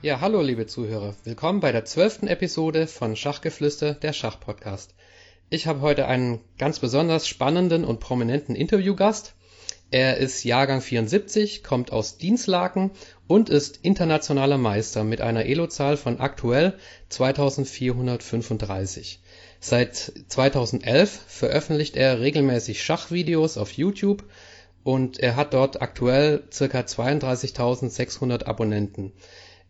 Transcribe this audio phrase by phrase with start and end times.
[0.00, 4.94] Ja, hallo liebe Zuhörer, willkommen bei der zwölften Episode von Schachgeflüster, der Schachpodcast.
[5.50, 9.34] Ich habe heute einen ganz besonders spannenden und prominenten Interviewgast.
[9.90, 12.92] Er ist Jahrgang 74, kommt aus Dienstlaken
[13.26, 16.74] und ist internationaler Meister mit einer Elo-Zahl von aktuell
[17.08, 19.18] 2435.
[19.58, 24.22] Seit 2011 veröffentlicht er regelmäßig Schachvideos auf YouTube
[24.84, 26.82] und er hat dort aktuell ca.
[26.82, 29.12] 32.600 Abonnenten.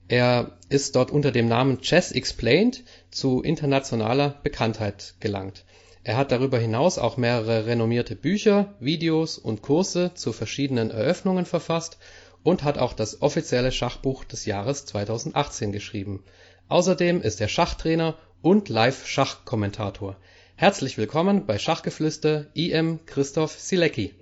[0.08, 5.66] Er ist dort unter dem Namen Chess Explained zu internationaler Bekanntheit gelangt.
[6.02, 11.98] Er hat darüber hinaus auch mehrere renommierte Bücher, Videos und Kurse zu verschiedenen Eröffnungen verfasst
[12.42, 16.24] und hat auch das offizielle Schachbuch des Jahres 2018 geschrieben.
[16.68, 20.16] Außerdem ist er Schachtrainer und Live-Schachkommentator.
[20.56, 24.14] Herzlich willkommen bei Schachgeflüster IM Christoph Silecki.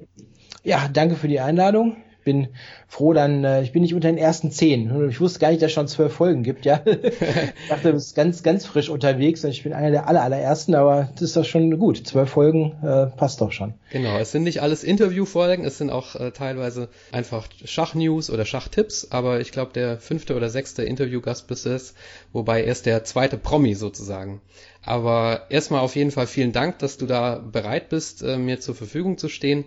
[0.65, 1.97] Ja, danke für die Einladung
[2.27, 2.49] bin
[2.89, 5.09] froh, dann, äh, ich bin nicht unter den ersten zehn.
[5.09, 6.83] Ich wusste gar nicht, dass es schon zwölf Folgen gibt, ja.
[6.85, 10.75] ich dachte, du bist ganz, ganz frisch unterwegs und ich bin einer der aller, allerersten,
[10.75, 12.07] aber das ist doch schon gut.
[12.07, 13.75] Zwölf Folgen äh, passt doch schon.
[13.91, 19.09] Genau, es sind nicht alles Interviewfolgen, es sind auch äh, teilweise einfach Schachnews oder Schachtipps,
[19.11, 21.95] aber ich glaube, der fünfte oder sechste Interviewgast bist es,
[22.33, 24.41] wobei er ist der zweite Promi sozusagen.
[24.83, 28.75] Aber erstmal auf jeden Fall vielen Dank, dass du da bereit bist, äh, mir zur
[28.75, 29.65] Verfügung zu stehen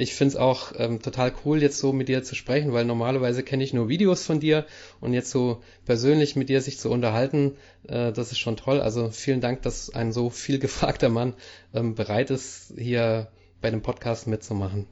[0.00, 3.42] ich finde es auch ähm, total cool, jetzt so mit dir zu sprechen, weil normalerweise
[3.42, 4.66] kenne ich nur Videos von dir
[5.00, 7.56] und jetzt so persönlich mit dir sich zu unterhalten,
[7.88, 8.80] äh, das ist schon toll.
[8.80, 11.34] Also vielen Dank, dass ein so viel gefragter Mann
[11.74, 13.28] ähm, bereit ist, hier
[13.60, 14.86] bei dem Podcast mitzumachen.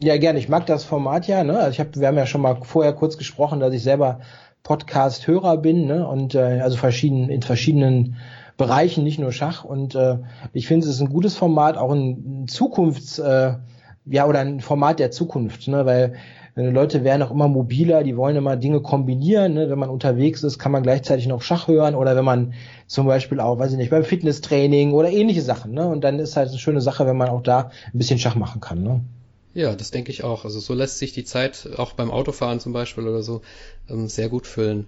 [0.00, 0.38] Ja, gerne.
[0.38, 1.42] Ich mag das Format ja.
[1.42, 1.58] Ne?
[1.58, 4.20] Also ich hab, wir haben ja schon mal vorher kurz gesprochen, dass ich selber
[4.62, 6.06] Podcast-Hörer bin ne?
[6.06, 8.16] und äh, also verschieden in verschiedenen
[8.56, 9.64] Bereichen, nicht nur Schach.
[9.64, 10.18] Und äh,
[10.52, 13.54] ich finde, es ist ein gutes Format, auch ein Zukunfts äh,
[14.10, 16.14] ja, oder ein Format der Zukunft, ne, weil
[16.58, 19.54] äh, Leute werden auch immer mobiler, die wollen immer Dinge kombinieren.
[19.54, 19.70] Ne?
[19.70, 22.54] Wenn man unterwegs ist, kann man gleichzeitig noch Schach hören oder wenn man
[22.86, 25.72] zum Beispiel auch, weiß ich nicht, beim Fitnesstraining oder ähnliche Sachen.
[25.72, 25.86] Ne?
[25.86, 28.60] Und dann ist halt eine schöne Sache, wenn man auch da ein bisschen Schach machen
[28.60, 28.82] kann.
[28.82, 29.00] Ne?
[29.54, 30.44] Ja, das denke ich auch.
[30.44, 33.42] Also so lässt sich die Zeit auch beim Autofahren zum Beispiel oder so
[33.88, 34.86] ähm, sehr gut füllen.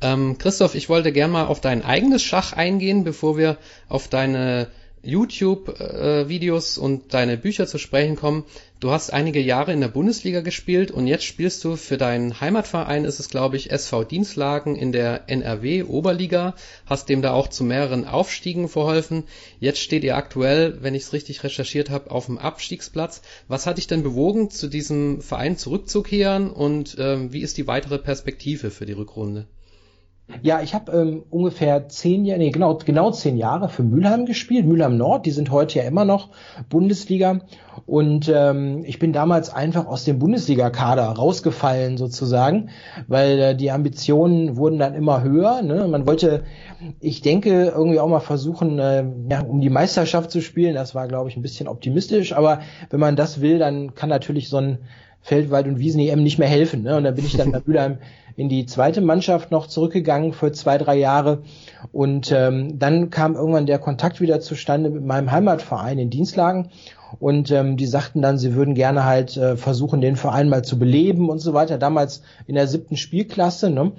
[0.00, 3.56] Ähm, Christoph, ich wollte gern mal auf dein eigenes Schach eingehen, bevor wir
[3.88, 4.68] auf deine
[5.02, 8.44] YouTube-Videos und deine Bücher zu sprechen kommen.
[8.80, 13.04] Du hast einige Jahre in der Bundesliga gespielt und jetzt spielst du für deinen Heimatverein,
[13.04, 16.54] ist es glaube ich SV Dienstlagen in der NRW Oberliga,
[16.86, 19.24] hast dem da auch zu mehreren Aufstiegen verholfen.
[19.58, 23.22] Jetzt steht ihr aktuell, wenn ich es richtig recherchiert habe, auf dem Abstiegsplatz.
[23.48, 27.98] Was hat dich denn bewogen, zu diesem Verein zurückzukehren und ähm, wie ist die weitere
[27.98, 29.46] Perspektive für die Rückrunde?
[30.42, 34.66] Ja, ich habe ähm, ungefähr zehn Jahre, nee, genau, genau zehn Jahre für Mülheim gespielt,
[34.66, 36.28] Mülheim Nord, die sind heute ja immer noch
[36.68, 37.40] Bundesliga.
[37.86, 42.70] Und ähm, ich bin damals einfach aus dem Bundesliga-Kader rausgefallen sozusagen,
[43.08, 45.62] weil äh, die Ambitionen wurden dann immer höher.
[45.62, 45.88] Ne?
[45.88, 46.44] Man wollte,
[47.00, 50.74] ich denke, irgendwie auch mal versuchen, äh, ja, um die Meisterschaft zu spielen.
[50.74, 52.32] Das war, glaube ich, ein bisschen optimistisch.
[52.32, 52.60] Aber
[52.90, 54.78] wenn man das will, dann kann natürlich so ein
[55.22, 56.82] Feldwald- und Wiesen-EM nicht mehr helfen.
[56.82, 56.96] Ne?
[56.96, 57.98] Und dann bin ich dann bei Mülheim
[58.36, 61.42] in die zweite Mannschaft noch zurückgegangen für zwei, drei Jahre.
[61.92, 66.70] Und ähm, dann kam irgendwann der Kontakt wieder zustande mit meinem Heimatverein in Dienstlagen.
[67.18, 70.78] Und ähm, die sagten dann, sie würden gerne halt äh, versuchen, den Verein mal zu
[70.78, 71.78] beleben und so weiter.
[71.78, 73.70] Damals in der siebten Spielklasse.
[73.70, 73.92] Ne?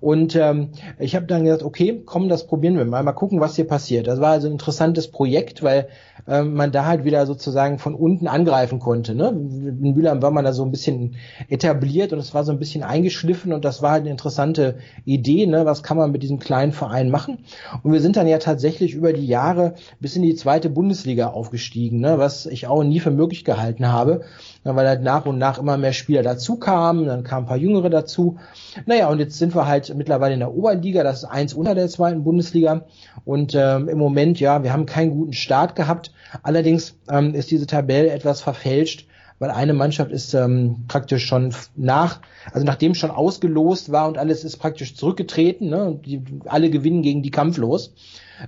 [0.00, 3.02] Und ähm, ich habe dann gesagt, okay, komm, das probieren wir mal.
[3.02, 4.06] Mal gucken, was hier passiert.
[4.06, 5.88] Das war also ein interessantes Projekt, weil
[6.26, 9.14] äh, man da halt wieder sozusagen von unten angreifen konnte.
[9.14, 9.28] Ne?
[9.28, 11.16] In Mülheim war man da so ein bisschen
[11.48, 15.46] etabliert und es war so ein bisschen eingeschliffen und das war halt eine interessante Idee.
[15.46, 15.64] Ne?
[15.64, 17.38] Was kann man mit diesem kleinen Verein machen?
[17.82, 22.00] Und wir sind dann ja tatsächlich über die Jahre bis in die zweite Bundesliga aufgestiegen,
[22.00, 22.18] ne?
[22.18, 24.22] was ich auch nie für möglich gehalten habe,
[24.64, 27.90] weil halt nach und nach immer mehr Spieler dazu kamen, dann kamen ein paar Jüngere
[27.90, 28.38] dazu.
[28.84, 31.88] Naja, und jetzt sind wir halt mittlerweile in der Oberliga, das ist eins unter der
[31.88, 32.84] zweiten Bundesliga.
[33.24, 36.12] Und ähm, im Moment, ja, wir haben keinen guten Start gehabt.
[36.42, 39.06] Allerdings ähm, ist diese Tabelle etwas verfälscht,
[39.38, 42.20] weil eine Mannschaft ist ähm, praktisch schon nach,
[42.52, 47.02] also nachdem schon ausgelost war und alles ist praktisch zurückgetreten, ne, und die, alle gewinnen
[47.02, 47.92] gegen die kampflos.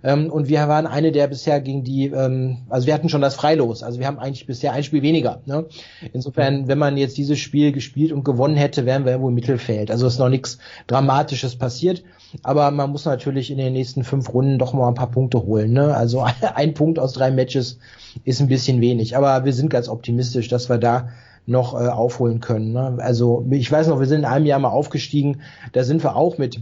[0.02, 3.34] Ähm, und wir waren eine der bisher gegen die, ähm, also wir hatten schon das
[3.34, 3.82] Freilos.
[3.82, 5.40] Also wir haben eigentlich bisher ein Spiel weniger.
[5.46, 5.66] Ne?
[6.12, 9.90] Insofern, wenn man jetzt dieses Spiel gespielt und gewonnen hätte, wären wir irgendwo im Mittelfeld.
[9.90, 12.02] Also ist noch nichts Dramatisches passiert.
[12.42, 15.72] Aber man muss natürlich in den nächsten fünf Runden doch mal ein paar Punkte holen.
[15.72, 15.94] Ne?
[15.94, 17.78] Also ein Punkt aus drei Matches
[18.24, 19.16] ist ein bisschen wenig.
[19.16, 21.08] Aber wir sind ganz optimistisch, dass wir da
[21.46, 22.72] noch äh, aufholen können.
[22.72, 22.98] Ne?
[22.98, 25.40] Also ich weiß noch, wir sind in einem Jahr mal aufgestiegen.
[25.72, 26.60] Da sind wir auch mit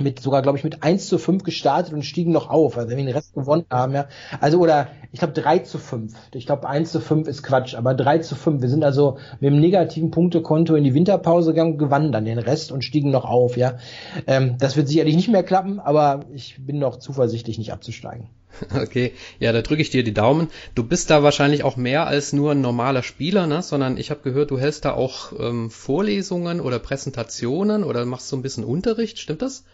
[0.00, 2.96] mit sogar, glaube ich, mit 1 zu 5 gestartet und stiegen noch auf, also wenn
[2.96, 4.06] wir den Rest gewonnen haben, ja.
[4.40, 6.14] Also oder ich glaube 3 zu 5.
[6.34, 8.62] Ich glaube 1 zu 5 ist Quatsch, aber 3 zu 5.
[8.62, 12.72] Wir sind also mit dem negativen Punktekonto in die Winterpause gegangen, gewannen dann den Rest
[12.72, 13.76] und stiegen noch auf, ja.
[14.26, 18.28] Ähm, das wird sicherlich nicht mehr klappen, aber ich bin noch zuversichtlich, nicht abzusteigen.
[18.82, 20.48] Okay, ja, da drücke ich dir die Daumen.
[20.74, 23.62] Du bist da wahrscheinlich auch mehr als nur ein normaler Spieler, ne?
[23.62, 28.36] sondern ich habe gehört, du hältst da auch ähm, Vorlesungen oder Präsentationen oder machst so
[28.36, 29.64] ein bisschen Unterricht, stimmt das?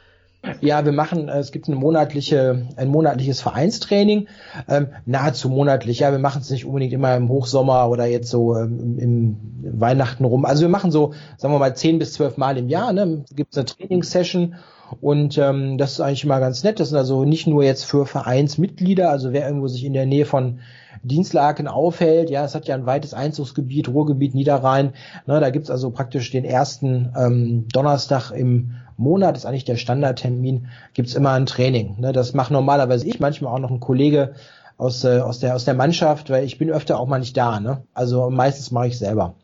[0.61, 4.29] Ja, wir machen, äh, es gibt eine monatliche, ein monatliches Vereinstraining,
[4.69, 5.99] ähm, nahezu monatlich.
[5.99, 9.37] Ja, wir machen es nicht unbedingt immer im Hochsommer oder jetzt so ähm, im,
[9.81, 10.45] Weihnachten rum.
[10.45, 12.93] Also wir machen so, sagen wir mal, zehn bis zwölf Mal im Jahr.
[12.93, 13.25] Ne?
[13.35, 14.55] Gibt es eine Trainingssession
[15.01, 16.81] und ähm, das ist eigentlich immer ganz nett.
[16.81, 20.25] Das sind also nicht nur jetzt für Vereinsmitglieder, also wer irgendwo sich in der Nähe
[20.25, 20.61] von
[21.03, 22.31] Dienstlaken aufhält.
[22.31, 24.93] Ja, es hat ja ein weites Einzugsgebiet, Ruhrgebiet, Niederrhein.
[25.27, 30.69] Ne, da gibt's also praktisch den ersten ähm, Donnerstag im Monat, ist eigentlich der Standardtermin,
[30.95, 31.97] gibt's immer ein Training.
[32.01, 34.35] Ne, das macht normalerweise ich, manchmal auch noch ein Kollege
[34.79, 37.61] aus, äh, aus, der, aus der Mannschaft, weil ich bin öfter auch mal nicht da.
[37.61, 37.83] Ne?
[37.95, 39.35] Also meistens mache ich selber.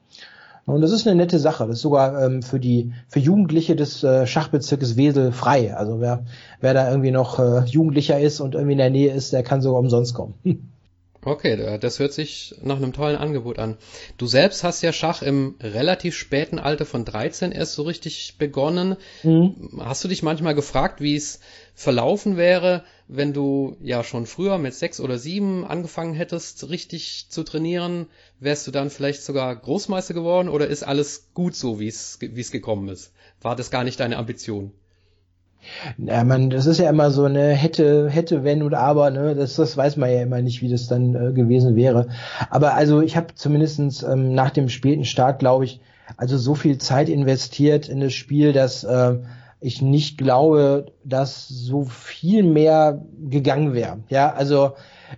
[0.66, 1.66] Und das ist eine nette Sache.
[1.66, 5.74] Das ist sogar ähm, für die für Jugendliche des äh, Schachbezirkes Wesel frei.
[5.76, 6.24] Also wer
[6.60, 9.60] wer da irgendwie noch äh, Jugendlicher ist und irgendwie in der Nähe ist, der kann
[9.60, 10.34] sogar umsonst kommen.
[11.26, 13.78] Okay, das hört sich nach einem tollen Angebot an.
[14.18, 18.96] Du selbst hast ja Schach im relativ späten Alter von 13 erst so richtig begonnen.
[19.22, 19.80] Mhm.
[19.80, 21.40] Hast du dich manchmal gefragt, wie es
[21.74, 27.42] verlaufen wäre, wenn du ja schon früher mit sechs oder sieben angefangen hättest, richtig zu
[27.42, 28.06] trainieren?
[28.40, 32.88] Wärst du dann vielleicht sogar Großmeister geworden oder ist alles gut so, wie es, gekommen
[32.88, 33.12] ist?
[33.42, 34.72] War das gar nicht deine Ambition?
[35.96, 39.56] Ja, man, das ist ja immer so eine hätte, hätte, wenn und aber, ne, das,
[39.56, 42.08] das weiß man ja immer nicht, wie das dann äh, gewesen wäre.
[42.50, 45.80] Aber also ich habe zumindestens ähm, nach dem späten Start, glaube ich,
[46.16, 49.16] also so viel Zeit investiert in das Spiel, dass äh,
[49.64, 54.00] ich nicht glaube, dass so viel mehr gegangen wäre.
[54.10, 54.72] Ja, also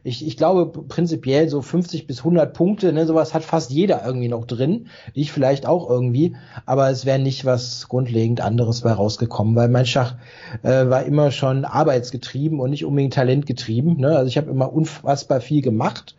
[0.04, 4.28] ich, ich glaube prinzipiell so 50 bis 100 Punkte, ne, sowas hat fast jeder irgendwie
[4.28, 4.86] noch drin.
[5.14, 9.84] Ich vielleicht auch irgendwie, aber es wäre nicht was grundlegend anderes bei rausgekommen, weil mein
[9.84, 10.14] Schach
[10.62, 13.96] äh, war immer schon arbeitsgetrieben und nicht unbedingt talentgetrieben.
[13.96, 14.16] Ne?
[14.16, 16.14] Also ich habe immer unfassbar viel gemacht.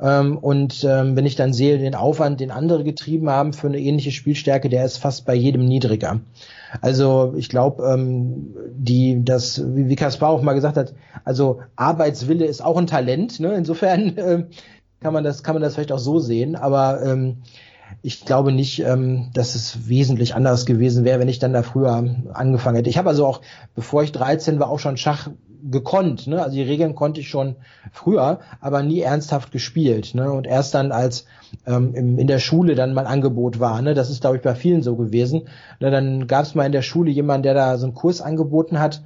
[0.00, 3.78] Ähm, und ähm, wenn ich dann sehe, den Aufwand, den andere getrieben haben für eine
[3.78, 6.20] ähnliche Spielstärke, der ist fast bei jedem niedriger.
[6.80, 10.94] Also ich glaube, ähm, die, das, wie, wie Kaspar auch mal gesagt hat,
[11.24, 13.40] also Arbeitswille ist auch ein Talent.
[13.40, 13.54] Ne?
[13.54, 14.46] Insofern äh,
[15.00, 16.56] kann man das, kann man das vielleicht auch so sehen.
[16.56, 17.38] Aber ähm,
[18.00, 22.16] ich glaube nicht, ähm, dass es wesentlich anders gewesen wäre, wenn ich dann da früher
[22.32, 22.90] angefangen hätte.
[22.90, 23.40] Ich habe also auch,
[23.74, 25.28] bevor ich 13 war, auch schon Schach
[25.70, 26.26] gekonnt.
[26.26, 26.42] Ne?
[26.42, 27.56] Also die Regeln konnte ich schon
[27.92, 30.14] früher, aber nie ernsthaft gespielt.
[30.14, 30.30] Ne?
[30.32, 31.26] Und erst dann, als
[31.66, 33.94] ähm, im, in der Schule dann mal Angebot war, ne?
[33.94, 35.42] das ist, glaube ich, bei vielen so gewesen.
[35.80, 35.90] Ne?
[35.90, 39.02] Dann gab es mal in der Schule jemanden, der da so einen Kurs angeboten hat.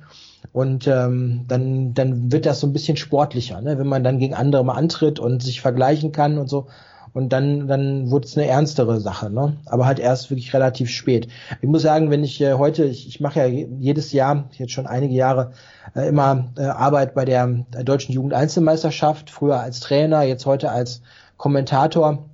[0.52, 3.78] Und ähm, dann, dann wird das so ein bisschen sportlicher, ne?
[3.78, 6.68] wenn man dann gegen andere mal antritt und sich vergleichen kann und so.
[7.16, 9.56] Und dann, dann wurde es eine ernstere Sache, ne?
[9.64, 11.28] Aber halt erst wirklich relativ spät.
[11.62, 14.86] Ich muss sagen, wenn ich äh, heute, ich, ich mache ja jedes Jahr, jetzt schon
[14.86, 15.52] einige Jahre,
[15.94, 21.00] äh, immer äh, Arbeit bei der, der deutschen Jugendeinzelmeisterschaft, früher als Trainer, jetzt heute als
[21.38, 22.28] Kommentator.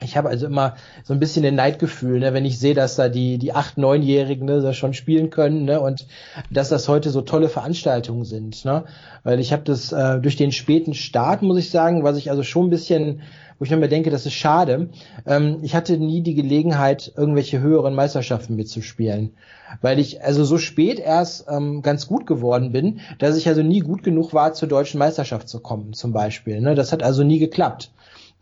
[0.00, 0.74] Ich habe also immer
[1.04, 4.46] so ein bisschen den Neidgefühl, ne, wenn ich sehe, dass da die die acht, neunjährigen
[4.46, 6.08] ne, da schon spielen können, ne, und
[6.50, 8.82] dass das heute so tolle Veranstaltungen sind, ne,
[9.22, 12.42] weil ich habe das äh, durch den späten Start muss ich sagen, was ich also
[12.42, 13.22] schon ein bisschen
[13.62, 14.88] wo ich mir denke, das ist schade.
[15.24, 19.36] Ähm, ich hatte nie die Gelegenheit, irgendwelche höheren Meisterschaften mitzuspielen,
[19.80, 23.78] weil ich also so spät erst ähm, ganz gut geworden bin, dass ich also nie
[23.78, 26.60] gut genug war, zur deutschen Meisterschaft zu kommen, zum Beispiel.
[26.60, 26.74] Ne?
[26.74, 27.92] Das hat also nie geklappt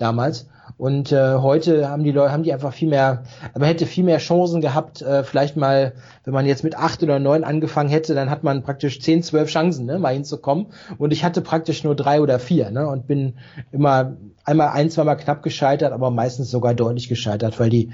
[0.00, 0.46] damals.
[0.78, 4.18] Und äh, heute haben die Leute, haben die einfach viel mehr, aber hätte viel mehr
[4.18, 5.92] Chancen gehabt, äh, vielleicht mal,
[6.24, 9.50] wenn man jetzt mit acht oder neun angefangen hätte, dann hat man praktisch zehn, zwölf
[9.50, 10.66] Chancen, ne, mal hinzukommen.
[10.98, 13.34] Und ich hatte praktisch nur drei oder vier, ne, und bin
[13.72, 17.92] immer einmal ein, zweimal knapp gescheitert, aber meistens sogar deutlich gescheitert, weil die,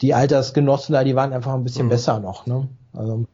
[0.00, 1.90] die Altersgenossen da, die waren einfach ein bisschen mhm.
[1.90, 2.68] besser noch, ne.
[2.92, 3.26] Also,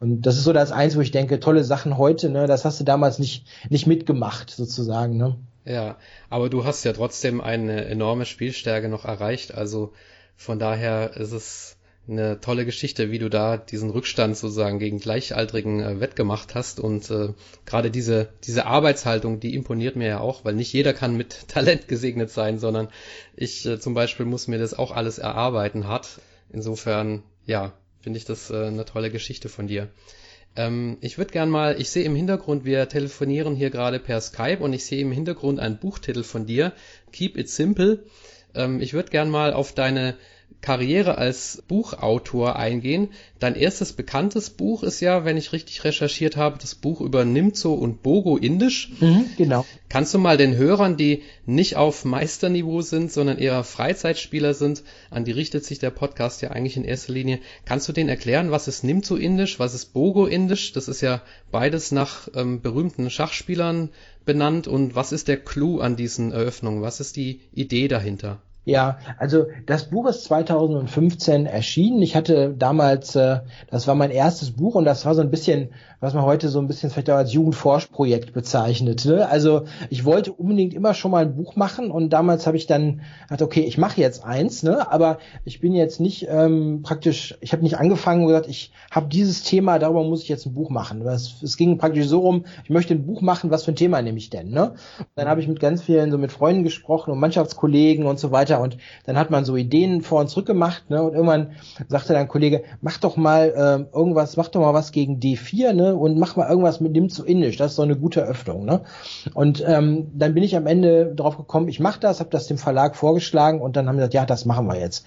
[0.00, 2.80] und das ist so das eins, wo ich denke, tolle Sachen heute, ne, das hast
[2.80, 5.36] du damals nicht, nicht mitgemacht, sozusagen, ne.
[5.64, 9.92] Ja, aber du hast ja trotzdem eine enorme Spielstärke noch erreicht, also
[10.36, 15.80] von daher ist es eine tolle Geschichte, wie du da diesen Rückstand sozusagen gegen Gleichaltrigen
[15.80, 16.80] äh, wettgemacht hast.
[16.80, 17.32] Und äh,
[17.64, 21.88] gerade diese, diese Arbeitshaltung, die imponiert mir ja auch, weil nicht jeder kann mit Talent
[21.88, 22.88] gesegnet sein, sondern
[23.36, 26.20] ich äh, zum Beispiel muss mir das auch alles erarbeiten hat.
[26.52, 29.88] Insofern, ja, finde ich das äh, eine tolle Geschichte von dir.
[30.56, 34.58] Ähm, ich würde gern mal, ich sehe im Hintergrund, wir telefonieren hier gerade per Skype
[34.60, 36.72] und ich sehe im Hintergrund einen Buchtitel von dir,
[37.12, 38.04] Keep It Simple.
[38.54, 40.16] Ähm, ich würde gern mal auf deine
[40.64, 43.10] Karriere als Buchautor eingehen.
[43.38, 47.74] Dein erstes bekanntes Buch ist ja, wenn ich richtig recherchiert habe, das Buch über Nimzo
[47.74, 48.90] und Bogo Indisch.
[48.98, 49.66] Mhm, genau.
[49.90, 55.26] Kannst du mal den Hörern, die nicht auf Meisterniveau sind, sondern eher Freizeitspieler sind, an
[55.26, 58.66] die richtet sich der Podcast ja eigentlich in erster Linie, kannst du denen erklären, was
[58.66, 60.72] ist Nimzo Indisch, was ist Bogo Indisch?
[60.72, 63.90] Das ist ja beides nach ähm, berühmten Schachspielern
[64.24, 66.80] benannt und was ist der Clou an diesen Eröffnungen?
[66.80, 68.40] Was ist die Idee dahinter?
[68.64, 72.00] Ja, also das Buch ist 2015 erschienen.
[72.00, 73.40] Ich hatte damals, äh,
[73.70, 75.70] das war mein erstes Buch und das war so ein bisschen
[76.04, 79.06] was man heute so ein bisschen vielleicht auch als Jugendforschprojekt bezeichnet.
[79.06, 79.26] Ne?
[79.26, 83.00] Also ich wollte unbedingt immer schon mal ein Buch machen und damals habe ich dann
[83.22, 84.92] gedacht, okay, ich mache jetzt eins, ne?
[84.92, 85.16] aber
[85.46, 89.44] ich bin jetzt nicht ähm, praktisch, ich habe nicht angefangen und gesagt, ich habe dieses
[89.44, 91.00] Thema, darüber muss ich jetzt ein Buch machen.
[91.06, 94.02] Es, es ging praktisch so rum, ich möchte ein Buch machen, was für ein Thema
[94.02, 94.50] nehme ich denn?
[94.50, 94.74] Ne?
[95.14, 98.53] dann habe ich mit ganz vielen, so mit Freunden gesprochen und Mannschaftskollegen und so weiter
[98.58, 101.02] und dann hat man so Ideen vor und zurück gemacht ne?
[101.02, 101.52] und irgendwann
[101.88, 105.72] sagte dann ein Kollege, mach doch mal äh, irgendwas, mach doch mal was gegen D4,
[105.72, 105.94] ne?
[105.94, 107.56] und mach mal irgendwas mit dem zu indisch.
[107.56, 108.64] Das ist so eine gute Öffnung.
[108.64, 108.82] Ne?
[109.34, 112.58] Und ähm, dann bin ich am Ende drauf gekommen, ich mache das, habe das dem
[112.58, 115.04] Verlag vorgeschlagen und dann haben sie gesagt, ja, das machen wir jetzt.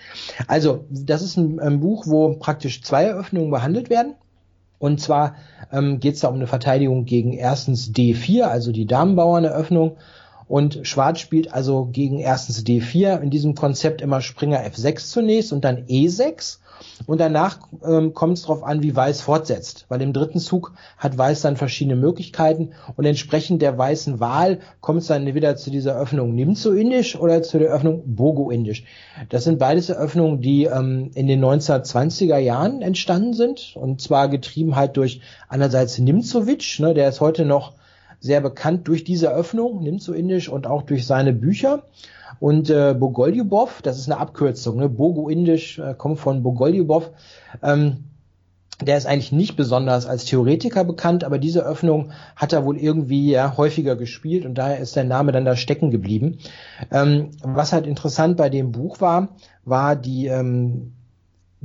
[0.47, 4.15] Also das ist ein, ein Buch, wo praktisch zwei Eröffnungen behandelt werden.
[4.79, 5.35] Und zwar
[5.71, 9.97] ähm, geht es da um eine Verteidigung gegen erstens D4, also die Damenbauerneröffnung.
[10.47, 15.65] Und Schwarz spielt also gegen erstens D4, in diesem Konzept immer Springer F6 zunächst und
[15.65, 16.59] dann E6.
[17.05, 21.17] Und danach ähm, kommt es darauf an, wie Weiß fortsetzt, weil im dritten Zug hat
[21.17, 25.99] Weiß dann verschiedene Möglichkeiten und entsprechend der weißen Wahl kommt es dann entweder zu dieser
[25.99, 28.83] Öffnung Nimzo-Indisch oder zu der Öffnung Bogo-Indisch.
[29.29, 34.75] Das sind beides Eröffnungen, die ähm, in den 1920er Jahren entstanden sind und zwar getrieben
[34.75, 37.73] halt durch einerseits Nimzovic, ne, der ist heute noch
[38.19, 41.83] sehr bekannt durch diese Eröffnung, Nimzo-Indisch und auch durch seine Bücher.
[42.39, 44.89] Und äh, Bogoljubov, das ist eine Abkürzung, ne?
[44.89, 47.11] Bogo-Indisch äh, kommt von Bogoljubov.
[47.63, 48.03] Ähm,
[48.79, 53.31] der ist eigentlich nicht besonders als Theoretiker bekannt, aber diese Öffnung hat er wohl irgendwie
[53.31, 56.37] ja, häufiger gespielt und daher ist der Name dann da stecken geblieben.
[56.91, 59.29] Ähm, was halt interessant bei dem Buch war,
[59.65, 60.93] war die ähm,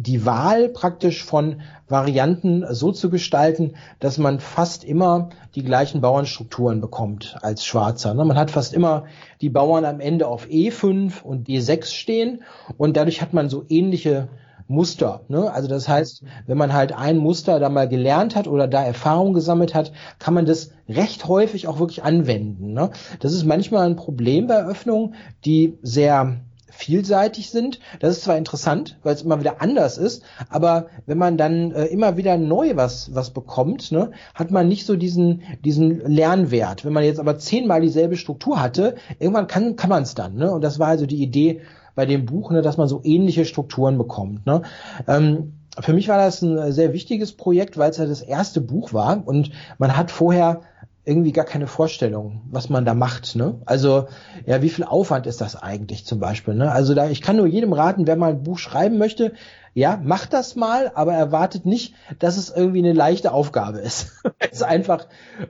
[0.03, 6.81] die Wahl praktisch von Varianten so zu gestalten, dass man fast immer die gleichen Bauernstrukturen
[6.81, 8.15] bekommt als Schwarzer.
[8.15, 8.25] Ne?
[8.25, 9.05] Man hat fast immer
[9.41, 12.43] die Bauern am Ende auf E5 und E6 stehen
[12.79, 14.29] und dadurch hat man so ähnliche
[14.67, 15.21] Muster.
[15.29, 15.53] Ne?
[15.53, 19.35] Also das heißt, wenn man halt ein Muster da mal gelernt hat oder da Erfahrung
[19.35, 22.73] gesammelt hat, kann man das recht häufig auch wirklich anwenden.
[22.73, 22.91] Ne?
[23.21, 26.41] Das ist manchmal ein Problem bei Öffnungen, die sehr
[26.73, 27.79] vielseitig sind.
[28.01, 31.85] Das ist zwar interessant, weil es immer wieder anders ist, aber wenn man dann äh,
[31.87, 36.85] immer wieder neu was was bekommt, ne, hat man nicht so diesen diesen Lernwert.
[36.85, 40.35] Wenn man jetzt aber zehnmal dieselbe Struktur hatte, irgendwann kann kann man es dann.
[40.35, 40.51] Ne?
[40.51, 41.61] Und das war also die Idee
[41.95, 44.47] bei dem Buch, ne, dass man so ähnliche Strukturen bekommt.
[44.47, 44.63] Ne?
[45.07, 48.93] Ähm, für mich war das ein sehr wichtiges Projekt, weil es ja das erste Buch
[48.93, 50.63] war und man hat vorher
[51.05, 53.35] irgendwie gar keine Vorstellung, was man da macht.
[53.35, 53.61] Ne?
[53.65, 54.07] Also
[54.47, 56.55] ja, wie viel Aufwand ist das eigentlich zum Beispiel?
[56.55, 56.71] Ne?
[56.71, 59.33] Also da, ich kann nur jedem raten, wer mal ein Buch schreiben möchte,
[59.75, 64.13] ja, macht das mal, aber erwartet nicht, dass es irgendwie eine leichte Aufgabe ist.
[64.39, 65.07] es einfach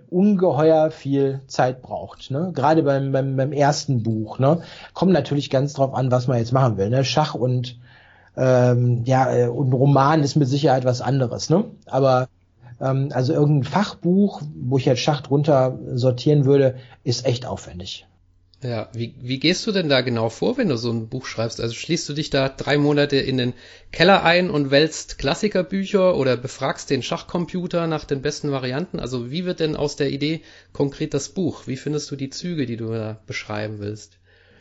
[0.08, 2.30] ungeheuer viel Zeit braucht.
[2.30, 2.52] Ne?
[2.54, 4.38] Gerade beim, beim, beim ersten Buch.
[4.38, 4.62] Ne?
[4.94, 6.88] Kommt natürlich ganz drauf an, was man jetzt machen will.
[6.88, 7.04] Ne?
[7.04, 7.78] Schach und
[8.36, 11.50] ähm, ja, äh, und Roman ist mit Sicherheit was anderes.
[11.50, 11.64] Ne?
[11.84, 12.28] Aber
[12.82, 18.06] ähm, also irgendein Fachbuch, wo ich jetzt Schach drunter sortieren würde, ist echt aufwendig.
[18.62, 21.60] Ja, wie, wie gehst du denn da genau vor, wenn du so ein Buch schreibst?
[21.60, 23.54] Also schließt du dich da drei Monate in den
[23.90, 29.00] Keller ein und wälzt Klassikerbücher oder befragst den Schachcomputer nach den besten Varianten?
[29.00, 31.66] Also wie wird denn aus der Idee konkret das Buch?
[31.66, 34.18] Wie findest du die Züge, die du da beschreiben willst?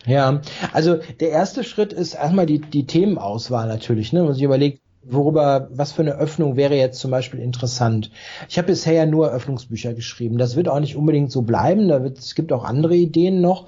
[0.08, 0.42] Ja,
[0.74, 4.13] also der erste Schritt ist erstmal die, die Themenauswahl natürlich.
[4.13, 4.24] Ne?
[4.24, 8.12] Man sich überlegt, worüber, was für eine Öffnung wäre jetzt zum Beispiel interessant.
[8.50, 10.38] Ich habe bisher ja nur Öffnungsbücher geschrieben.
[10.38, 11.88] Das wird auch nicht unbedingt so bleiben.
[11.88, 13.67] Da wird, es gibt auch andere Ideen noch.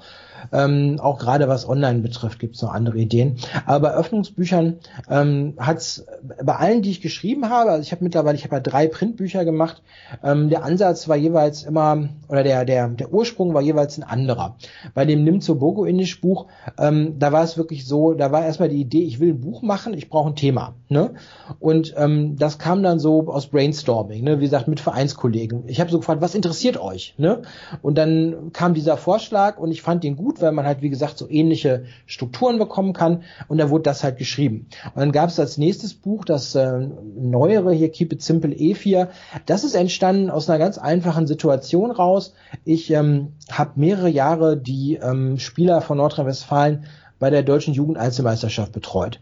[0.52, 3.36] Ähm, auch gerade was Online betrifft, gibt es noch andere Ideen.
[3.66, 6.06] Aber bei Öffnungsbüchern ähm, hat es
[6.42, 9.44] bei allen, die ich geschrieben habe, also ich habe mittlerweile, ich habe ja drei Printbücher
[9.44, 9.82] gemacht,
[10.22, 14.56] ähm, der Ansatz war jeweils immer, oder der, der, der Ursprung war jeweils ein anderer.
[14.94, 16.46] Bei dem Nimzo Bogo Indisch Buch,
[16.78, 19.62] ähm, da war es wirklich so, da war erstmal die Idee, ich will ein Buch
[19.62, 20.74] machen, ich brauche ein Thema.
[20.88, 21.14] Ne?
[21.60, 24.38] Und ähm, das kam dann so aus Brainstorming, ne?
[24.38, 25.64] wie gesagt, mit Vereinskollegen.
[25.66, 27.14] Ich habe so gefragt, was interessiert euch?
[27.18, 27.42] Ne?
[27.82, 31.18] Und dann kam dieser Vorschlag und ich fand den gut, weil man halt, wie gesagt,
[31.18, 34.66] so ähnliche Strukturen bekommen kann und da wurde das halt geschrieben.
[34.94, 39.08] Und dann gab es als nächstes Buch, das äh, neuere hier, Keep It Simple E4.
[39.46, 42.34] Das ist entstanden aus einer ganz einfachen Situation raus.
[42.64, 46.84] Ich ähm, habe mehrere Jahre die ähm, Spieler von Nordrhein-Westfalen
[47.18, 49.20] bei der deutschen Jugendeinzelmeisterschaft betreut.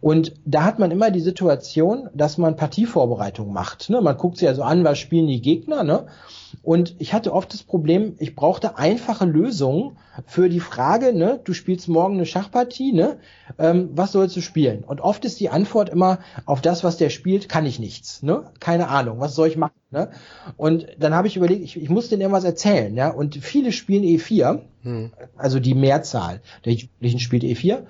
[0.00, 3.90] Und da hat man immer die Situation, dass man Partievorbereitung macht.
[3.90, 4.00] Ne?
[4.00, 5.84] Man guckt sich also an, was spielen die Gegner.
[5.84, 6.06] Ne?
[6.62, 11.52] Und ich hatte oft das Problem, ich brauchte einfache Lösungen für die Frage, ne, du
[11.52, 13.18] spielst morgen eine Schachpartie, ne?
[13.58, 14.84] Ähm, was sollst du spielen?
[14.84, 18.52] Und oft ist die Antwort immer auf das, was der spielt, kann ich nichts, ne?
[18.60, 20.10] Keine Ahnung, was soll ich machen, ne?
[20.58, 23.08] Und dann habe ich überlegt, ich, ich muss denen irgendwas erzählen, ja?
[23.08, 25.12] Und viele spielen E4, hm.
[25.36, 27.84] also die Mehrzahl der Jugendlichen spielt E4.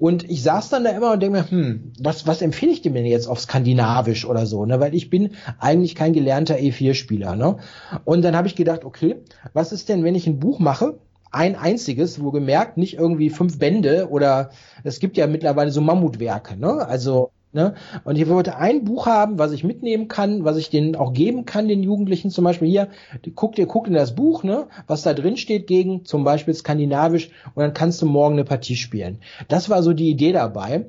[0.00, 2.94] Und ich saß dann da immer und denke mir, hm, was, was empfehle ich dem
[2.94, 4.80] denn jetzt auf Skandinavisch oder so, ne?
[4.80, 7.58] Weil ich bin eigentlich kein gelernter E4-Spieler, ne?
[8.04, 9.16] Und dann habe ich gedacht, okay,
[9.52, 10.98] was ist denn, wenn ich ein Buch mache,
[11.30, 14.50] ein einziges, wo gemerkt, nicht irgendwie fünf Bände oder
[14.82, 16.86] es gibt ja mittlerweile so Mammutwerke, ne?
[16.86, 17.74] Also, ne?
[18.04, 21.44] Und ich wollte ein Buch haben, was ich mitnehmen kann, was ich denen auch geben
[21.44, 22.88] kann, den Jugendlichen zum Beispiel hier,
[23.34, 24.66] guckt ihr, guckt in das Buch, ne?
[24.86, 28.76] Was da drin steht gegen zum Beispiel skandinavisch und dann kannst du morgen eine Partie
[28.76, 29.18] spielen.
[29.48, 30.86] Das war so die Idee dabei.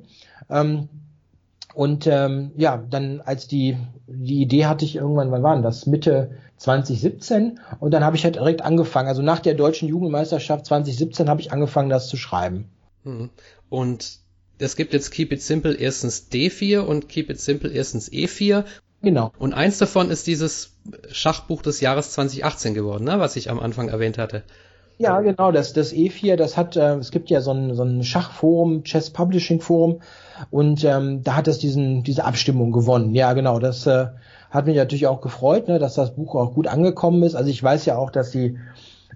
[0.49, 0.89] Ähm,
[1.73, 3.77] und ähm, ja, dann als die
[4.13, 5.85] die Idee hatte ich irgendwann, wann war denn das?
[5.85, 9.07] Mitte 2017 und dann habe ich halt direkt angefangen.
[9.07, 12.69] Also nach der deutschen Jugendmeisterschaft 2017 habe ich angefangen, das zu schreiben.
[13.03, 13.29] Mhm.
[13.69, 14.19] Und
[14.61, 18.63] es gibt jetzt Keep It Simple erstens D4 und Keep It Simple erstens E4.
[19.01, 19.31] Genau.
[19.39, 20.73] Und eins davon ist dieses
[21.11, 24.43] Schachbuch des Jahres 2018 geworden, ne, was ich am Anfang erwähnt hatte.
[24.99, 28.03] Ja, genau, das, das E4, das hat, äh, es gibt ja so ein, so ein
[28.03, 30.01] Schachforum, Chess Publishing Forum,
[30.51, 33.15] und ähm, da hat es diesen, diese Abstimmung gewonnen.
[33.15, 34.07] Ja, genau, das äh,
[34.51, 37.33] hat mich natürlich auch gefreut, ne, dass das Buch auch gut angekommen ist.
[37.33, 38.59] Also ich weiß ja auch, dass die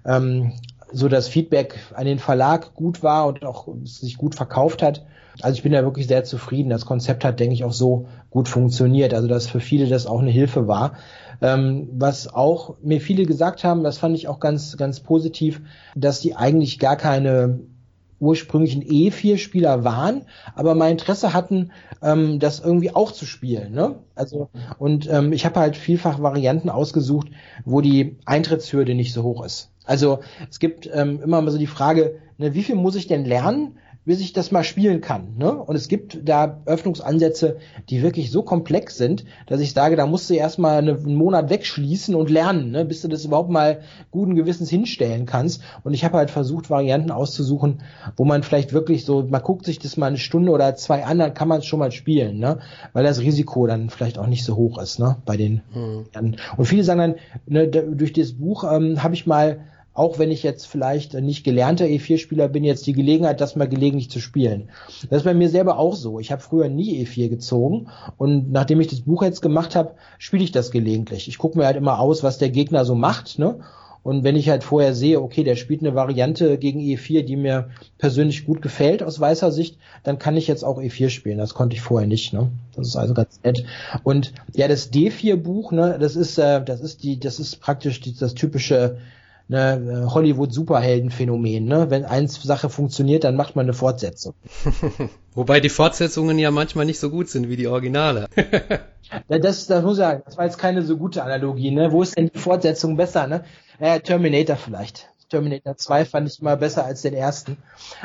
[0.04, 0.54] ähm,
[0.92, 5.04] so das Feedback an den Verlag gut war und auch sich gut verkauft hat.
[5.42, 6.70] Also ich bin da wirklich sehr zufrieden.
[6.70, 9.12] Das Konzept hat, denke ich, auch so gut funktioniert.
[9.12, 10.94] Also dass für viele das auch eine Hilfe war.
[11.42, 15.60] Ähm, was auch mir viele gesagt haben, das fand ich auch ganz, ganz positiv,
[15.94, 17.60] dass die eigentlich gar keine
[18.18, 20.22] ursprünglichen E4-Spieler waren,
[20.54, 23.72] aber mein Interesse hatten, ähm, das irgendwie auch zu spielen.
[23.72, 23.96] Ne?
[24.14, 27.28] Also und ähm, ich habe halt vielfach Varianten ausgesucht,
[27.64, 29.70] wo die Eintrittshürde nicht so hoch ist.
[29.86, 30.20] Also
[30.50, 33.78] es gibt ähm, immer mal so die Frage, ne, wie viel muss ich denn lernen,
[34.06, 35.36] bis ich das mal spielen kann.
[35.36, 35.52] Ne?
[35.52, 37.56] Und es gibt da Öffnungsansätze,
[37.90, 42.14] die wirklich so komplex sind, dass ich sage, da musst du erstmal einen Monat wegschließen
[42.14, 42.84] und lernen, ne?
[42.84, 43.80] bis du das überhaupt mal
[44.12, 45.60] guten Gewissens hinstellen kannst.
[45.82, 47.82] Und ich habe halt versucht, Varianten auszusuchen,
[48.16, 51.18] wo man vielleicht wirklich so, man guckt sich das mal eine Stunde oder zwei an,
[51.18, 52.60] dann kann man es schon mal spielen, ne?
[52.92, 55.16] weil das Risiko dann vielleicht auch nicht so hoch ist ne?
[55.26, 55.62] bei den.
[55.74, 56.36] Mhm.
[56.56, 57.14] Und viele sagen dann,
[57.46, 59.58] ne, durch das Buch ähm, habe ich mal
[59.96, 64.10] auch wenn ich jetzt vielleicht nicht gelernter E4-Spieler bin, jetzt die Gelegenheit, das mal gelegentlich
[64.10, 64.68] zu spielen.
[65.08, 66.20] Das ist bei mir selber auch so.
[66.20, 70.44] Ich habe früher nie E4 gezogen und nachdem ich das Buch jetzt gemacht habe, spiele
[70.44, 71.28] ich das gelegentlich.
[71.28, 73.60] Ich gucke mir halt immer aus, was der Gegner so macht, ne?
[74.02, 77.70] Und wenn ich halt vorher sehe, okay, der spielt eine Variante gegen E4, die mir
[77.98, 81.38] persönlich gut gefällt aus weißer Sicht, dann kann ich jetzt auch E4 spielen.
[81.38, 82.32] Das konnte ich vorher nicht.
[82.32, 82.52] Ne?
[82.76, 83.64] Das ist also ganz nett.
[84.04, 88.14] Und ja, das D4-Buch, ne, das ist, äh, das ist die, das ist praktisch die,
[88.14, 88.98] das typische
[89.48, 91.64] ne, Hollywood-Superhelden-Phänomen.
[91.64, 91.90] Ne?
[91.90, 94.34] Wenn eins Sache funktioniert, dann macht man eine Fortsetzung.
[95.34, 98.28] Wobei die Fortsetzungen ja manchmal nicht so gut sind wie die Originale.
[99.28, 101.70] das, das muss ich sagen, das war jetzt keine so gute Analogie.
[101.70, 101.92] Ne?
[101.92, 103.26] Wo ist denn die Fortsetzung besser?
[103.26, 103.44] Ne?
[103.78, 105.08] Naja, Terminator vielleicht.
[105.28, 107.56] Terminator 2 fand ich mal besser als den ersten.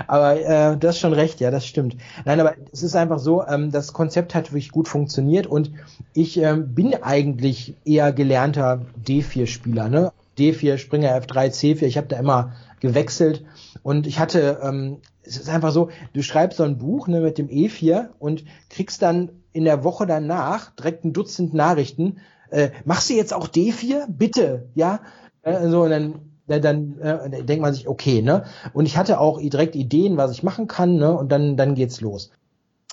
[0.08, 1.96] Aber äh, das ist schon recht, ja, das stimmt.
[2.26, 5.72] Nein, aber es ist einfach so, ähm, das Konzept hat wirklich gut funktioniert und
[6.14, 9.88] ich ähm, bin eigentlich eher gelernter D4-Spieler.
[9.90, 10.12] Ne?
[10.38, 11.84] D4, Springer F3, C4.
[11.84, 13.44] Ich habe da immer gewechselt
[13.84, 17.38] und ich hatte, ähm, es ist einfach so, du schreibst so ein Buch ne, mit
[17.38, 22.18] dem E4 und kriegst dann in der Woche danach direkt ein Dutzend Nachrichten.
[22.50, 24.06] Äh, machst du jetzt auch D4?
[24.08, 25.02] Bitte, ja.
[25.44, 26.16] Äh, so und dann
[26.48, 28.44] dann äh, denkt man sich, okay, ne?
[28.74, 31.16] Und ich hatte auch direkt Ideen, was ich machen kann, ne?
[31.16, 32.32] Und dann, dann geht's los.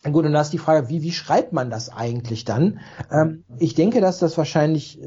[0.05, 2.79] Gut, und da ist die Frage, wie, wie schreibt man das eigentlich dann?
[3.11, 5.01] Ähm, ich denke, dass das wahrscheinlich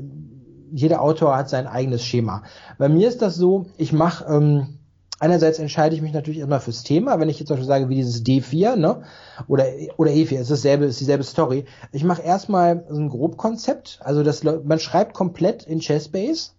[0.71, 2.43] jeder Autor hat sein eigenes Schema.
[2.77, 4.79] Bei mir ist das so, ich mache ähm,
[5.21, 7.95] Einerseits entscheide ich mich natürlich immer fürs Thema, wenn ich jetzt zum Beispiel sage, wie
[7.95, 9.03] dieses D4, ne?
[9.47, 9.65] Oder,
[9.97, 11.65] oder E4, ist dasselbe, ist dieselbe Story.
[11.91, 16.53] Ich mache erstmal so ein Grobkonzept, also das, man schreibt komplett in Chessbase.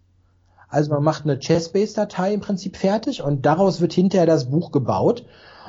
[0.69, 5.27] Also man macht eine Chessbase-Datei im Prinzip fertig und daraus wird hinterher das Buch gebaut.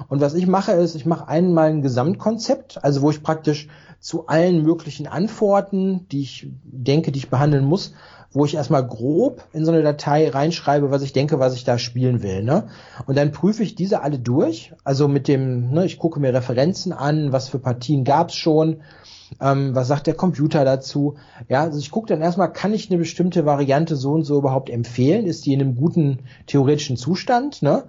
[0.08, 3.70] Und was ich mache ist, ich mache einmal ein Gesamtkonzept, also wo ich praktisch
[4.04, 7.94] zu allen möglichen Antworten, die ich denke, die ich behandeln muss,
[8.34, 11.78] wo ich erstmal grob in so eine Datei reinschreibe, was ich denke, was ich da
[11.78, 12.44] spielen will.
[12.44, 12.68] Ne?
[13.06, 14.74] Und dann prüfe ich diese alle durch.
[14.84, 18.82] Also mit dem, ne, ich gucke mir Referenzen an, was für Partien gab's schon,
[19.40, 21.16] ähm, was sagt der Computer dazu.
[21.48, 24.70] Ja, also ich gucke dann erstmal, kann ich eine bestimmte Variante so und so überhaupt
[24.70, 25.28] empfehlen?
[25.28, 27.62] Ist die in einem guten theoretischen Zustand?
[27.62, 27.86] Ne?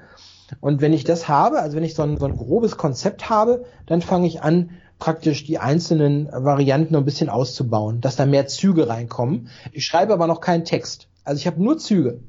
[0.60, 3.64] Und wenn ich das habe, also wenn ich so ein, so ein grobes Konzept habe,
[3.86, 4.70] dann fange ich an,
[5.04, 9.50] praktisch die einzelnen Varianten ein bisschen auszubauen, dass da mehr Züge reinkommen.
[9.70, 11.08] Ich schreibe aber noch keinen Text.
[11.24, 12.20] Also ich habe nur Züge.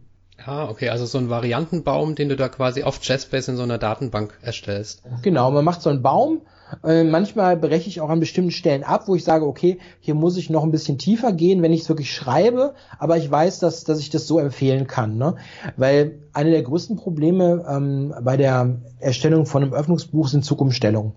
[0.46, 3.78] Ah, okay, also so ein Variantenbaum, den du da quasi auf Chessbase in so einer
[3.78, 5.04] Datenbank erstellst.
[5.22, 6.42] Genau, man macht so einen Baum.
[6.84, 10.36] Äh, manchmal breche ich auch an bestimmten Stellen ab, wo ich sage, okay, hier muss
[10.36, 13.86] ich noch ein bisschen tiefer gehen, wenn ich es wirklich schreibe, aber ich weiß, dass,
[13.86, 15.18] dass ich das so empfehlen kann.
[15.18, 15.36] Ne?
[15.78, 21.14] Weil eine der größten Probleme ähm, bei der Erstellung von einem Öffnungsbuch sind Zugumstellungen.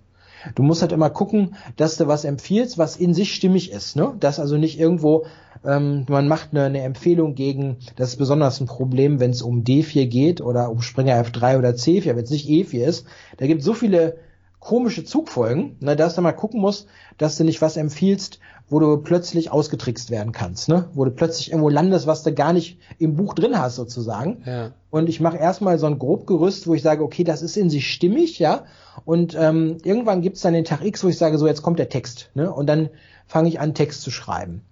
[0.55, 3.97] Du musst halt immer gucken, dass du was empfiehlst, was in sich stimmig ist.
[3.97, 4.15] Ne?
[4.21, 5.27] Dass also nicht irgendwo,
[5.65, 9.65] ähm, man macht eine, eine Empfehlung gegen, das ist besonders ein Problem, wenn es um
[9.65, 13.07] D4 geht oder um Springer F3 oder C4, wenn es nicht E4 ist.
[13.37, 14.17] Da gibt es so viele
[14.61, 18.99] komische Zugfolgen, ne, dass du mal gucken musst, dass du nicht was empfiehlst, wo du
[18.99, 20.89] plötzlich ausgetrickst werden kannst, ne?
[20.93, 24.43] Wo du plötzlich irgendwo landest, was du gar nicht im Buch drin hast, sozusagen.
[24.45, 24.73] Ja.
[24.91, 27.91] Und ich mache erstmal so ein Grobgerüst, wo ich sage, okay, das ist in sich
[27.91, 28.65] stimmig, ja.
[29.05, 31.89] Und ähm, irgendwann gibt's dann den Tag X, wo ich sage, so jetzt kommt der
[31.89, 32.53] Text, ne?
[32.53, 32.91] Und dann
[33.27, 34.63] fange ich an, Text zu schreiben.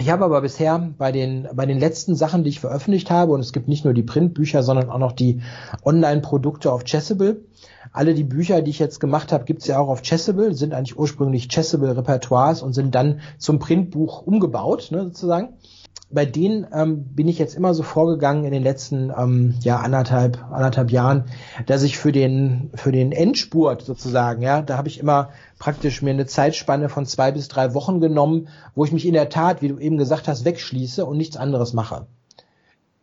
[0.00, 3.40] Ich habe aber bisher bei den, bei den letzten Sachen, die ich veröffentlicht habe, und
[3.40, 5.42] es gibt nicht nur die Printbücher, sondern auch noch die
[5.84, 7.40] Online-Produkte auf Chessable.
[7.92, 10.96] Alle die Bücher, die ich jetzt gemacht habe, gibt's ja auch auf Chessable, sind eigentlich
[10.96, 15.54] ursprünglich Chessable-Repertoires und sind dann zum Printbuch umgebaut, ne, sozusagen
[16.10, 20.42] bei denen ähm, bin ich jetzt immer so vorgegangen in den letzten ähm, ja anderthalb
[20.50, 21.24] anderthalb Jahren,
[21.66, 26.10] dass ich für den für den Endspurt sozusagen ja, da habe ich immer praktisch mir
[26.10, 29.68] eine Zeitspanne von zwei bis drei Wochen genommen, wo ich mich in der Tat, wie
[29.68, 32.06] du eben gesagt hast, wegschließe und nichts anderes mache.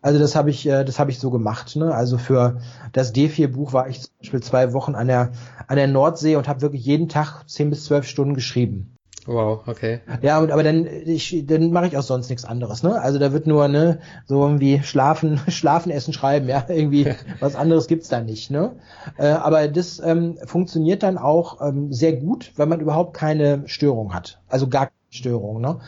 [0.02, 1.76] Also das habe ich, äh, das habe ich so gemacht.
[1.76, 1.94] Ne?
[1.94, 5.32] Also für das D4-Buch war ich zum Beispiel zwei Wochen an der
[5.68, 8.95] an der Nordsee und habe wirklich jeden Tag zehn bis zwölf Stunden geschrieben.
[9.28, 10.02] Wow, okay.
[10.22, 13.02] Ja, aber dann ich dann mache ich auch sonst nichts anderes, ne?
[13.02, 17.88] Also da wird nur ne so irgendwie schlafen, schlafen, essen, schreiben, ja, irgendwie was anderes
[17.88, 18.74] gibt's da nicht, ne?
[19.18, 24.14] Äh, aber das ähm, funktioniert dann auch ähm, sehr gut, wenn man überhaupt keine Störung
[24.14, 25.80] hat, also gar keine Störung, ne?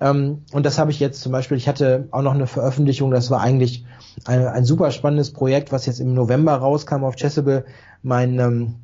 [0.00, 1.56] Ähm, und das habe ich jetzt zum Beispiel.
[1.56, 3.86] Ich hatte auch noch eine Veröffentlichung, das war eigentlich
[4.26, 7.64] ein, ein super spannendes Projekt, was jetzt im November rauskam auf Chessable.
[8.02, 8.74] Mein ähm,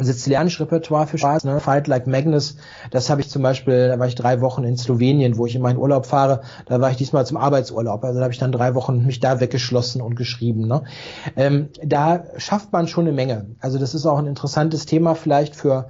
[0.00, 1.60] sizilianisch Repertoire für Spaß, ne?
[1.60, 2.56] Fight Like Magnus,
[2.90, 5.62] das habe ich zum Beispiel, da war ich drei Wochen in Slowenien, wo ich in
[5.62, 8.74] meinen Urlaub fahre, da war ich diesmal zum Arbeitsurlaub, also da habe ich dann drei
[8.74, 10.66] Wochen mich da weggeschlossen und geschrieben.
[10.66, 10.82] Ne?
[11.36, 13.46] Ähm, da schafft man schon eine Menge.
[13.60, 15.88] Also das ist auch ein interessantes Thema vielleicht für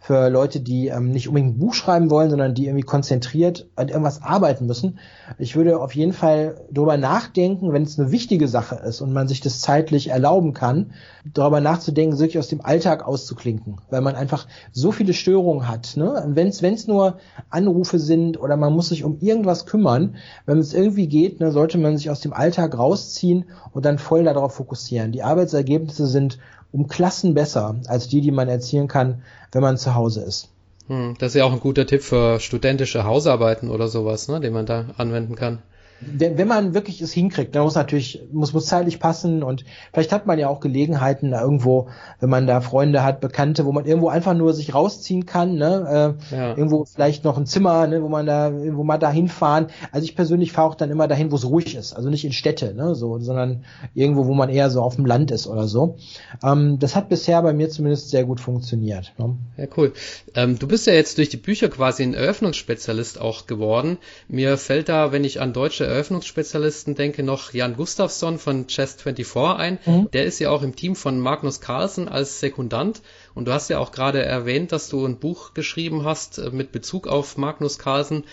[0.00, 3.88] für Leute, die ähm, nicht unbedingt ein Buch schreiben wollen, sondern die irgendwie konzentriert an
[3.88, 5.00] irgendwas arbeiten müssen.
[5.38, 9.26] Ich würde auf jeden Fall darüber nachdenken, wenn es eine wichtige Sache ist und man
[9.26, 10.92] sich das zeitlich erlauben kann,
[11.34, 15.96] darüber nachzudenken, wirklich aus dem Alltag auszuklinken, weil man einfach so viele Störungen hat.
[15.96, 16.24] Ne?
[16.28, 17.18] Wenn es nur
[17.50, 20.14] Anrufe sind oder man muss sich um irgendwas kümmern,
[20.46, 24.24] wenn es irgendwie geht, ne, sollte man sich aus dem Alltag rausziehen und dann voll
[24.24, 25.12] darauf fokussieren.
[25.12, 26.38] Die Arbeitsergebnisse sind
[26.72, 30.48] um Klassen besser als die, die man erzielen kann, wenn man zu Hause ist.
[30.88, 34.52] Hm, das ist ja auch ein guter Tipp für studentische Hausarbeiten oder sowas, ne, den
[34.52, 35.62] man da anwenden kann
[36.00, 40.26] wenn man wirklich es hinkriegt, dann muss natürlich, muss, muss zeitlich passen und vielleicht hat
[40.26, 41.88] man ja auch Gelegenheiten da irgendwo,
[42.20, 46.16] wenn man da Freunde hat, Bekannte, wo man irgendwo einfach nur sich rausziehen kann, ne,
[46.30, 46.50] äh, ja.
[46.50, 49.68] irgendwo vielleicht noch ein Zimmer, ne, wo man da, wo man da hinfahren.
[49.90, 52.32] Also ich persönlich fahre auch dann immer dahin, wo es ruhig ist, also nicht in
[52.32, 55.96] Städte, ne, so, sondern irgendwo, wo man eher so auf dem Land ist oder so.
[56.44, 59.12] Ähm, das hat bisher bei mir zumindest sehr gut funktioniert.
[59.18, 59.36] Ne?
[59.56, 59.92] Ja, cool.
[60.34, 63.98] Ähm, du bist ja jetzt durch die Bücher quasi ein Eröffnungsspezialist auch geworden.
[64.28, 69.78] Mir fällt da, wenn ich an deutsche Eröffnungsspezialisten denke noch Jan Gustafsson von Chess24 ein.
[69.84, 70.10] Mhm.
[70.12, 73.02] Der ist ja auch im Team von Magnus Carlsen als Sekundant.
[73.34, 76.72] Und du hast ja auch gerade erwähnt, dass du ein Buch geschrieben hast äh, mit
[76.72, 78.24] Bezug auf Magnus Carlsen.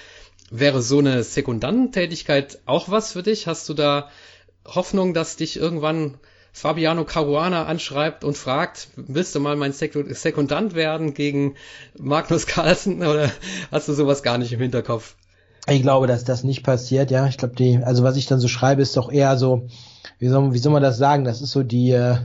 [0.51, 3.47] Wäre so eine Sekundantentätigkeit auch was für dich?
[3.47, 4.09] Hast du da
[4.65, 6.17] Hoffnung, dass dich irgendwann
[6.55, 11.55] Fabiano Caruana anschreibt und fragt, willst du mal mein Sekundant werden gegen
[11.99, 13.29] Magnus Carlsen oder
[13.71, 15.15] hast du sowas gar nicht im Hinterkopf?
[15.67, 17.27] Ich glaube, dass das nicht passiert, ja.
[17.27, 19.67] Ich glaube, die, also was ich dann so schreibe, ist doch eher so,
[20.19, 21.23] wie soll, wie soll man das sagen?
[21.23, 22.17] Das ist so die, äh,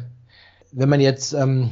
[0.72, 1.70] wenn man jetzt ähm,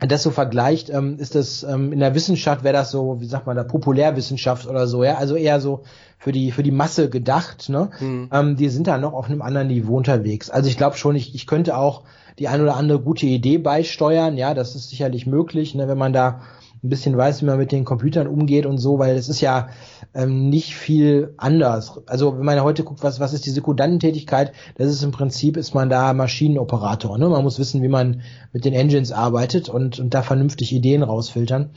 [0.00, 3.46] das so vergleicht, ähm, ist das ähm, in der Wissenschaft wäre das so, wie sagt
[3.46, 5.84] man da, Populärwissenschaft oder so, ja, also eher so
[6.18, 7.90] für die für die Masse gedacht, ne?
[8.00, 8.28] Mhm.
[8.32, 10.50] Ähm, die sind da noch auf einem anderen Niveau unterwegs.
[10.50, 12.02] Also ich glaube schon, ich, ich könnte auch
[12.38, 16.12] die ein oder andere gute Idee beisteuern, ja, das ist sicherlich möglich, ne, wenn man
[16.12, 16.42] da
[16.86, 19.68] ein bisschen weiß, wie man mit den Computern umgeht und so, weil es ist ja
[20.14, 22.00] ähm, nicht viel anders.
[22.06, 25.74] Also wenn man heute guckt, was, was ist die Sekundantentätigkeit, das ist im Prinzip, ist
[25.74, 27.18] man da Maschinenoperator.
[27.18, 27.28] Ne?
[27.28, 28.22] Man muss wissen, wie man
[28.52, 31.70] mit den Engines arbeitet und, und da vernünftig Ideen rausfiltern.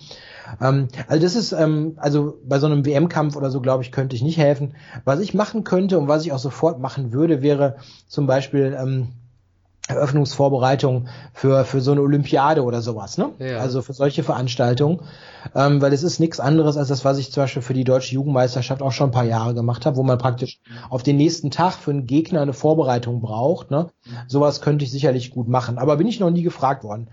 [0.61, 4.15] Ähm, also das ist, ähm, also bei so einem WM-Kampf oder so, glaube ich, könnte
[4.15, 4.75] ich nicht helfen.
[5.05, 9.09] Was ich machen könnte und was ich auch sofort machen würde, wäre zum Beispiel ähm,
[9.89, 13.31] Eröffnungsvorbereitung für, für so eine Olympiade oder sowas, ne?
[13.39, 13.57] Ja.
[13.57, 15.01] Also für solche Veranstaltungen.
[15.55, 18.13] Ähm, weil es ist nichts anderes als das, was ich zum Beispiel für die deutsche
[18.13, 20.59] Jugendmeisterschaft auch schon ein paar Jahre gemacht habe, wo man praktisch
[20.91, 23.71] auf den nächsten Tag für einen Gegner eine Vorbereitung braucht.
[23.71, 23.87] Ne?
[24.27, 25.79] Sowas könnte ich sicherlich gut machen.
[25.79, 27.09] Aber bin ich noch nie gefragt worden.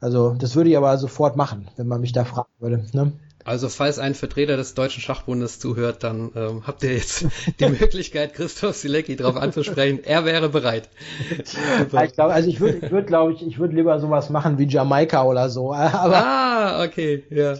[0.00, 2.84] Also das würde ich aber sofort machen, wenn man mich da fragen würde.
[2.92, 3.12] Ne?
[3.48, 7.26] Also falls ein Vertreter des Deutschen Schachbundes zuhört, dann ähm, habt ihr jetzt
[7.58, 10.00] die Möglichkeit, Christoph Silecki darauf anzusprechen.
[10.04, 10.90] Er wäre bereit.
[11.30, 14.66] Ich glaube, also ich würde, ich würde, glaube ich, ich würde lieber sowas machen wie
[14.66, 15.72] Jamaika oder so.
[15.72, 17.54] Aber ah, okay, ja.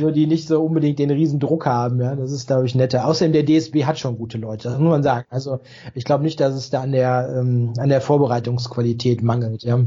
[0.00, 2.14] So die nicht so unbedingt den riesen Druck haben, ja.
[2.14, 3.06] Das ist, glaube ich, netter.
[3.06, 5.26] Außerdem der DSB hat schon gute Leute, das muss man sagen.
[5.30, 5.60] Also
[5.94, 9.80] ich glaube nicht, dass es da an der ähm, an der Vorbereitungsqualität mangelt, ja.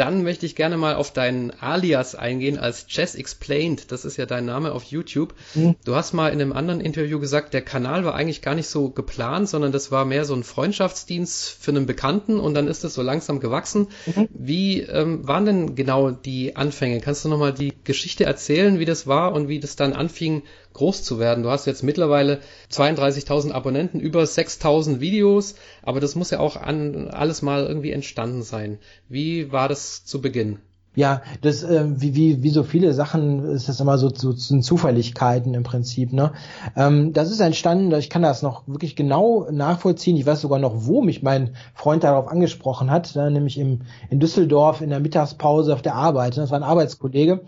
[0.00, 3.92] Dann möchte ich gerne mal auf deinen Alias eingehen als Chess Explained.
[3.92, 5.34] Das ist ja dein Name auf YouTube.
[5.54, 5.76] Mhm.
[5.84, 8.88] Du hast mal in einem anderen Interview gesagt, der Kanal war eigentlich gar nicht so
[8.88, 12.94] geplant, sondern das war mehr so ein Freundschaftsdienst für einen Bekannten und dann ist es
[12.94, 13.88] so langsam gewachsen.
[14.06, 14.28] Mhm.
[14.32, 17.00] Wie ähm, waren denn genau die Anfänge?
[17.00, 21.02] Kannst du nochmal die Geschichte erzählen, wie das war und wie das dann anfing, groß
[21.02, 21.42] zu werden.
[21.42, 27.08] Du hast jetzt mittlerweile 32.000 Abonnenten, über 6.000 Videos, aber das muss ja auch an,
[27.08, 28.78] alles mal irgendwie entstanden sein.
[29.08, 30.58] Wie war das zu Beginn?
[30.96, 34.58] Ja, das äh, wie, wie, wie so viele Sachen ist das immer so, so, so
[34.58, 36.12] Zufälligkeiten im Prinzip.
[36.12, 36.32] Ne?
[36.74, 40.16] Ähm, das ist entstanden, ich kann das noch wirklich genau nachvollziehen.
[40.16, 43.30] Ich weiß sogar noch, wo mich mein Freund darauf angesprochen hat, ne?
[43.30, 46.36] nämlich im, in Düsseldorf in der Mittagspause auf der Arbeit.
[46.36, 47.42] Das war ein Arbeitskollege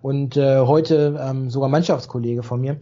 [0.00, 2.76] und äh, heute ähm, sogar Mannschaftskollege von mir,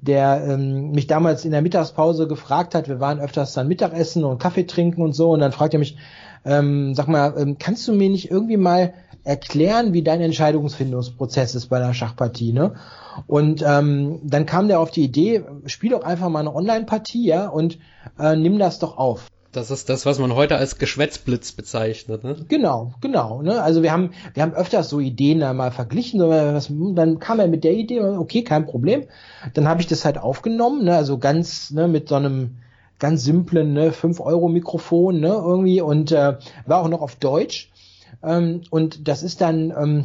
[0.00, 4.38] der ähm, mich damals in der Mittagspause gefragt hat, wir waren öfters dann Mittagessen und
[4.38, 5.96] Kaffee trinken und so, und dann fragt er mich,
[6.44, 11.66] ähm, sag mal, ähm, kannst du mir nicht irgendwie mal erklären, wie dein Entscheidungsfindungsprozess ist
[11.66, 12.74] bei einer Schachpartie, ne?
[13.26, 17.46] Und ähm, dann kam der auf die Idee, spiel doch einfach mal eine Online-Partie, ja,
[17.48, 17.78] und
[18.18, 19.28] äh, nimm das doch auf.
[19.52, 22.36] Das ist das, was man heute als Geschwätzblitz bezeichnet, ne?
[22.48, 23.42] Genau, genau.
[23.42, 23.62] Ne?
[23.62, 26.20] Also wir haben, wir haben öfters so Ideen da mal verglichen.
[26.96, 29.04] dann kam er mit der Idee, okay, kein Problem.
[29.52, 30.96] Dann habe ich das halt aufgenommen, ne?
[30.96, 32.56] also ganz ne, mit so einem
[33.02, 37.72] ganz simplen ne, 5-Euro-Mikrofon ne, irgendwie und äh, war auch noch auf Deutsch.
[38.22, 40.04] Ähm, und das ist dann, ähm,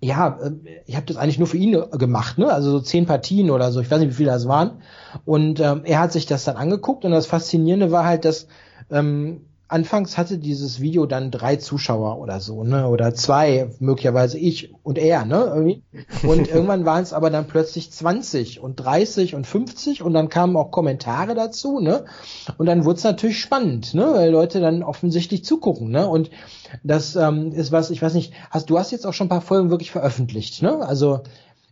[0.00, 0.52] ja, äh,
[0.86, 2.50] ich habe das eigentlich nur für ihn gemacht, ne?
[2.50, 4.80] Also so zehn Partien oder so, ich weiß nicht, wie viele das waren.
[5.26, 8.46] Und ähm, er hat sich das dann angeguckt und das Faszinierende war halt, dass
[8.90, 12.88] ähm, anfangs hatte dieses Video dann drei Zuschauer oder so, ne?
[12.88, 15.50] Oder zwei, möglicherweise ich und er, ne?
[15.54, 15.82] Irgendwie.
[16.26, 20.56] Und irgendwann waren es aber dann plötzlich 20 und 30 und 50 und dann kamen
[20.56, 22.04] auch Kommentare dazu, ne?
[22.58, 24.06] Und dann wurde es natürlich spannend, ne?
[24.14, 26.06] Weil Leute dann offensichtlich zugucken, ne?
[26.08, 26.30] Und
[26.84, 29.40] das ähm, ist was, ich weiß nicht, hast du hast jetzt auch schon ein paar
[29.40, 30.86] Folgen wirklich veröffentlicht, ne?
[30.86, 31.20] Also,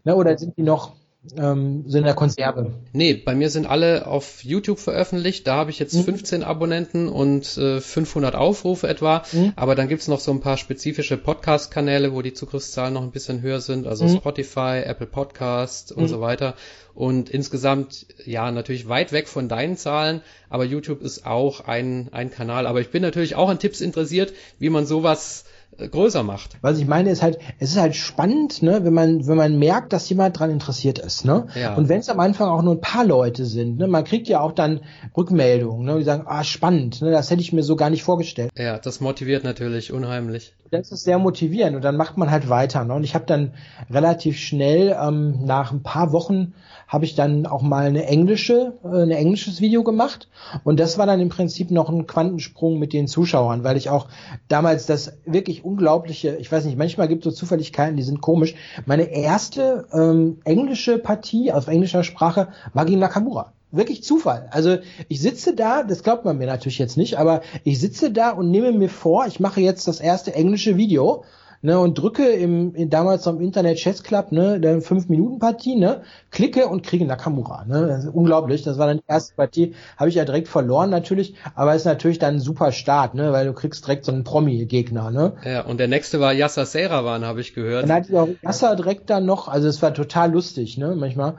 [0.04, 0.92] ne, oder sind die noch
[1.36, 2.72] ähm, sind in der Konserve.
[2.92, 5.46] Nee, bei mir sind alle auf YouTube veröffentlicht.
[5.46, 6.04] Da habe ich jetzt mhm.
[6.04, 9.22] 15 Abonnenten und äh, 500 Aufrufe etwa.
[9.32, 9.52] Mhm.
[9.54, 13.42] Aber dann gibt's noch so ein paar spezifische Podcast-Kanäle, wo die Zugriffszahlen noch ein bisschen
[13.42, 13.86] höher sind.
[13.86, 14.16] Also mhm.
[14.16, 16.08] Spotify, Apple Podcast und mhm.
[16.08, 16.54] so weiter.
[16.94, 20.22] Und insgesamt, ja, natürlich weit weg von deinen Zahlen.
[20.48, 22.66] Aber YouTube ist auch ein, ein Kanal.
[22.66, 25.44] Aber ich bin natürlich auch an Tipps interessiert, wie man sowas
[25.88, 26.58] größer macht.
[26.60, 29.92] Was ich meine ist halt, es ist halt spannend, ne, wenn man, wenn man merkt,
[29.92, 31.46] dass jemand dran interessiert ist, ne?
[31.54, 31.74] Ja.
[31.74, 34.40] Und wenn es am Anfang auch nur ein paar Leute sind, ne, man kriegt ja
[34.40, 34.80] auch dann
[35.16, 38.50] Rückmeldungen, ne, die sagen, ah, spannend, ne, das hätte ich mir so gar nicht vorgestellt.
[38.56, 40.54] Ja, das motiviert natürlich unheimlich.
[40.70, 42.94] Das ist sehr motivierend und dann macht man halt weiter, ne?
[42.94, 43.54] Und ich habe dann
[43.90, 46.54] relativ schnell ähm, nach ein paar Wochen
[46.90, 50.28] habe ich dann auch mal eine englische, äh, ein englisches Video gemacht.
[50.64, 54.08] Und das war dann im Prinzip noch ein Quantensprung mit den Zuschauern, weil ich auch
[54.48, 58.54] damals das wirklich unglaubliche, ich weiß nicht, manchmal gibt es so Zufälligkeiten, die sind komisch.
[58.86, 64.48] Meine erste ähm, englische Partie auf englischer Sprache war gegen Nakamura wirklich Zufall.
[64.50, 68.30] Also ich sitze da, das glaubt man mir natürlich jetzt nicht, aber ich sitze da
[68.30, 71.22] und nehme mir vor, ich mache jetzt das erste englische Video
[71.62, 76.66] ne, und drücke im, in, damals am Internet Chess Club, ne, der 5-Minuten-Partie, ne, klicke
[76.68, 80.16] und kriege Nakamura, ne, das ist unglaublich, das war dann die erste Partie, habe ich
[80.16, 83.86] ja direkt verloren natürlich, aber ist natürlich dann ein super Start, ne, weil du kriegst
[83.86, 85.34] direkt so einen Promi-Gegner, ne.
[85.44, 87.84] Ja, und der nächste war Yasser Serawan, habe ich gehört.
[87.84, 91.34] Dann hatte ich auch Yasser direkt dann noch, also es war total lustig, ne, manchmal,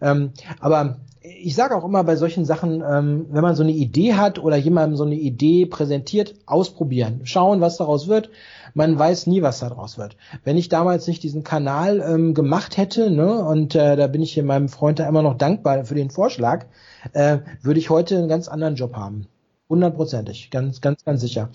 [0.00, 0.96] ähm, aber
[1.28, 4.56] ich sage auch immer bei solchen Sachen, ähm, wenn man so eine Idee hat oder
[4.56, 8.30] jemandem so eine Idee präsentiert, ausprobieren, schauen, was daraus wird.
[8.76, 10.18] Man weiß nie, was daraus wird.
[10.44, 14.34] Wenn ich damals nicht diesen Kanal ähm, gemacht hätte, ne, und äh, da bin ich
[14.34, 16.66] hier meinem Freund da immer noch dankbar für den Vorschlag,
[17.14, 19.28] äh, würde ich heute einen ganz anderen Job haben.
[19.70, 21.48] Hundertprozentig, ganz, ganz, ganz sicher.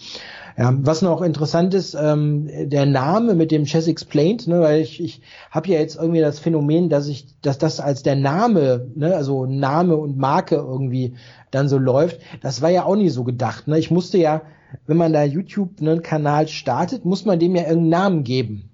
[0.57, 4.99] Ja, was noch interessant ist, ähm, der Name mit dem Chess Explained, ne, weil ich,
[4.99, 9.15] ich habe ja jetzt irgendwie das Phänomen, dass ich, dass das als der Name, ne,
[9.15, 11.13] also Name und Marke irgendwie
[11.51, 12.19] dann so läuft.
[12.41, 13.67] Das war ja auch nie so gedacht.
[13.67, 13.77] Ne?
[13.77, 14.41] Ich musste ja,
[14.87, 18.69] wenn man da YouTube einen Kanal startet, muss man dem ja irgendeinen Namen geben.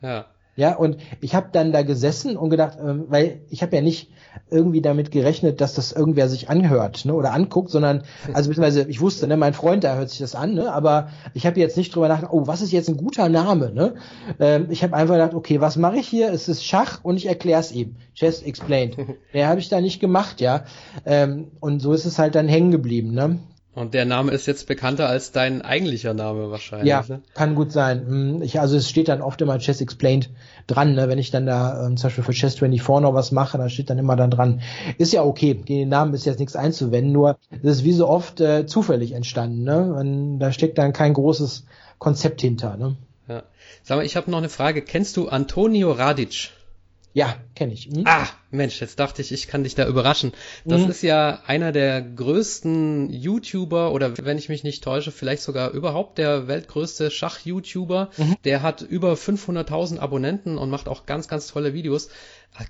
[0.00, 0.26] Ja.
[0.54, 4.10] Ja, und ich habe dann da gesessen und gedacht, ähm, weil ich habe ja nicht
[4.50, 8.02] irgendwie damit gerechnet, dass das irgendwer sich anhört ne, oder anguckt, sondern,
[8.34, 11.46] also beziehungsweise ich wusste, ne, mein Freund, da hört sich das an, ne, aber ich
[11.46, 13.72] habe jetzt nicht drüber nachgedacht, oh, was ist jetzt ein guter Name?
[13.72, 13.94] Ne?
[14.40, 16.30] Ähm, ich habe einfach gedacht, okay, was mache ich hier?
[16.30, 17.96] Es ist Schach und ich erkläre es ihm.
[18.14, 18.98] Chess explained.
[19.32, 20.64] Mehr habe ich da nicht gemacht, ja.
[21.06, 23.14] Ähm, und so ist es halt dann hängen geblieben.
[23.14, 23.38] Ne?
[23.74, 26.88] Und der Name ist jetzt bekannter als dein eigentlicher Name wahrscheinlich.
[26.88, 27.22] Ja, ne?
[27.34, 28.06] kann gut sein.
[28.06, 30.28] Hm, Ich, also es steht dann oft immer Chess Explained
[30.66, 31.08] dran, ne?
[31.08, 33.88] wenn ich dann da ähm, zum Beispiel für Chess 24 noch was mache, da steht
[33.88, 34.60] dann immer dann dran.
[34.98, 38.08] Ist ja okay, gegen den Namen ist jetzt nichts einzuwenden, nur das ist wie so
[38.08, 39.64] oft äh, zufällig entstanden.
[39.64, 39.94] Ne?
[39.94, 41.64] Und da steckt dann kein großes
[41.98, 42.76] Konzept hinter.
[42.76, 42.96] Ne?
[43.26, 43.42] Ja.
[43.84, 44.82] Sag mal, ich habe noch eine Frage.
[44.82, 46.50] Kennst du Antonio Radic?
[47.14, 47.86] Ja, kenne ich.
[47.86, 48.04] Hm?
[48.06, 50.32] Ah, Mensch, jetzt dachte ich, ich kann dich da überraschen.
[50.64, 50.88] Das Mhm.
[50.90, 56.16] ist ja einer der größten YouTuber oder wenn ich mich nicht täusche, vielleicht sogar überhaupt
[56.18, 58.10] der weltgrößte Schach-YouTuber.
[58.16, 58.36] Mhm.
[58.44, 62.08] Der hat über 500.000 Abonnenten und macht auch ganz, ganz tolle Videos.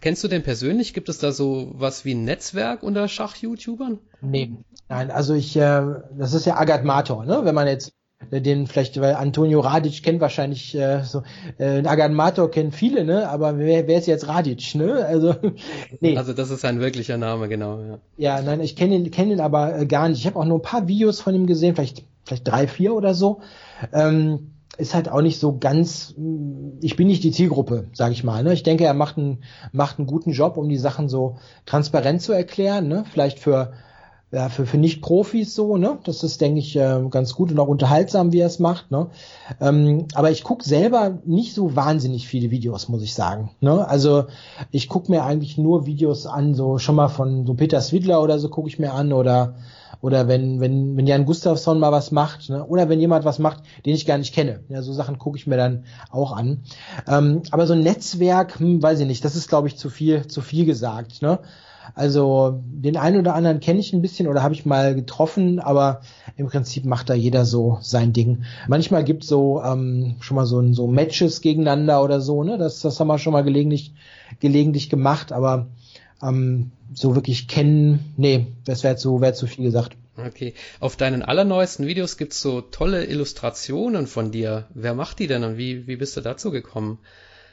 [0.01, 0.93] Kennst du den persönlich?
[0.95, 3.99] Gibt es da so was wie ein Netzwerk unter Schach-YouTubern?
[4.21, 4.53] Nee,
[4.89, 5.83] nein, also ich, äh,
[6.19, 7.41] das ist ja Agat Mator, ne?
[7.45, 7.93] Wenn man jetzt
[8.31, 11.23] den vielleicht, weil Antonio Radic kennt wahrscheinlich äh, so,
[11.59, 13.29] äh, Agat Mator kennen viele, ne?
[13.29, 15.05] Aber wer, wer ist jetzt Radic, ne?
[15.05, 15.35] Also
[16.01, 17.79] nee, Also das ist sein wirklicher Name, genau.
[17.81, 17.99] Ja.
[18.17, 20.19] ja, nein, ich kenne ihn, kenn ihn aber äh, gar nicht.
[20.19, 23.15] Ich habe auch nur ein paar Videos von ihm gesehen, vielleicht, vielleicht drei, vier oder
[23.15, 23.41] so.
[23.93, 28.25] Ähm, ist halt auch nicht so ganz, mh, ich bin nicht die Zielgruppe, sage ich
[28.25, 28.43] mal.
[28.43, 28.53] Ne?
[28.55, 32.33] Ich denke, er macht einen, macht einen guten Job, um die Sachen so transparent zu
[32.33, 32.89] erklären.
[32.89, 33.05] Ne?
[33.11, 33.75] Vielleicht für,
[34.33, 35.99] ja, für, für Nicht-Profis so, ne?
[36.05, 39.09] Das ist, denke ich, äh, ganz gut und auch unterhaltsam, wie er es macht, ne?
[39.61, 43.51] Ähm, aber ich gucke selber nicht so wahnsinnig viele Videos, muss ich sagen.
[43.61, 43.87] Ne?
[43.87, 44.25] Also
[44.71, 48.39] ich gucke mir eigentlich nur Videos an, so schon mal von so Peter Swidler oder
[48.39, 49.55] so gucke ich mir an oder
[50.01, 52.65] oder wenn, wenn, wenn Jan Gustafsson mal was macht, ne?
[52.67, 54.65] oder wenn jemand was macht, den ich gar nicht kenne.
[54.69, 56.65] Ja, so Sachen gucke ich mir dann auch an.
[57.07, 60.27] Ähm, aber so ein Netzwerk, hm, weiß ich nicht, das ist, glaube ich, zu viel,
[60.27, 61.23] zu viel gesagt.
[61.23, 61.39] Ne?
[61.95, 66.01] Also den einen oder anderen kenne ich ein bisschen oder habe ich mal getroffen, aber
[66.37, 68.45] im Prinzip macht da jeder so sein Ding.
[68.69, 72.59] Manchmal gibt so ähm, schon mal so, so Matches gegeneinander oder so, ne?
[72.59, 73.93] Das, das haben wir schon mal gelegentlich,
[74.41, 75.67] gelegentlich gemacht, aber
[76.23, 79.97] ähm, so wirklich kennen, nee, das wäre zu, wär zu viel gesagt.
[80.17, 80.55] Okay.
[80.79, 84.67] Auf deinen allerneuesten Videos gibt's so tolle Illustrationen von dir.
[84.75, 86.99] Wer macht die denn und wie, wie bist du dazu gekommen?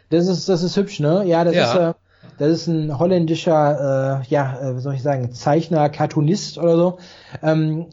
[0.09, 1.23] Das ist, das ist hübsch, ne?
[1.25, 1.71] Ja, das Ja.
[1.73, 1.93] ist, äh,
[2.37, 6.97] das ist ein holländischer, äh, ja, äh, soll ich sagen, Zeichner, Cartoonist oder so.
[7.43, 7.87] Ähm,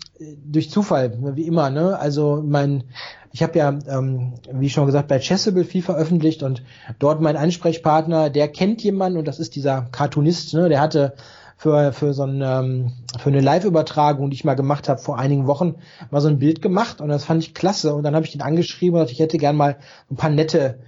[0.44, 1.98] durch Zufall, wie immer, ne?
[1.98, 2.84] Also mein,
[3.32, 6.62] ich habe ja, ähm, wie schon gesagt, bei Chessable viel veröffentlicht und
[6.98, 10.68] dort mein Ansprechpartner, der kennt jemanden und das ist dieser Cartoonist, ne?
[10.68, 11.14] Der hatte
[11.56, 15.46] für, für so ein, ähm, für eine Live-Übertragung, die ich mal gemacht habe vor einigen
[15.46, 15.76] Wochen,
[16.10, 17.94] mal so ein Bild gemacht und das fand ich klasse.
[17.94, 19.76] Und dann habe ich ihn angeschrieben und ich hätte gern mal
[20.10, 20.78] ein paar nette,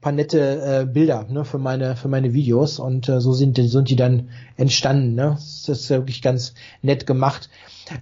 [0.00, 3.68] paar nette äh, Bilder ne, für meine für meine Videos und äh, so sind die,
[3.68, 5.14] sind die dann entstanden.
[5.14, 5.36] Ne?
[5.36, 7.48] Das ist wirklich ganz nett gemacht.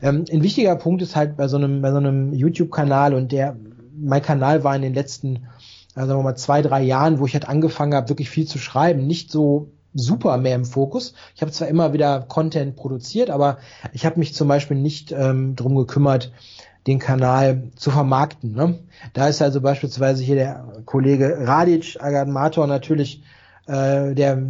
[0.02, 3.56] Ähm, ein wichtiger Punkt ist halt bei so einem bei so einem YouTube-Kanal und der
[3.98, 5.46] mein Kanal war in den letzten
[5.94, 8.58] äh, sagen wir mal zwei drei Jahren, wo ich halt angefangen habe, wirklich viel zu
[8.58, 11.14] schreiben, nicht so super mehr im Fokus.
[11.34, 13.58] Ich habe zwar immer wieder Content produziert, aber
[13.92, 16.32] ich habe mich zum Beispiel nicht ähm, drum gekümmert,
[16.86, 18.52] den Kanal zu vermarkten.
[18.52, 18.78] Ne?
[19.12, 23.22] Da ist also beispielsweise hier der Kollege Radic Agadmator natürlich
[23.66, 24.42] äh, der,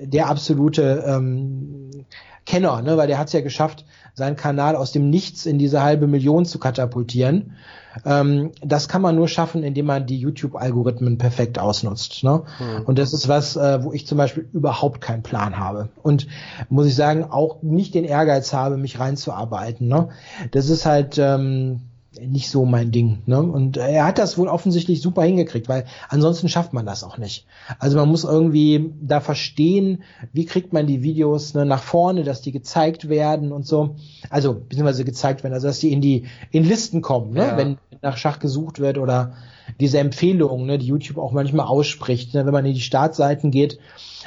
[0.00, 2.04] der absolute ähm,
[2.44, 2.96] Kenner, ne?
[2.96, 6.44] weil der hat es ja geschafft, seinen Kanal aus dem Nichts in diese halbe Million
[6.44, 7.56] zu katapultieren.
[8.04, 12.22] Ähm, das kann man nur schaffen, indem man die YouTube-Algorithmen perfekt ausnutzt.
[12.22, 12.42] Ne?
[12.58, 12.84] Hm.
[12.84, 15.88] Und das ist was, äh, wo ich zum Beispiel überhaupt keinen Plan habe.
[16.02, 16.26] Und
[16.68, 19.88] muss ich sagen, auch nicht den Ehrgeiz habe, mich reinzuarbeiten.
[19.88, 20.08] Ne?
[20.52, 21.80] Das ist halt, ähm,
[22.18, 23.22] nicht so mein Ding.
[23.26, 23.40] Ne?
[23.40, 27.46] Und er hat das wohl offensichtlich super hingekriegt, weil ansonsten schafft man das auch nicht.
[27.78, 32.42] Also man muss irgendwie da verstehen, wie kriegt man die Videos ne, nach vorne, dass
[32.42, 33.94] die gezeigt werden und so.
[34.28, 37.46] Also beziehungsweise gezeigt werden, also dass die in die in Listen kommen, ne?
[37.46, 37.56] Ja.
[37.56, 39.34] wenn nach Schach gesucht wird oder
[39.78, 43.78] diese Empfehlungen, ne, die YouTube auch manchmal ausspricht, ne, wenn man in die Startseiten geht.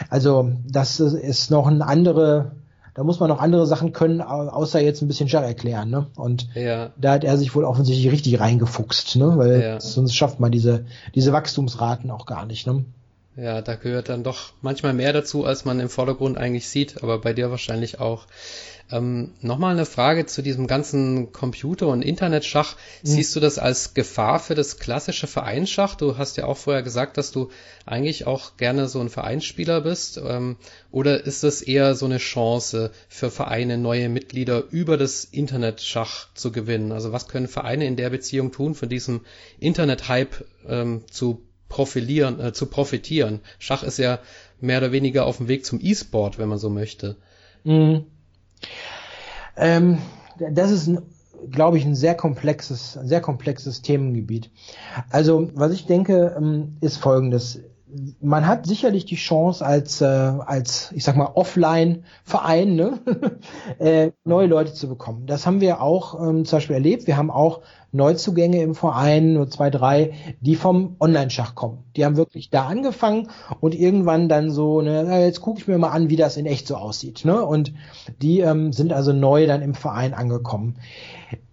[0.09, 2.53] Also das ist noch eine andere
[2.93, 6.07] da muss man noch andere Sachen können, außer jetzt ein bisschen Schach erklären, ne?
[6.15, 6.91] Und ja.
[6.97, 9.37] da hat er sich wohl offensichtlich richtig reingefuchst, ne?
[9.37, 9.79] Weil ja.
[9.79, 10.85] sonst schafft man diese,
[11.15, 12.85] diese Wachstumsraten auch gar nicht, ne?
[13.35, 17.19] Ja, da gehört dann doch manchmal mehr dazu, als man im Vordergrund eigentlich sieht, aber
[17.19, 18.27] bei dir wahrscheinlich auch.
[18.91, 22.75] Ähm, Nochmal eine Frage zu diesem ganzen Computer- und Internetschach.
[22.75, 23.07] Mhm.
[23.07, 25.95] Siehst du das als Gefahr für das klassische Vereinsschach?
[25.95, 27.49] Du hast ja auch vorher gesagt, dass du
[27.87, 30.17] eigentlich auch gerne so ein Vereinsspieler bist.
[30.23, 30.57] Ähm,
[30.91, 36.51] oder ist das eher so eine Chance für Vereine, neue Mitglieder über das Internetschach zu
[36.51, 36.91] gewinnen?
[36.91, 39.21] Also was können Vereine in der Beziehung tun, von diesem
[39.59, 41.41] Internet-Hype ähm, zu
[41.73, 43.39] profilieren, äh, zu profitieren?
[43.57, 44.19] Schach ist ja
[44.61, 47.17] mehr oder weniger auf dem Weg zum E-Sport, wenn man so möchte.
[47.63, 48.05] Mhm.
[49.57, 49.97] Ähm,
[50.51, 50.91] das ist,
[51.49, 54.51] glaube ich, ein sehr komplexes, sehr komplexes Themengebiet.
[55.09, 57.59] Also, was ich denke, ähm, ist Folgendes.
[58.21, 62.99] Man hat sicherlich die Chance als, äh, als ich sag mal, Offline-Verein ne?
[63.79, 65.25] äh, neue Leute zu bekommen.
[65.25, 67.07] Das haben wir auch ähm, zum Beispiel erlebt.
[67.07, 67.61] Wir haben auch
[67.93, 71.83] Neuzugänge im Verein, nur zwei, drei, die vom Online-Schach kommen.
[71.95, 73.29] Die haben wirklich da angefangen
[73.59, 76.67] und irgendwann dann so, ne, jetzt gucke ich mir mal an, wie das in echt
[76.67, 77.23] so aussieht.
[77.23, 77.45] Ne?
[77.45, 77.71] Und
[78.21, 80.75] die ähm, sind also neu dann im Verein angekommen.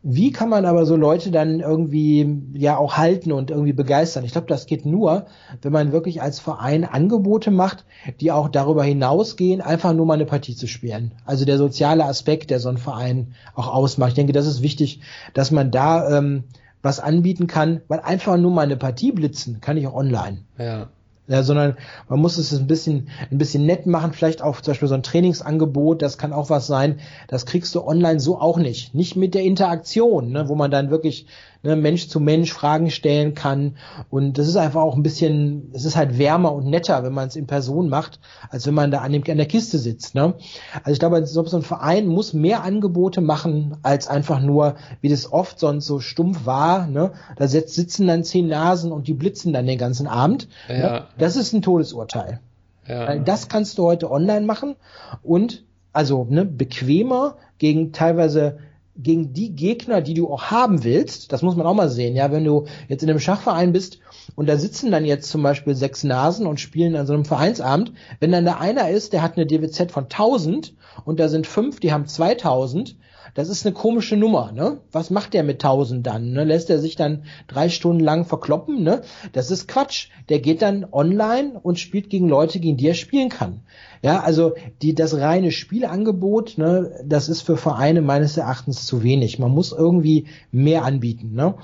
[0.02, 4.24] Wie kann man aber so Leute dann irgendwie ja auch halten und irgendwie begeistern?
[4.24, 5.26] Ich glaube, das geht nur,
[5.60, 7.84] wenn man wirklich als Verein Angebote macht,
[8.18, 11.12] die auch darüber hinausgehen, einfach nur mal eine Partie zu spielen.
[11.26, 14.10] Also der soziale Aspekt, der so ein Verein auch ausmacht.
[14.10, 15.00] Ich denke, das ist wichtig,
[15.34, 16.44] dass man da ähm,
[16.82, 20.38] was anbieten kann, weil einfach nur mal eine Partie blitzen kann ich auch online.
[20.58, 20.88] Ja.
[21.28, 21.76] Ja, sondern
[22.08, 25.04] man muss es ein bisschen, ein bisschen nett machen, vielleicht auch zum Beispiel so ein
[25.04, 28.96] Trainingsangebot, das kann auch was sein, das kriegst du online so auch nicht.
[28.96, 31.26] Nicht mit der Interaktion, ne, wo man dann wirklich
[31.62, 33.76] ne, Mensch zu Mensch Fragen stellen kann.
[34.08, 37.28] Und das ist einfach auch ein bisschen, es ist halt wärmer und netter, wenn man
[37.28, 40.14] es in Person macht, als wenn man da an, dem, an der Kiste sitzt.
[40.14, 40.34] Ne?
[40.82, 45.32] Also ich glaube, so ein Verein muss mehr Angebote machen, als einfach nur, wie das
[45.32, 46.86] oft sonst so stumpf war.
[46.86, 47.12] Ne?
[47.36, 50.48] Da sitzen dann zehn Nasen und die blitzen dann den ganzen Abend.
[50.68, 50.74] Ja.
[50.74, 51.04] Ne?
[51.18, 52.40] Das ist ein Todesurteil.
[52.86, 53.06] Ja.
[53.06, 54.76] Weil das kannst du heute online machen
[55.22, 58.58] und also ne, bequemer gegen teilweise
[58.96, 62.30] gegen die Gegner, die du auch haben willst, das muss man auch mal sehen, ja,
[62.32, 63.98] wenn du jetzt in einem Schachverein bist
[64.36, 67.92] und da sitzen dann jetzt zum Beispiel sechs Nasen und spielen an so einem Vereinsabend,
[68.18, 70.74] wenn dann da einer ist, der hat eine DWZ von 1000
[71.04, 72.96] und da sind fünf, die haben 2000,
[73.34, 74.80] das ist eine komische Nummer, ne?
[74.92, 76.32] Was macht der mit 1000 dann?
[76.32, 76.44] Ne?
[76.44, 79.02] Lässt er sich dann drei Stunden lang verkloppen, ne?
[79.32, 80.08] Das ist Quatsch.
[80.28, 83.62] Der geht dann online und spielt gegen Leute, gegen die er spielen kann.
[84.02, 89.38] Ja, also die, das reine Spielangebot, ne, das ist für Vereine meines Erachtens zu wenig.
[89.38, 91.54] Man muss irgendwie mehr anbieten, ne?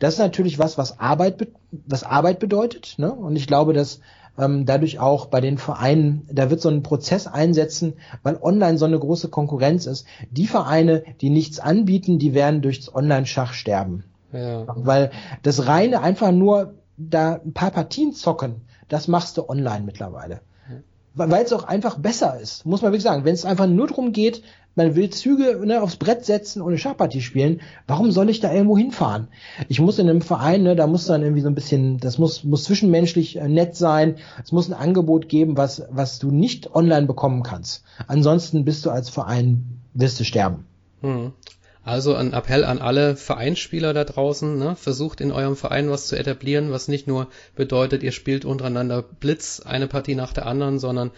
[0.00, 3.12] Das ist natürlich was, was Arbeit, was Arbeit bedeutet, ne?
[3.12, 4.00] Und ich glaube, dass
[4.38, 8.84] ähm, dadurch auch bei den Vereinen, da wird so ein Prozess einsetzen, weil online so
[8.84, 10.06] eine große Konkurrenz ist.
[10.30, 14.04] Die Vereine, die nichts anbieten, die werden durchs Online-Schach sterben.
[14.32, 14.64] Ja.
[14.74, 15.10] Weil
[15.42, 20.40] das reine einfach nur da ein paar Partien zocken, das machst du online mittlerweile
[21.14, 23.24] weil es auch einfach besser ist, muss man wirklich sagen.
[23.24, 24.42] Wenn es einfach nur darum geht,
[24.74, 28.52] man will Züge ne, aufs Brett setzen und eine Schachpartie spielen, warum soll ich da
[28.52, 29.28] irgendwo hinfahren?
[29.68, 32.44] Ich muss in einem Verein, ne, da muss dann irgendwie so ein bisschen, das muss,
[32.44, 37.06] muss zwischenmenschlich äh, nett sein, es muss ein Angebot geben, was, was du nicht online
[37.06, 37.84] bekommen kannst.
[38.06, 40.66] Ansonsten bist du als Verein, wirst du sterben.
[41.00, 41.32] Hm.
[41.84, 44.74] Also ein Appell an alle Vereinsspieler da draußen, ne?
[44.74, 49.60] versucht in eurem Verein was zu etablieren, was nicht nur bedeutet, ihr spielt untereinander Blitz
[49.60, 51.10] eine Partie nach der anderen, sondern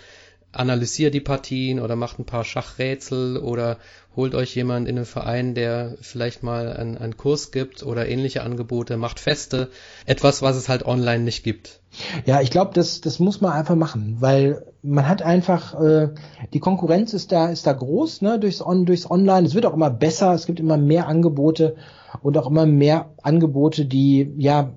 [0.58, 3.78] analysiert die Partien oder macht ein paar Schachrätsel oder
[4.16, 8.42] holt euch jemand in den Verein, der vielleicht mal einen, einen Kurs gibt oder ähnliche
[8.42, 9.68] Angebote, macht Feste,
[10.06, 11.80] etwas, was es halt online nicht gibt.
[12.24, 16.08] Ja, ich glaube, das, das muss man einfach machen, weil man hat einfach, äh,
[16.52, 19.46] die Konkurrenz ist da, ist da groß, ne, durchs, On, durchs Online.
[19.46, 21.76] Es wird auch immer besser, es gibt immer mehr Angebote
[22.22, 24.72] und auch immer mehr Angebote, die ja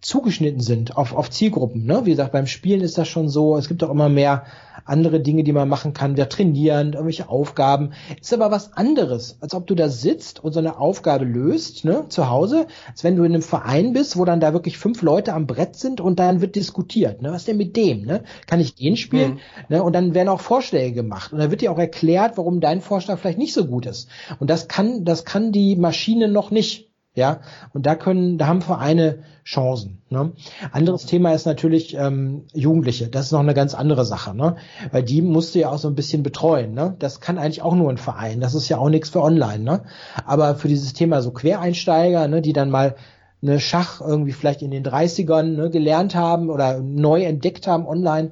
[0.00, 1.84] zugeschnitten sind auf, auf Zielgruppen.
[1.84, 2.02] Ne?
[2.04, 3.56] Wie gesagt, beim Spielen ist das schon so.
[3.56, 4.44] Es gibt auch immer mehr
[4.84, 6.16] andere Dinge, die man machen kann.
[6.16, 7.92] Wir trainieren, irgendwelche Aufgaben.
[8.20, 12.06] Ist aber was anderes, als ob du da sitzt und so eine Aufgabe löst, ne,
[12.08, 15.34] zu Hause, als wenn du in einem Verein bist, wo dann da wirklich fünf Leute
[15.34, 17.22] am Brett sind und dann wird diskutiert.
[17.22, 17.32] Ne?
[17.32, 18.02] Was denn mit dem?
[18.02, 18.22] Ne?
[18.46, 19.32] Kann ich den spielen?
[19.32, 19.38] Mhm.
[19.68, 19.82] Ne?
[19.82, 21.32] Und dann werden auch Vorschläge gemacht.
[21.32, 24.08] Und dann wird dir auch erklärt, warum dein Vorschlag vielleicht nicht so gut ist.
[24.38, 26.89] Und das kann, das kann die Maschine noch nicht.
[27.14, 27.40] Ja,
[27.72, 30.00] und da können, da haben Vereine Chancen.
[30.10, 30.32] Ne?
[30.70, 33.08] Anderes Thema ist natürlich ähm, Jugendliche.
[33.08, 34.56] Das ist noch eine ganz andere Sache, ne?
[34.92, 36.72] Weil die musst du ja auch so ein bisschen betreuen.
[36.72, 36.94] Ne?
[37.00, 38.40] Das kann eigentlich auch nur ein Verein.
[38.40, 39.64] Das ist ja auch nichts für online.
[39.64, 39.82] Ne?
[40.24, 42.94] Aber für dieses Thema so Quereinsteiger, ne, die dann mal
[43.42, 48.30] eine Schach irgendwie vielleicht in den 30ern ne, gelernt haben oder neu entdeckt haben online,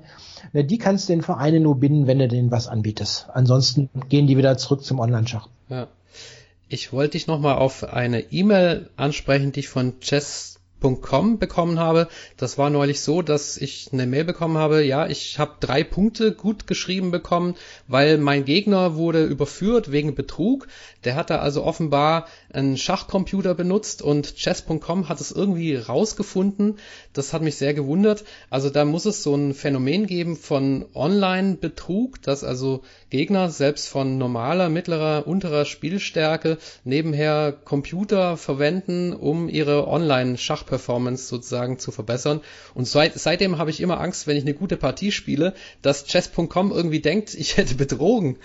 [0.52, 3.28] ne, die kannst du den Vereinen nur binden, wenn du denen was anbietest.
[3.32, 5.48] Ansonsten gehen die wieder zurück zum Online-Schach.
[5.68, 5.88] Ja.
[6.70, 12.06] Ich wollte dich nochmal auf eine E-Mail ansprechen, die ich von Chess Com bekommen habe.
[12.36, 16.32] Das war neulich so, dass ich eine Mail bekommen habe, ja, ich habe drei Punkte
[16.32, 17.56] gut geschrieben bekommen,
[17.88, 20.68] weil mein Gegner wurde überführt wegen Betrug.
[21.02, 26.78] Der hat da also offenbar einen Schachcomputer benutzt und Chess.com hat es irgendwie rausgefunden.
[27.18, 28.24] Das hat mich sehr gewundert.
[28.48, 34.18] Also da muss es so ein Phänomen geben von Online-Betrug, dass also Gegner selbst von
[34.18, 42.40] normaler, mittlerer, unterer Spielstärke nebenher Computer verwenden, um ihre Online-Schach Performance sozusagen zu verbessern.
[42.74, 46.70] Und seit, seitdem habe ich immer Angst, wenn ich eine gute Partie spiele, dass Chess.com
[46.70, 48.36] irgendwie denkt, ich hätte betrogen.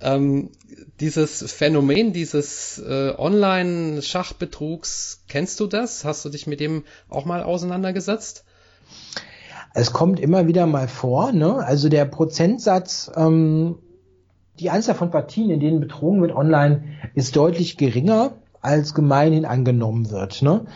[0.00, 0.48] Ähm,
[1.00, 6.04] dieses Phänomen dieses äh, Online-Schachbetrugs, kennst du das?
[6.04, 8.44] Hast du dich mit dem auch mal auseinandergesetzt?
[9.74, 11.56] Es kommt immer wieder mal vor, ne?
[11.56, 13.76] Also der Prozentsatz, ähm,
[14.58, 20.10] die Anzahl von Partien, in denen betrogen wird online, ist deutlich geringer als gemeinhin angenommen
[20.10, 20.42] wird.
[20.42, 20.66] Ne?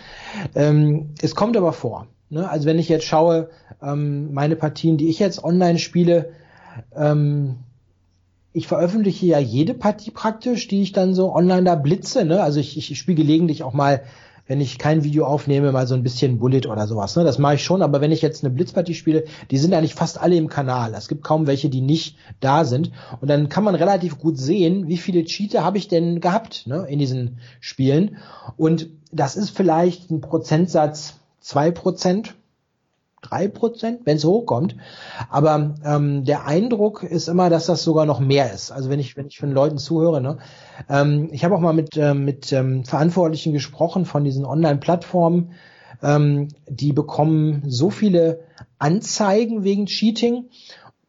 [0.55, 2.09] Ähm, es kommt aber vor.
[2.31, 2.49] Ne?
[2.49, 6.31] Also wenn ich jetzt schaue, ähm, meine Partien, die ich jetzt online spiele,
[6.95, 7.59] ähm,
[8.57, 12.25] ich veröffentliche ja jede Partie praktisch, die ich dann so online da blitze.
[12.25, 12.43] Ne?
[12.43, 14.03] Also ich, ich spiele gelegentlich auch mal
[14.49, 17.17] wenn ich kein Video aufnehme, mal so ein bisschen Bullet oder sowas.
[17.17, 17.25] Ne?
[17.25, 20.21] Das mache ich schon, aber wenn ich jetzt eine Blitzpartie spiele, die sind eigentlich fast
[20.21, 20.95] alle im Kanal.
[20.95, 22.93] Es gibt kaum welche, die nicht da sind.
[23.21, 26.87] Und dann kann man relativ gut sehen, wie viele Cheater habe ich denn gehabt ne,
[26.89, 28.19] in diesen Spielen.
[28.57, 32.37] Und das ist vielleicht ein Prozentsatz zwei Prozent
[33.29, 34.77] drei Prozent, wenn es hochkommt.
[35.31, 38.71] Aber ähm, der Eindruck ist immer, dass das sogar noch mehr ist.
[38.71, 40.39] Also wenn ich wenn ich von Leuten zuhöre, ne,
[40.89, 45.53] ähm, ich habe auch mal mit ähm, mit ähm, Verantwortlichen gesprochen von diesen Online-Plattformen.
[46.03, 48.41] Ähm, die bekommen so viele
[48.79, 50.51] Anzeigen wegen Cheating.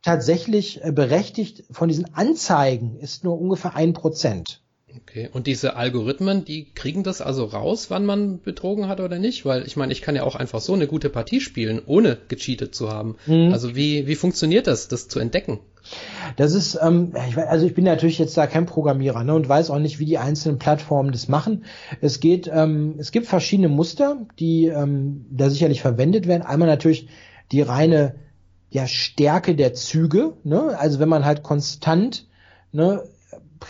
[0.02, 4.62] Tatsächlich äh, berechtigt von diesen Anzeigen ist nur ungefähr ein Prozent.
[5.04, 9.46] Okay, und diese Algorithmen, die kriegen das also raus, wann man betrogen hat oder nicht?
[9.46, 12.74] Weil ich meine, ich kann ja auch einfach so eine gute Partie spielen, ohne gecheatet
[12.74, 13.16] zu haben.
[13.26, 13.52] Mhm.
[13.54, 15.60] Also wie, wie funktioniert das, das zu entdecken?
[16.36, 19.48] Das ist, ähm, ich weiß, also ich bin natürlich jetzt da kein Programmierer ne, und
[19.48, 21.66] weiß auch nicht, wie die einzelnen Plattformen das machen.
[22.02, 26.44] Es geht, ähm, es gibt verschiedene Muster, die ähm, da sicherlich verwendet werden.
[26.44, 27.08] Einmal natürlich
[27.52, 28.16] die reine
[28.70, 30.78] ja, Stärke der Züge, ne?
[30.78, 32.28] also wenn man halt konstant
[32.74, 33.04] ne,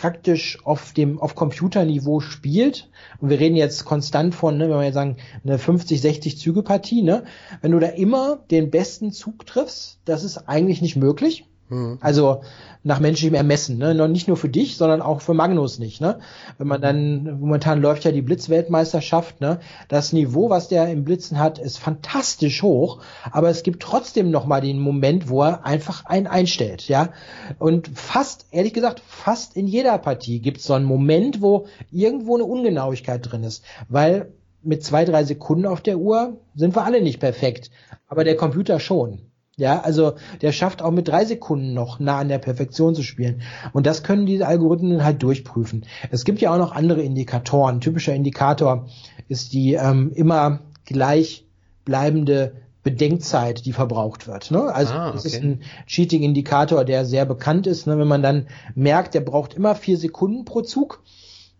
[0.00, 2.88] praktisch auf dem auf Computerniveau spielt
[3.20, 6.62] und wir reden jetzt konstant von, ne, wenn wir jetzt sagen, eine 50, 60 Züge
[6.62, 7.24] Partie, ne,
[7.62, 11.46] wenn du da immer den besten Zug triffst, das ist eigentlich nicht möglich.
[11.68, 11.98] Mhm.
[12.00, 12.42] Also
[12.82, 14.08] nach menschlichem Ermessen, ne?
[14.08, 16.20] Nicht nur für dich, sondern auch für Magnus nicht, ne?
[16.56, 19.60] Wenn man dann, momentan läuft ja die Blitzweltmeisterschaft, ne?
[19.88, 24.46] Das Niveau, was der im Blitzen hat, ist fantastisch hoch, aber es gibt trotzdem noch
[24.46, 27.10] mal den Moment, wo er einfach einen einstellt, ja?
[27.58, 32.36] Und fast, ehrlich gesagt, fast in jeder Partie gibt es so einen Moment, wo irgendwo
[32.36, 37.00] eine Ungenauigkeit drin ist, weil mit zwei, drei Sekunden auf der Uhr sind wir alle
[37.00, 37.70] nicht perfekt,
[38.08, 39.27] aber der Computer schon.
[39.58, 43.42] Ja, also der schafft auch mit drei Sekunden noch nah an der Perfektion zu spielen.
[43.72, 45.84] Und das können diese Algorithmen halt durchprüfen.
[46.12, 47.76] Es gibt ja auch noch andere Indikatoren.
[47.76, 48.86] Ein typischer Indikator
[49.26, 51.44] ist die ähm, immer gleich
[51.84, 52.52] bleibende
[52.84, 54.52] Bedenkzeit, die verbraucht wird.
[54.52, 54.62] Ne?
[54.62, 55.16] Also ah, okay.
[55.16, 57.88] das ist ein Cheating-Indikator, der sehr bekannt ist.
[57.88, 57.98] Ne?
[57.98, 58.46] Wenn man dann
[58.76, 61.02] merkt, der braucht immer vier Sekunden pro Zug,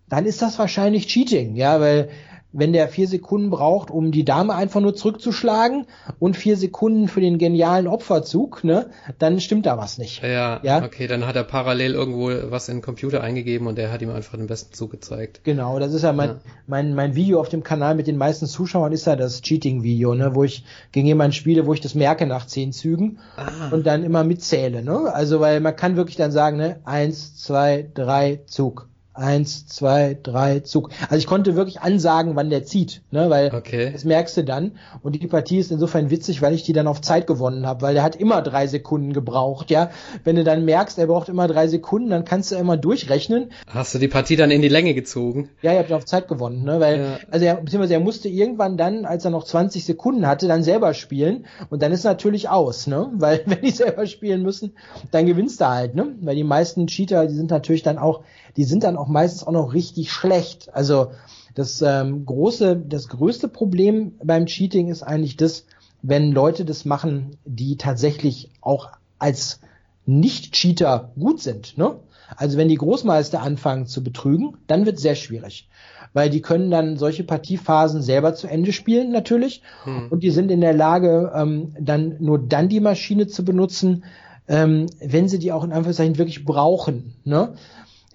[0.08, 2.10] dann ist das wahrscheinlich Cheating, ja, weil
[2.58, 5.86] wenn der vier Sekunden braucht, um die Dame einfach nur zurückzuschlagen
[6.18, 10.22] und vier Sekunden für den genialen Opferzug, ne, dann stimmt da was nicht.
[10.22, 13.92] Ja, ja, okay, dann hat er parallel irgendwo was in den Computer eingegeben und der
[13.92, 15.42] hat ihm einfach den besten Zug gezeigt.
[15.44, 16.36] Genau, das ist ja mein, ja.
[16.66, 20.34] mein, mein Video auf dem Kanal mit den meisten Zuschauern ist ja das Cheating-Video, ne,
[20.34, 23.68] wo ich gegen jemanden spiele, wo ich das merke nach zehn Zügen ah.
[23.70, 27.88] und dann immer mitzähle, ne, also weil man kann wirklich dann sagen, ne, eins, zwei,
[27.94, 28.87] drei, Zug
[29.18, 30.90] eins, zwei, drei, Zug.
[31.02, 33.90] Also ich konnte wirklich ansagen, wann der zieht, ne, weil okay.
[33.92, 34.72] das merkst du dann.
[35.02, 37.94] Und die Partie ist insofern witzig, weil ich die dann auf Zeit gewonnen habe, weil
[37.94, 39.90] der hat immer drei Sekunden gebraucht, ja.
[40.24, 43.50] Wenn du dann merkst, er braucht immer drei Sekunden, dann kannst du immer durchrechnen.
[43.66, 45.50] Hast du die Partie dann in die Länge gezogen?
[45.62, 47.18] Ja, ich habe auf Zeit gewonnen, ne, weil, ja.
[47.30, 50.94] also er, beziehungsweise er musste irgendwann dann, als er noch 20 Sekunden hatte, dann selber
[50.94, 54.72] spielen und dann ist natürlich aus, ne, weil wenn die selber spielen müssen,
[55.10, 58.22] dann gewinnst du halt, ne, weil die meisten Cheater, die sind natürlich dann auch
[58.58, 60.74] die sind dann auch meistens auch noch richtig schlecht.
[60.74, 61.12] Also
[61.54, 65.64] Das ähm, große, das größte Problem beim Cheating ist eigentlich das,
[66.02, 69.60] wenn Leute das machen, die tatsächlich auch als
[70.06, 71.76] Nicht-Cheater gut sind.
[71.76, 71.96] Ne?
[72.36, 75.68] Also wenn die Großmeister anfangen zu betrügen, dann wird es sehr schwierig.
[76.12, 79.62] Weil die können dann solche Partiephasen selber zu Ende spielen natürlich.
[79.84, 80.08] Hm.
[80.10, 84.04] Und die sind in der Lage, ähm, dann nur dann die Maschine zu benutzen,
[84.46, 87.14] ähm, wenn sie die auch in Anführungszeichen wirklich brauchen.
[87.24, 87.54] Ne?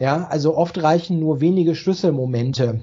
[0.03, 2.81] Ja, also oft reichen nur wenige Schlüsselmomente,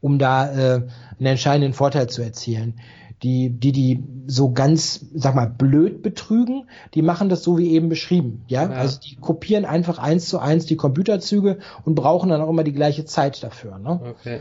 [0.00, 0.74] um da äh,
[1.18, 2.80] einen entscheidenden Vorteil zu erzielen
[3.22, 7.88] die, die, die so ganz, sag mal, blöd betrügen, die machen das so wie eben
[7.88, 8.44] beschrieben.
[8.48, 8.70] Ja, ja.
[8.70, 12.72] also die kopieren einfach eins zu eins die Computerzüge und brauchen dann auch immer die
[12.72, 13.78] gleiche Zeit dafür.
[13.78, 14.00] Ne?
[14.18, 14.40] Okay.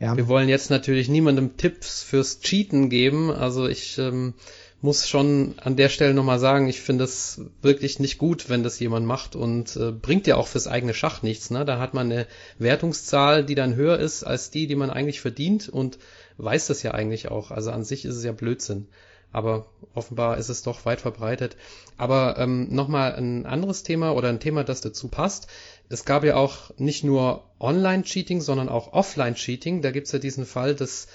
[0.00, 0.16] Ja.
[0.16, 3.30] Wir wollen jetzt natürlich niemandem Tipps fürs Cheaten geben.
[3.30, 4.34] Also ich ähm,
[4.82, 8.78] muss schon an der Stelle nochmal sagen, ich finde es wirklich nicht gut, wenn das
[8.78, 11.50] jemand macht und äh, bringt ja auch fürs eigene Schach nichts.
[11.50, 11.64] Ne?
[11.64, 12.26] Da hat man eine
[12.58, 15.98] Wertungszahl, die dann höher ist als die, die man eigentlich verdient und
[16.36, 17.50] weiß das ja eigentlich auch.
[17.50, 18.88] Also an sich ist es ja Blödsinn.
[19.32, 21.56] Aber offenbar ist es doch weit verbreitet.
[21.96, 25.48] Aber ähm, nochmal ein anderes Thema oder ein Thema, das dazu passt.
[25.88, 29.82] Es gab ja auch nicht nur Online-Cheating, sondern auch Offline-Cheating.
[29.82, 31.08] Da gibt's ja diesen Fall des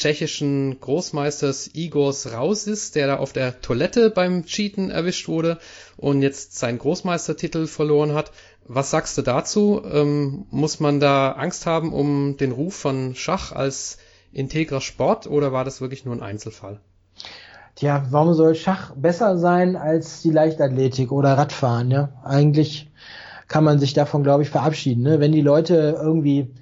[0.00, 5.58] tschechischen Großmeisters Igors Rausis, der da auf der Toilette beim Cheaten erwischt wurde
[5.98, 8.32] und jetzt seinen Großmeistertitel verloren hat.
[8.66, 9.82] Was sagst du dazu?
[9.84, 13.98] Ähm, muss man da Angst haben um den Ruf von Schach als
[14.32, 16.80] integrer Sport oder war das wirklich nur ein Einzelfall?
[17.74, 21.90] Tja, warum soll Schach besser sein als die Leichtathletik oder Radfahren?
[21.90, 22.90] Ja, eigentlich
[23.48, 25.02] kann man sich davon, glaube ich, verabschieden.
[25.02, 25.20] Ne?
[25.20, 26.54] Wenn die Leute irgendwie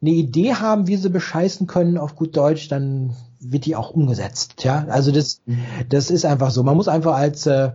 [0.00, 4.64] eine Idee haben, wie sie bescheißen können auf gut Deutsch, dann wird die auch umgesetzt.
[4.64, 5.42] Ja, also das,
[5.88, 6.62] das ist einfach so.
[6.62, 7.72] Man muss einfach als äh,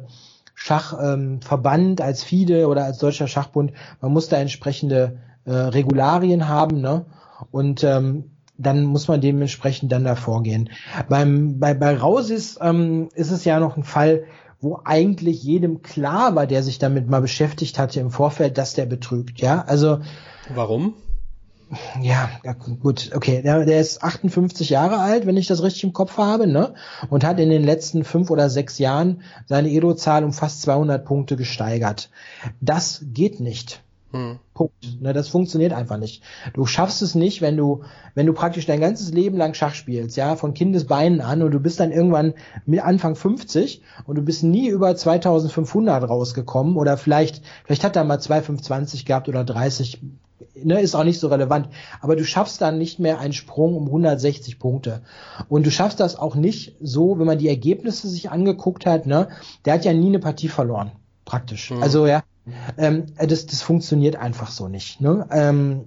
[0.56, 6.82] Schachverband, ähm, als FIDE oder als Deutscher Schachbund, man muss da entsprechende äh, Regularien haben.
[6.82, 7.06] Ne?
[7.52, 10.70] Und ähm, dann muss man dementsprechend dann da vorgehen.
[11.08, 14.26] Beim, bei, bei Rausis ähm, ist es ja noch ein Fall,
[14.60, 18.86] wo eigentlich jedem klar war, der sich damit mal beschäftigt hatte im Vorfeld, dass der
[18.86, 19.40] betrügt.
[19.40, 20.00] Ja, also.
[20.54, 20.96] Warum?
[22.02, 23.42] Ja, ja gut, okay.
[23.42, 26.74] Der, der ist 58 Jahre alt, wenn ich das richtig im Kopf habe, ne?
[27.10, 31.36] Und hat in den letzten fünf oder sechs Jahren seine Edo-Zahl um fast 200 Punkte
[31.36, 32.10] gesteigert.
[32.60, 33.84] Das geht nicht.
[34.12, 34.40] Hm.
[34.56, 35.02] Punkt.
[35.02, 36.24] Ne, das funktioniert einfach nicht.
[36.54, 37.84] Du schaffst es nicht, wenn du,
[38.16, 41.60] wenn du praktisch dein ganzes Leben lang Schach spielst, ja, von Kindesbeinen an und du
[41.60, 42.34] bist dann irgendwann
[42.66, 48.04] mit Anfang 50 und du bist nie über 2500 rausgekommen oder vielleicht, vielleicht hat er
[48.04, 50.02] mal 2520 gehabt oder 30,
[50.56, 51.70] ne, ist auch nicht so relevant.
[52.02, 55.02] Aber du schaffst dann nicht mehr einen Sprung um 160 Punkte.
[55.48, 59.30] Und du schaffst das auch nicht so, wenn man die Ergebnisse sich angeguckt hat, ne,
[59.66, 60.92] der hat ja nie eine Partie verloren
[61.30, 61.72] praktisch.
[61.72, 61.84] Mhm.
[61.84, 62.24] Also ja,
[62.78, 65.00] ähm, das, das funktioniert einfach so nicht.
[65.00, 65.28] Ne?
[65.32, 65.86] Ähm,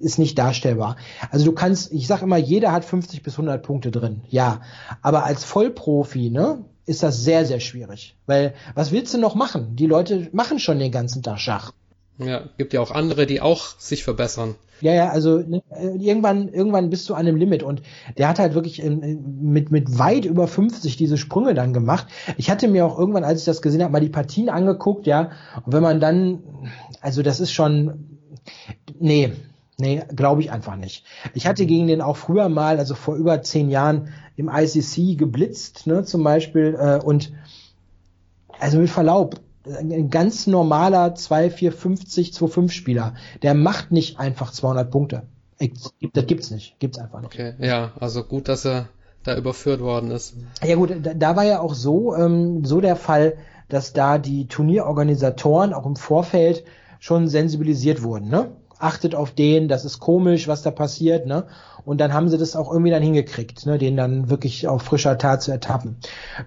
[0.00, 0.96] ist nicht darstellbar.
[1.30, 4.62] Also du kannst, ich sag immer, jeder hat 50 bis 100 Punkte drin, ja.
[5.02, 8.16] Aber als Vollprofi, ne, ist das sehr, sehr schwierig.
[8.26, 9.76] Weil, was willst du noch machen?
[9.76, 11.72] Die Leute machen schon den ganzen Tag Schach.
[12.22, 14.54] Ja, gibt ja auch andere, die auch sich verbessern.
[14.80, 15.62] Ja, ja, also ne,
[15.98, 17.82] irgendwann, irgendwann bist du an dem Limit und
[18.16, 22.06] der hat halt wirklich mit, mit weit über 50 diese Sprünge dann gemacht.
[22.38, 25.30] Ich hatte mir auch irgendwann, als ich das gesehen habe, mal die Partien angeguckt, ja,
[25.64, 26.42] und wenn man dann,
[27.00, 28.18] also das ist schon,
[28.98, 29.32] nee,
[29.78, 31.04] nee, glaube ich einfach nicht.
[31.34, 35.86] Ich hatte gegen den auch früher mal, also vor über zehn Jahren im ICC geblitzt,
[35.86, 37.32] ne, zum Beispiel, äh, und
[38.58, 43.14] also mit Verlaub, ein ganz normaler 2, 4, 50, 2, 5 Spieler.
[43.42, 45.22] Der macht nicht einfach 200 Punkte.
[45.58, 46.78] Das gibt's nicht.
[46.78, 47.34] Gibt's einfach nicht.
[47.34, 48.88] Okay, ja, also gut, dass er
[49.22, 50.34] da überführt worden ist.
[50.64, 53.34] Ja gut, da, da war ja auch so, ähm, so der Fall,
[53.68, 56.64] dass da die Turnierorganisatoren auch im Vorfeld
[56.98, 58.52] schon sensibilisiert wurden, ne?
[58.78, 61.46] Achtet auf den, das ist komisch, was da passiert, ne?
[61.84, 63.76] Und dann haben sie das auch irgendwie dann hingekriegt, ne?
[63.76, 65.96] Den dann wirklich auf frischer Tat zu ertappen.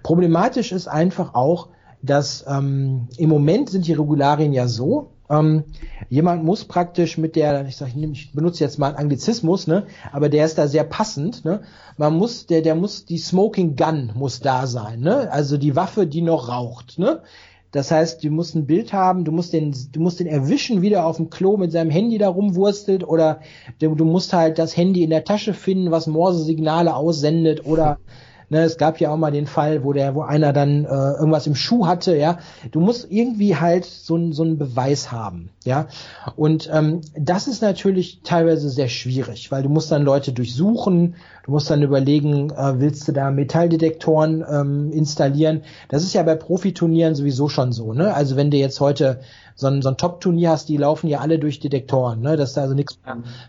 [0.02, 1.68] Problematisch ist einfach auch,
[2.04, 5.64] dass ähm, im Moment sind die Regularien ja so, ähm,
[6.10, 10.28] jemand muss praktisch mit der, ich sag, ich benutze jetzt mal einen Anglizismus, ne, aber
[10.28, 11.62] der ist da sehr passend, ne.
[11.96, 16.06] Man muss, der, der muss, die Smoking Gun muss da sein, ne, also die Waffe,
[16.06, 17.22] die noch raucht, ne.
[17.72, 20.90] Das heißt, du musst ein Bild haben, du musst den, du musst den erwischen, wie
[20.90, 23.40] der auf dem Klo mit seinem Handy da rumwurstelt, oder
[23.80, 27.98] du, du musst halt das Handy in der Tasche finden, was Morse-Signale aussendet, oder
[28.54, 31.48] Ne, es gab ja auch mal den Fall, wo der, wo einer dann äh, irgendwas
[31.48, 32.38] im Schuh hatte, ja.
[32.70, 35.88] Du musst irgendwie halt so, so einen Beweis haben, ja.
[36.36, 41.50] Und ähm, das ist natürlich teilweise sehr schwierig, weil du musst dann Leute durchsuchen, du
[41.50, 45.62] musst dann überlegen, äh, willst du da Metalldetektoren ähm, installieren?
[45.88, 48.14] Das ist ja bei Profiturnieren sowieso schon so, ne?
[48.14, 49.18] Also wenn du jetzt heute
[49.56, 52.36] so ein, so ein Top-Turnier hast, die laufen ja alle durch Detektoren, ne?
[52.36, 52.98] dass da also nichts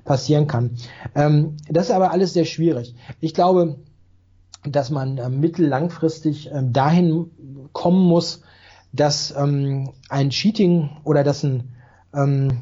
[0.03, 0.77] passieren kann.
[1.13, 2.95] Ähm, das ist aber alles sehr schwierig.
[3.21, 3.75] Ich glaube,
[4.67, 7.31] dass man äh, mittellangfristig äh, dahin
[7.73, 8.41] kommen muss,
[8.93, 11.75] dass ähm, ein Cheating oder dass ein,
[12.13, 12.61] ähm,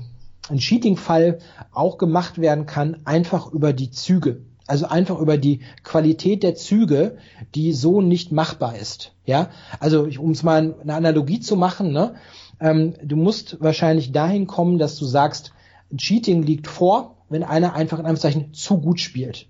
[0.49, 1.39] ein Cheating-Fall
[1.71, 4.41] auch gemacht werden kann, einfach über die Züge.
[4.65, 7.17] Also einfach über die Qualität der Züge,
[7.53, 9.13] die so nicht machbar ist.
[9.25, 9.49] Ja,
[9.79, 12.15] also um es mal eine Analogie zu machen, ne?
[12.59, 15.51] Ähm, du musst wahrscheinlich dahin kommen, dass du sagst,
[15.97, 19.47] Cheating liegt vor, wenn einer einfach in einem Zeichen zu gut spielt.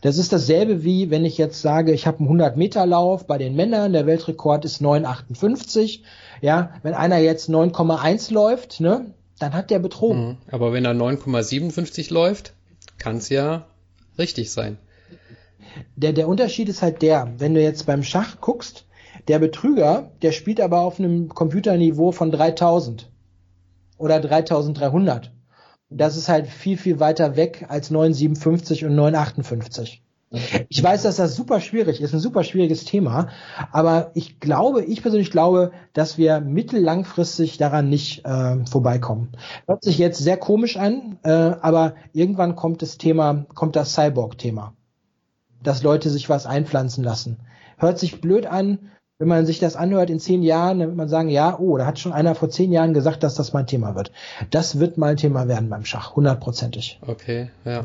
[0.00, 3.38] Das ist dasselbe wie, wenn ich jetzt sage, ich habe einen 100 Meter Lauf bei
[3.38, 6.00] den Männern, der Weltrekord ist 9,58.
[6.40, 10.28] Ja, wenn einer jetzt 9,1 läuft, ne, dann hat der betrogen.
[10.28, 10.36] Mhm.
[10.50, 12.54] Aber wenn er 9,57 läuft,
[12.98, 13.66] kann es ja
[14.18, 14.78] richtig sein.
[15.94, 18.86] Der, der Unterschied ist halt der, wenn du jetzt beim Schach guckst,
[19.28, 23.10] der Betrüger, der spielt aber auf einem Computerniveau von 3000
[23.98, 25.32] oder 3300.
[25.96, 30.02] Das ist halt viel, viel weiter weg als 957 und 958.
[30.68, 33.28] Ich weiß, dass das super schwierig ist, ein super schwieriges Thema,
[33.70, 39.32] aber ich glaube, ich persönlich glaube, dass wir mittellangfristig daran nicht äh, vorbeikommen.
[39.66, 44.74] Hört sich jetzt sehr komisch an, äh, aber irgendwann kommt das Thema, kommt das Cyborg-Thema,
[45.62, 47.38] dass Leute sich was einpflanzen lassen.
[47.78, 51.08] Hört sich blöd an, wenn man sich das anhört in zehn Jahren, dann wird man
[51.08, 53.94] sagen, ja, oh, da hat schon einer vor zehn Jahren gesagt, dass das mein Thema
[53.94, 54.12] wird.
[54.50, 57.00] Das wird mal ein Thema werden beim Schach, hundertprozentig.
[57.06, 57.84] Okay, ja.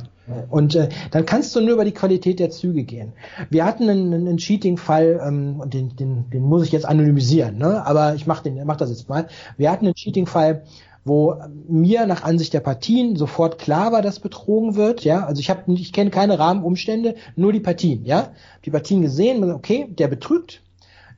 [0.49, 3.13] Und äh, dann kannst du nur über die Qualität der Züge gehen.
[3.49, 7.85] Wir hatten einen, einen Cheating-Fall, ähm, und den, den, den muss ich jetzt anonymisieren, ne?
[7.85, 9.27] aber ich mach, den, mach das jetzt mal.
[9.57, 10.63] Wir hatten einen Cheating-Fall,
[11.05, 11.35] wo
[11.67, 15.71] mir nach Ansicht der Partien sofort klar war, dass betrogen wird, ja, also ich habe
[15.73, 18.33] ich kenne keine Rahmenumstände, nur die Partien, ja,
[18.65, 20.61] die Partien gesehen, okay, der betrügt,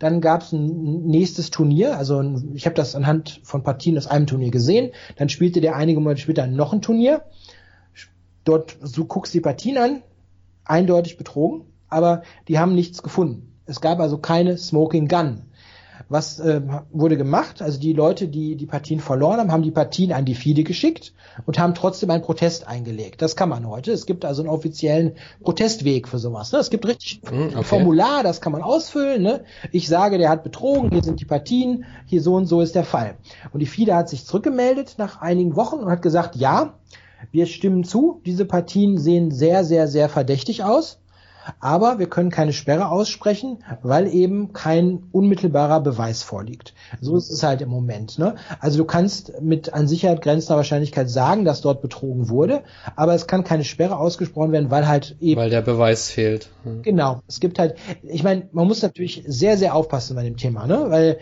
[0.03, 2.21] dann gab es ein nächstes Turnier, also
[2.53, 4.91] ich habe das anhand von Partien aus einem Turnier gesehen.
[5.15, 7.23] Dann spielte der einige Monate später noch ein Turnier.
[8.43, 10.03] Dort so guckst die Partien an,
[10.65, 13.53] eindeutig betrogen, aber die haben nichts gefunden.
[13.65, 15.43] Es gab also keine Smoking Gun.
[16.09, 17.61] Was äh, wurde gemacht?
[17.61, 21.13] Also die Leute, die die Partien verloren haben, haben die Partien an die FIDE geschickt
[21.45, 23.21] und haben trotzdem einen Protest eingelegt.
[23.21, 23.91] Das kann man heute.
[23.91, 26.51] Es gibt also einen offiziellen Protestweg für sowas.
[26.51, 26.59] Ne?
[26.59, 27.55] Es gibt richtig hm, okay.
[27.55, 29.21] ein Formular, das kann man ausfüllen.
[29.21, 29.43] Ne?
[29.71, 32.85] Ich sage, der hat betrogen, hier sind die Partien, hier so und so ist der
[32.85, 33.15] Fall.
[33.51, 36.73] Und die FIDE hat sich zurückgemeldet nach einigen Wochen und hat gesagt, ja,
[37.31, 40.99] wir stimmen zu, diese Partien sehen sehr, sehr, sehr verdächtig aus.
[41.59, 46.73] Aber wir können keine Sperre aussprechen, weil eben kein unmittelbarer Beweis vorliegt.
[47.01, 48.19] So ist es halt im Moment.
[48.19, 48.35] Ne?
[48.59, 52.63] Also du kannst mit an Sicherheit grenzender Wahrscheinlichkeit sagen, dass dort betrogen wurde,
[52.95, 55.39] aber es kann keine Sperre ausgesprochen werden, weil halt eben.
[55.39, 56.49] Weil der Beweis fehlt.
[56.63, 56.81] Hm.
[56.81, 57.21] Genau.
[57.27, 60.85] Es gibt halt, ich meine, man muss natürlich sehr, sehr aufpassen bei dem Thema, ne?
[60.89, 61.19] Weil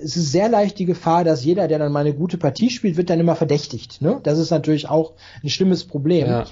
[0.00, 2.96] es ist sehr leicht die Gefahr, dass jeder, der dann mal eine gute Partie spielt,
[2.96, 4.02] wird dann immer verdächtigt.
[4.02, 4.20] Ne?
[4.22, 6.26] Das ist natürlich auch ein schlimmes Problem.
[6.26, 6.46] Ja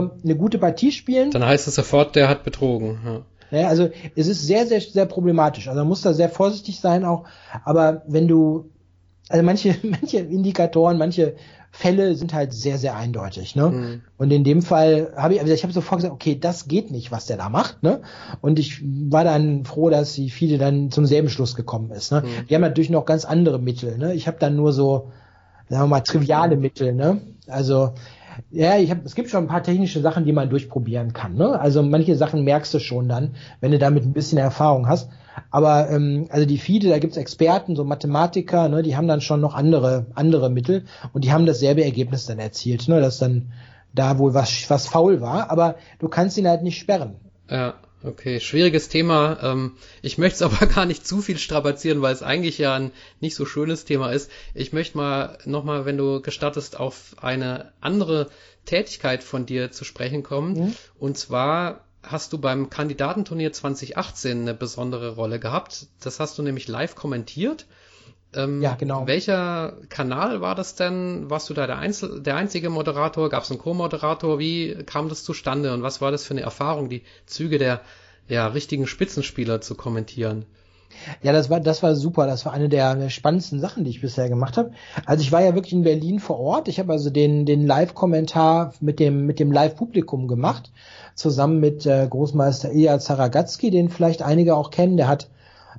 [0.00, 1.30] nur eine gute Partie spielen.
[1.30, 3.24] Dann heißt es sofort, der hat betrogen.
[3.50, 3.60] Ja.
[3.60, 3.68] ja.
[3.68, 5.68] also es ist sehr, sehr, sehr problematisch.
[5.68, 7.24] Also man muss da sehr vorsichtig sein auch.
[7.64, 8.70] Aber wenn du,
[9.28, 11.34] also manche, manche Indikatoren, manche
[11.74, 13.56] Fälle sind halt sehr, sehr eindeutig.
[13.56, 13.70] Ne?
[13.70, 14.02] Mhm.
[14.18, 17.10] Und in dem Fall habe ich, also ich habe sofort gesagt, okay, das geht nicht,
[17.10, 17.82] was der da macht.
[17.82, 18.02] Ne?
[18.42, 22.12] Und ich war dann froh, dass die viele dann zum selben Schluss gekommen ist.
[22.12, 22.20] Ne?
[22.20, 22.46] Mhm.
[22.46, 23.96] Die haben natürlich noch ganz andere Mittel.
[23.96, 24.12] Ne?
[24.12, 25.12] Ich habe dann nur so,
[25.70, 26.92] sagen wir mal, triviale Mittel.
[26.92, 27.22] Ne?
[27.46, 27.94] Also
[28.50, 31.34] ja, ich hab, es gibt schon ein paar technische Sachen, die man durchprobieren kann.
[31.34, 31.58] Ne?
[31.58, 35.10] Also manche Sachen merkst du schon dann, wenn du damit ein bisschen Erfahrung hast.
[35.50, 39.40] Aber ähm, also die FIDE, da gibt's Experten, so Mathematiker, ne, die haben dann schon
[39.40, 43.52] noch andere andere Mittel und die haben dasselbe Ergebnis dann erzielt, ne, dass dann
[43.94, 45.50] da wohl was was faul war.
[45.50, 47.16] Aber du kannst ihn halt nicht sperren.
[47.48, 47.74] Ja.
[48.04, 49.38] Okay, schwieriges Thema.
[49.42, 52.92] Ähm, ich möchte es aber gar nicht zu viel strapazieren, weil es eigentlich ja ein
[53.20, 54.30] nicht so schönes Thema ist.
[54.54, 58.30] Ich möchte mal nochmal, wenn du gestattest, auf eine andere
[58.64, 60.54] Tätigkeit von dir zu sprechen kommen.
[60.54, 60.74] Mhm.
[60.98, 65.86] Und zwar hast du beim Kandidatenturnier 2018 eine besondere Rolle gehabt.
[66.00, 67.66] Das hast du nämlich live kommentiert.
[68.34, 69.06] Ähm, ja, genau.
[69.06, 71.28] Welcher Kanal war das denn?
[71.28, 73.28] Warst du da der, Einzel der einzige Moderator?
[73.28, 74.38] Gab es einen Co-Moderator?
[74.38, 77.82] Wie kam das zustande und was war das für eine Erfahrung, die Züge der
[78.28, 80.46] ja, richtigen Spitzenspieler zu kommentieren?
[81.22, 82.26] Ja, das war, das war super.
[82.26, 84.72] Das war eine der, spannendsten Sachen, die ich bisher gemacht habe.
[85.06, 86.68] Also ich war ja wirklich in Berlin vor Ort.
[86.68, 90.70] Ich habe also den, den Live-Kommentar mit dem, mit dem Live-Publikum gemacht,
[91.14, 94.96] zusammen mit äh, Großmeister Ilya Zaragatzky, den vielleicht einige auch kennen.
[94.96, 95.28] Der hat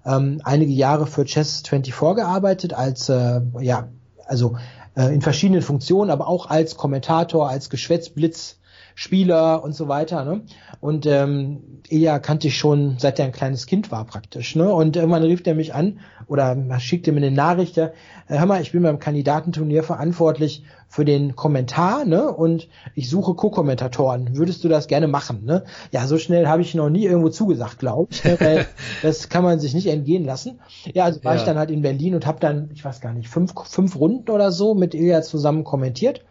[0.05, 3.87] ähm, einige Jahre für Chess 24 gearbeitet als, äh, ja,
[4.25, 4.57] also
[4.95, 8.57] äh, in verschiedenen Funktionen, aber auch als Kommentator, als Geschwätzblitz
[8.95, 10.25] Spieler und so weiter.
[10.25, 10.41] Ne?
[10.79, 14.55] Und ähm, Ilya kannte ich schon, seit er ein kleines Kind war praktisch.
[14.55, 14.73] Ne?
[14.73, 17.91] Und irgendwann rief er mich an oder schickte mir eine Nachricht, äh,
[18.27, 22.31] hör mal, ich bin beim Kandidatenturnier verantwortlich für den Kommentar ne?
[22.31, 24.37] und ich suche Co-Kommentatoren.
[24.37, 25.43] Würdest du das gerne machen?
[25.45, 25.63] Ne?
[25.91, 28.23] Ja, so schnell habe ich noch nie irgendwo zugesagt, glaube ich.
[28.23, 28.37] Ne?
[28.39, 28.67] Weil
[29.01, 30.59] das kann man sich nicht entgehen lassen.
[30.93, 31.39] Ja, also war ja.
[31.39, 34.29] ich dann halt in Berlin und habe dann, ich weiß gar nicht, fünf, fünf Runden
[34.29, 36.23] oder so mit Ilya zusammen kommentiert.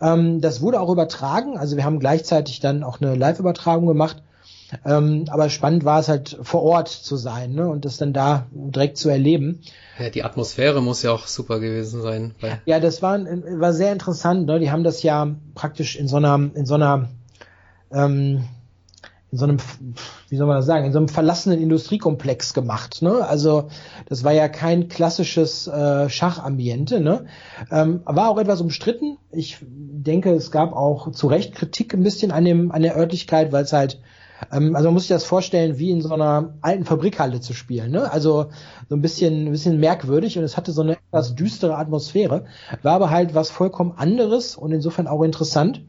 [0.00, 4.22] Ähm, das wurde auch übertragen, also wir haben gleichzeitig dann auch eine Live-Übertragung gemacht.
[4.84, 7.68] Ähm, aber spannend war es halt vor Ort zu sein ne?
[7.68, 9.62] und das dann da direkt zu erleben.
[9.98, 12.34] Ja, die Atmosphäre muss ja auch super gewesen sein.
[12.66, 14.46] Ja, das war, war sehr interessant.
[14.46, 14.60] Ne?
[14.60, 17.08] Die haben das ja praktisch in so einer, in so einer
[17.92, 18.44] ähm,
[19.32, 19.58] in so einem,
[20.28, 23.02] wie soll man das sagen, in so einem verlassenen Industriekomplex gemacht.
[23.02, 23.24] Ne?
[23.24, 23.68] Also
[24.08, 27.00] das war ja kein klassisches äh, Schachambiente.
[27.00, 27.26] Ne?
[27.70, 29.18] Ähm, war auch etwas umstritten.
[29.30, 33.52] Ich denke, es gab auch zu Recht Kritik ein bisschen an dem an der Örtlichkeit,
[33.52, 34.00] weil es halt
[34.52, 37.90] ähm, also man muss sich das vorstellen, wie in so einer alten Fabrikhalle zu spielen.
[37.90, 38.10] Ne?
[38.10, 38.46] Also
[38.88, 42.46] so ein bisschen, ein bisschen merkwürdig und es hatte so eine etwas düstere Atmosphäre,
[42.82, 45.82] war aber halt was vollkommen anderes und insofern auch interessant.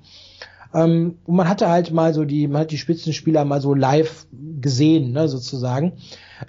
[0.73, 4.27] Ähm, und man hatte halt mal so die, man hat die Spitzenspieler mal so live
[4.61, 5.93] gesehen, ne, sozusagen.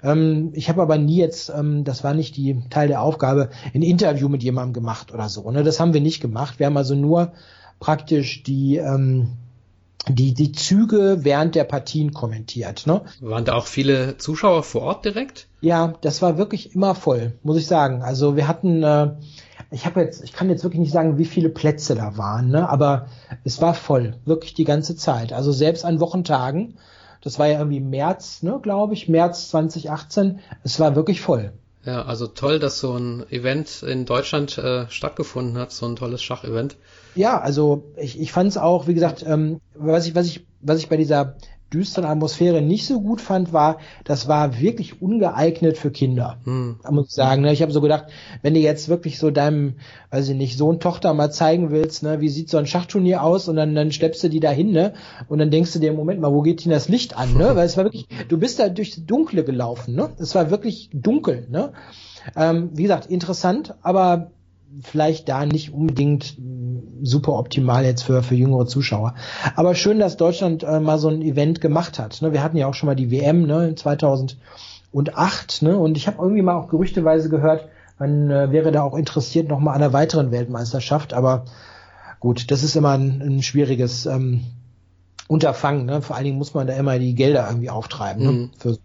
[0.01, 3.81] Ähm, ich habe aber nie jetzt, ähm, das war nicht die Teil der Aufgabe, ein
[3.81, 5.49] Interview mit jemandem gemacht oder so.
[5.51, 5.63] Ne?
[5.63, 6.59] Das haben wir nicht gemacht.
[6.59, 7.33] Wir haben also nur
[7.79, 9.37] praktisch die ähm,
[10.09, 12.85] die, die Züge während der Partien kommentiert.
[12.87, 13.01] Ne?
[13.21, 15.47] Waren da auch viele Zuschauer vor Ort direkt?
[15.61, 18.01] Ja, das war wirklich immer voll, muss ich sagen.
[18.01, 19.11] Also wir hatten äh,
[19.73, 22.69] ich habe jetzt, ich kann jetzt wirklich nicht sagen, wie viele Plätze da waren, ne?
[22.69, 23.07] aber
[23.43, 25.33] es war voll, wirklich die ganze Zeit.
[25.33, 26.75] Also selbst an Wochentagen,
[27.21, 31.53] das war ja irgendwie März, ne, glaube ich, März 2018, es war wirklich voll.
[31.85, 36.21] Ja, also toll, dass so ein Event in Deutschland äh, stattgefunden hat, so ein tolles
[36.21, 36.77] Schachevent.
[37.15, 40.79] Ja, also ich, ich fand es auch, wie gesagt, ähm, was ich, was ich, was
[40.79, 41.35] ich bei dieser
[41.73, 46.37] düsteren Atmosphäre nicht so gut fand, war, das war wirklich ungeeignet für Kinder.
[46.43, 46.77] Hm.
[46.89, 47.41] Muss ich sagen.
[47.41, 47.53] Ne?
[47.53, 48.05] Ich habe so gedacht,
[48.41, 49.75] wenn du jetzt wirklich so deinem,
[50.11, 53.47] weiß ich nicht, Sohn, Tochter mal zeigen willst, ne, wie sieht so ein Schachturnier aus
[53.47, 54.93] und dann, dann schleppst du die dahin, ne?
[55.27, 57.51] Und dann denkst du dir, Moment mal, wo geht denn das Licht an, ne?
[57.55, 60.09] Weil es war wirklich, du bist da durchs Dunkle gelaufen, ne?
[60.19, 61.73] Es war wirklich dunkel, ne?
[62.35, 64.31] Ähm, wie gesagt, interessant, aber
[64.81, 66.37] vielleicht da nicht unbedingt
[67.01, 69.15] super optimal jetzt für, für jüngere Zuschauer.
[69.55, 72.21] Aber schön, dass Deutschland äh, mal so ein Event gemacht hat.
[72.21, 72.33] Ne?
[72.33, 75.77] Wir hatten ja auch schon mal die WM ne, 2008 ne?
[75.77, 77.67] und ich habe irgendwie mal auch gerüchteweise gehört,
[77.99, 81.13] man äh, wäre da auch interessiert noch mal an einer weiteren Weltmeisterschaft.
[81.13, 81.45] Aber
[82.19, 84.41] gut, das ist immer ein, ein schwieriges ähm,
[85.27, 85.85] Unterfangen.
[85.85, 86.01] Ne?
[86.01, 88.31] Vor allen Dingen muss man da immer die Gelder irgendwie auftreiben ne?
[88.31, 88.51] mhm.
[88.57, 88.77] für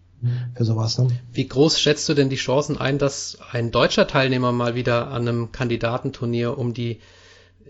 [0.55, 0.97] für sowas.
[0.97, 1.07] Ne?
[1.31, 5.27] Wie groß schätzt du denn die Chancen ein, dass ein deutscher Teilnehmer mal wieder an
[5.27, 6.99] einem Kandidatenturnier um die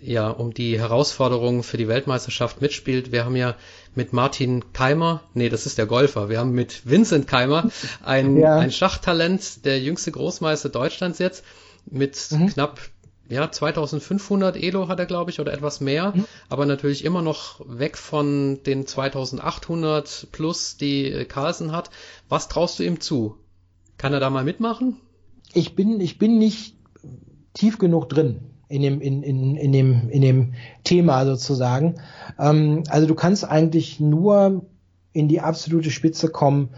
[0.01, 3.11] ja, um die Herausforderungen für die Weltmeisterschaft mitspielt.
[3.11, 3.55] Wir haben ja
[3.95, 7.69] mit Martin Keimer, nee, das ist der Golfer, wir haben mit Vincent Keimer
[8.03, 8.57] ein, ja.
[8.57, 11.43] ein Schachtalent, der jüngste Großmeister Deutschlands jetzt,
[11.85, 12.47] mit mhm.
[12.47, 12.79] knapp
[13.29, 16.25] ja, 2500 Elo hat er, glaube ich, oder etwas mehr, mhm.
[16.49, 21.91] aber natürlich immer noch weg von den 2800 plus, die Carlsen hat.
[22.27, 23.35] Was traust du ihm zu?
[23.97, 24.97] Kann er da mal mitmachen?
[25.53, 26.75] Ich bin, ich bin nicht
[27.53, 30.53] tief genug drin in dem, in, in, in dem, in dem
[30.83, 31.95] Thema sozusagen.
[32.39, 34.65] Ähm, also du kannst eigentlich nur
[35.11, 36.69] in die absolute Spitze kommen,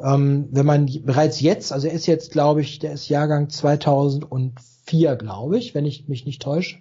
[0.00, 5.16] ähm, wenn man bereits jetzt, also er ist jetzt, glaube ich, der ist Jahrgang 2004,
[5.16, 6.78] glaube ich, wenn ich mich nicht täusche.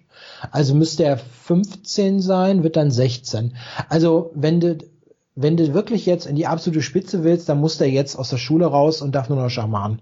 [0.51, 3.55] Also müsste er 15 sein, wird dann 16.
[3.89, 4.77] Also wenn du,
[5.35, 8.37] wenn du wirklich jetzt in die absolute Spitze willst, dann muss der jetzt aus der
[8.37, 10.01] Schule raus und darf nur noch Schach machen.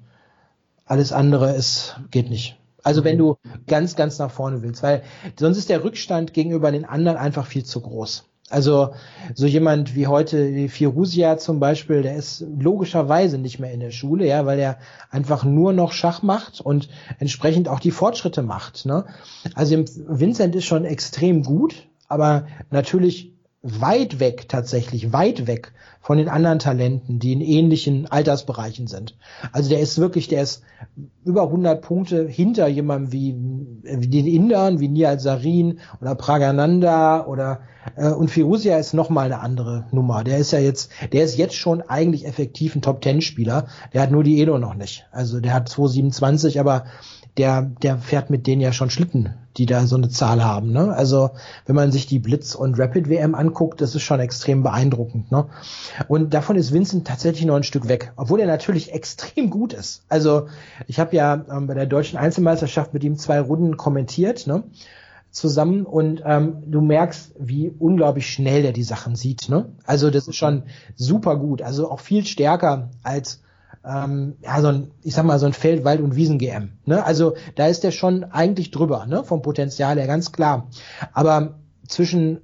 [0.85, 2.57] Alles andere ist, geht nicht.
[2.83, 5.01] Also wenn du ganz, ganz nach vorne willst, weil
[5.39, 8.25] sonst ist der Rückstand gegenüber den anderen einfach viel zu groß.
[8.49, 8.93] Also
[9.33, 13.89] so jemand wie heute wie Firusia zum Beispiel, der ist logischerweise nicht mehr in der
[13.89, 14.77] Schule, ja, weil er
[15.09, 16.87] einfach nur noch Schach macht und
[17.17, 18.85] entsprechend auch die Fortschritte macht.
[18.85, 19.05] Ne?
[19.55, 23.34] Also Vincent ist schon extrem gut, aber natürlich
[23.65, 29.17] weit weg tatsächlich, weit weg von den anderen Talenten, die in ähnlichen Altersbereichen sind.
[29.51, 30.61] Also der ist wirklich, der ist
[31.23, 33.35] über 100 Punkte hinter jemandem wie,
[33.83, 37.61] wie den Indern, wie Nial Sarin oder Pragananda oder
[37.95, 40.23] äh, und Firusia ist noch mal eine andere Nummer.
[40.23, 43.65] Der ist ja jetzt, der ist jetzt schon eigentlich effektiv ein Top Ten Spieler.
[43.93, 45.07] Der hat nur die Elo noch nicht.
[45.11, 46.85] Also der hat 227, aber
[47.37, 50.71] der, der fährt mit denen ja schon Schlitten, die da so eine Zahl haben.
[50.71, 50.93] Ne?
[50.93, 51.31] Also
[51.65, 55.31] wenn man sich die Blitz- und Rapid-WM anguckt, das ist schon extrem beeindruckend.
[55.31, 55.45] Ne?
[56.07, 60.03] Und davon ist Vincent tatsächlich noch ein Stück weg, obwohl er natürlich extrem gut ist.
[60.07, 60.47] Also
[60.87, 64.47] ich habe ja ähm, bei der deutschen Einzelmeisterschaft mit ihm zwei Runden kommentiert.
[64.47, 64.63] Ne?
[65.35, 69.49] zusammen und ähm, du merkst, wie unglaublich schnell er die Sachen sieht.
[69.49, 69.65] Ne?
[69.85, 70.63] Also das ist schon
[70.95, 73.41] super gut, also auch viel stärker als
[73.87, 76.71] ähm, ja, so ein, ich sag mal, so ein Feld-, Wald- und Wiesen-GM.
[76.85, 77.03] Ne?
[77.03, 79.23] Also da ist der schon eigentlich drüber, ne?
[79.23, 80.67] vom Potenzial her, ganz klar.
[81.13, 82.41] Aber zwischen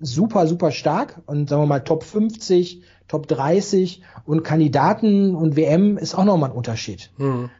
[0.00, 5.98] super, super stark und sagen wir mal Top 50, Top 30 und Kandidaten und WM
[5.98, 7.10] ist auch nochmal ein Unterschied.
[7.18, 7.50] Mhm.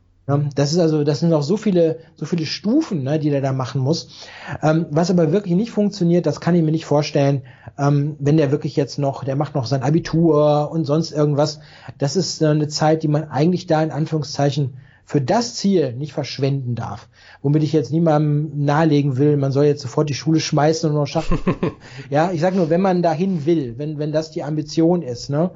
[0.54, 3.52] Das ist also, das sind noch so viele, so viele Stufen, ne, die der da
[3.52, 4.28] machen muss.
[4.62, 7.42] Ähm, was aber wirklich nicht funktioniert, das kann ich mir nicht vorstellen,
[7.76, 11.58] ähm, wenn der wirklich jetzt noch, der macht noch sein Abitur und sonst irgendwas.
[11.98, 16.12] Das ist äh, eine Zeit, die man eigentlich da in Anführungszeichen für das Ziel nicht
[16.12, 17.08] verschwenden darf.
[17.42, 21.06] Womit ich jetzt niemandem nahelegen will, man soll jetzt sofort die Schule schmeißen und noch
[21.06, 21.38] schaffen.
[22.10, 25.50] ja, ich sag nur, wenn man dahin will, wenn, wenn das die Ambition ist, ne,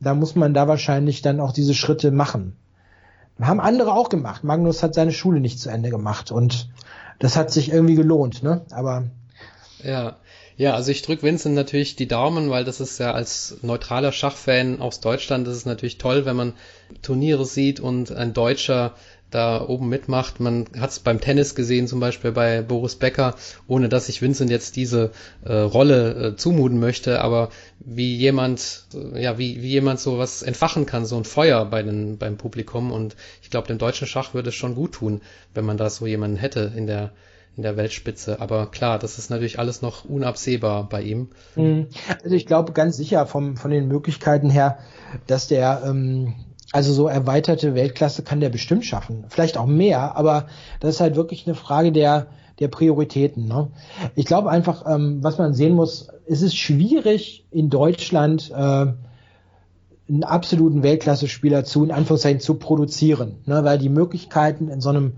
[0.00, 2.56] da muss man da wahrscheinlich dann auch diese Schritte machen.
[3.40, 4.44] Haben andere auch gemacht.
[4.44, 6.68] Magnus hat seine Schule nicht zu Ende gemacht und
[7.18, 8.64] das hat sich irgendwie gelohnt, ne?
[8.70, 9.04] Aber
[9.82, 10.16] ja,
[10.56, 14.80] ja, also ich drücke Vincent natürlich die Daumen, weil das ist ja als neutraler Schachfan
[14.80, 16.54] aus Deutschland, das ist natürlich toll, wenn man
[17.02, 18.94] Turniere sieht und ein Deutscher
[19.30, 20.40] da oben mitmacht.
[20.40, 23.34] Man hat es beim Tennis gesehen, zum Beispiel bei Boris Becker,
[23.66, 25.10] ohne dass ich Vincent jetzt diese
[25.44, 27.50] äh, Rolle äh, zumuten möchte, aber
[27.80, 32.18] wie jemand, äh, ja, wie, wie jemand sowas entfachen kann, so ein Feuer bei den,
[32.18, 32.92] beim Publikum.
[32.92, 35.20] Und ich glaube, dem deutschen Schach würde es schon gut tun,
[35.54, 37.12] wenn man da so jemanden hätte in der
[37.56, 38.40] in der Weltspitze.
[38.40, 41.30] Aber klar, das ist natürlich alles noch unabsehbar bei ihm.
[41.54, 41.86] Mhm.
[42.22, 44.78] Also ich glaube ganz sicher vom, von den Möglichkeiten her,
[45.26, 46.34] dass der ähm,
[46.72, 49.24] also so erweiterte Weltklasse kann der bestimmt schaffen.
[49.28, 50.46] Vielleicht auch mehr, aber
[50.80, 52.26] das ist halt wirklich eine Frage der,
[52.58, 53.46] der Prioritäten.
[53.46, 53.68] Ne?
[54.14, 58.86] Ich glaube einfach, ähm, was man sehen muss, es ist schwierig in Deutschland äh,
[60.08, 63.64] einen absoluten Weltklasse-Spieler zu, in Anführungszeichen, zu produzieren, ne?
[63.64, 65.14] weil die Möglichkeiten in so einem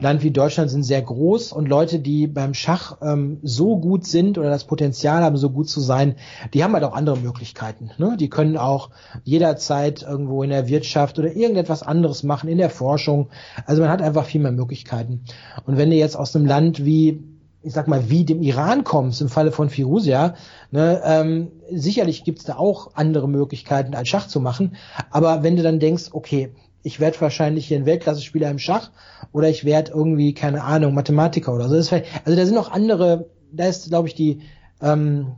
[0.00, 4.38] Land wie Deutschland sind sehr groß und Leute, die beim Schach ähm, so gut sind
[4.38, 6.16] oder das Potenzial haben, so gut zu sein,
[6.54, 7.90] die haben halt auch andere Möglichkeiten.
[7.98, 8.16] Ne?
[8.18, 8.90] Die können auch
[9.24, 13.28] jederzeit irgendwo in der Wirtschaft oder irgendetwas anderes machen, in der Forschung.
[13.64, 15.22] Also man hat einfach viel mehr Möglichkeiten.
[15.64, 17.22] Und wenn du jetzt aus einem Land wie
[17.62, 20.36] ich sag mal, wie dem Iran kommst, im Falle von Firusia,
[20.70, 24.76] ne, ähm, sicherlich gibt's da auch andere Möglichkeiten, als Schach zu machen.
[25.10, 28.90] Aber wenn du dann denkst, okay, ich werde wahrscheinlich hier ein Weltklasse-Spieler im Schach
[29.32, 31.74] oder ich werde irgendwie, keine Ahnung, Mathematiker oder so.
[31.74, 34.40] also da sind noch andere, da ist, glaube ich, die,
[34.80, 35.32] ähm,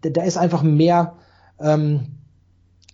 [0.00, 1.14] da ist einfach mehr,
[1.60, 2.06] ähm,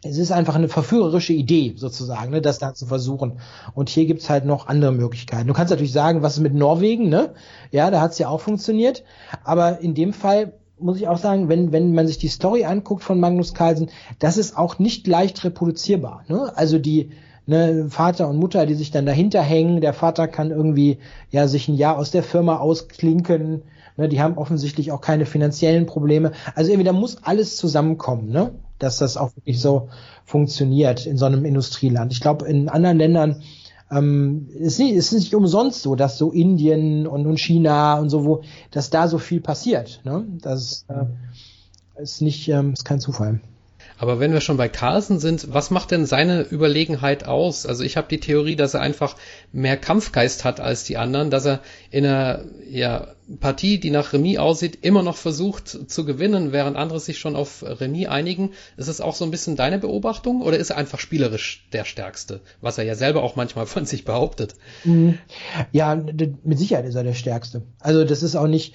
[0.03, 3.39] es ist einfach eine verführerische Idee sozusagen, ne, das da zu versuchen.
[3.75, 5.47] Und hier gibt's halt noch andere Möglichkeiten.
[5.47, 7.35] Du kannst natürlich sagen, was ist mit Norwegen, ne?
[7.71, 9.05] Ja, da hat's ja auch funktioniert.
[9.45, 13.03] Aber in dem Fall muss ich auch sagen, wenn, wenn man sich die Story anguckt
[13.03, 16.25] von Magnus Carlsen, das ist auch nicht leicht reproduzierbar.
[16.29, 16.53] Ne?
[16.57, 17.11] Also die
[17.47, 20.99] ne, Vater und Mutter, die sich dann dahinter hängen, der Vater kann irgendwie
[21.31, 23.63] ja sich ein Jahr aus der Firma ausklinken,
[23.97, 24.09] ne?
[24.09, 26.33] die haben offensichtlich auch keine finanziellen Probleme.
[26.55, 28.53] Also irgendwie, da muss alles zusammenkommen, ne?
[28.79, 29.89] dass das auch wirklich so
[30.25, 32.13] funktioniert in so einem Industrieland.
[32.13, 33.43] Ich glaube, in anderen Ländern
[33.91, 37.99] ähm, es, ist nicht, es ist nicht umsonst so, dass so Indien und, und China
[37.99, 40.01] und so, wo, dass da so viel passiert.
[40.05, 40.27] Ne?
[40.41, 43.41] Das äh, ist nicht, ähm, ist kein Zufall.
[44.01, 47.67] Aber wenn wir schon bei Carlsen sind, was macht denn seine Überlegenheit aus?
[47.67, 49.15] Also ich habe die Theorie, dass er einfach
[49.53, 53.09] mehr Kampfgeist hat als die anderen, dass er in einer ja,
[53.41, 57.63] Partie, die nach Remis aussieht, immer noch versucht zu gewinnen, während andere sich schon auf
[57.63, 58.53] Remis einigen.
[58.79, 62.41] Ist es auch so ein bisschen deine Beobachtung oder ist er einfach spielerisch der Stärkste,
[62.63, 64.55] was er ja selber auch manchmal von sich behauptet?
[64.85, 65.19] Mhm.
[65.73, 67.63] Ja, mit Sicherheit ist er der Stärkste.
[67.81, 68.75] Also das ist auch nicht,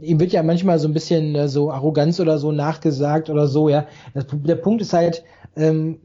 [0.00, 3.68] ihm wird ja manchmal so ein bisschen äh, so Arroganz oder so nachgesagt oder so,
[3.68, 3.86] ja.
[4.14, 5.24] Das, der Punkt ist halt,
[5.56, 5.98] ähm,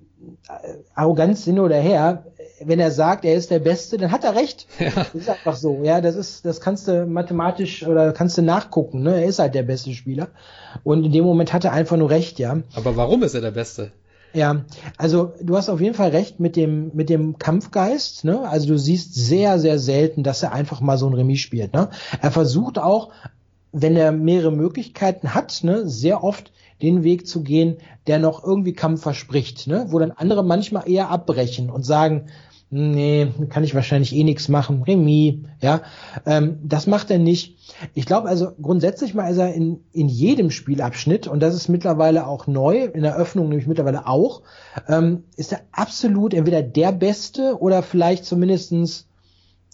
[0.96, 2.26] Arroganz hin oder her,
[2.64, 4.68] wenn er sagt, er ist der Beste, dann hat er recht.
[4.80, 4.92] Ja.
[4.96, 5.82] Das ist einfach so.
[5.84, 9.02] Ja, das ist, das kannst du mathematisch oder kannst du nachgucken.
[9.04, 9.22] Ne?
[9.22, 10.30] Er ist halt der beste Spieler.
[10.84, 12.60] Und in dem Moment hat er einfach nur recht, ja.
[12.76, 13.92] Aber warum ist er der Beste?
[14.34, 14.66] Ja,
[14.98, 18.26] also du hast auf jeden Fall recht mit dem mit dem Kampfgeist.
[18.26, 18.48] Ne?
[18.48, 21.74] Also du siehst sehr sehr selten, dass er einfach mal so ein Remis spielt.
[21.74, 21.90] Ne?
[22.22, 23.12] Er versucht auch
[23.78, 28.74] wenn er mehrere Möglichkeiten hat, ne, sehr oft den Weg zu gehen, der noch irgendwie
[28.74, 32.28] Kampf verspricht, ne, wo dann andere manchmal eher abbrechen und sagen,
[32.70, 35.82] nee, kann ich wahrscheinlich eh nichts machen, Remis, ja,
[36.26, 37.58] ähm, das macht er nicht.
[37.94, 42.28] Ich glaube also grundsätzlich mal ist er in, in jedem Spielabschnitt, und das ist mittlerweile
[42.28, 44.42] auch neu, in der Öffnung nämlich mittlerweile auch,
[44.88, 49.08] ähm, ist er absolut entweder der Beste oder vielleicht zumindestens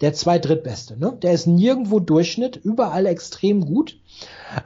[0.02, 1.00] der zwei drittbeste.
[1.00, 1.18] Ne?
[1.22, 4.00] Der ist nirgendwo Durchschnitt, überall extrem gut.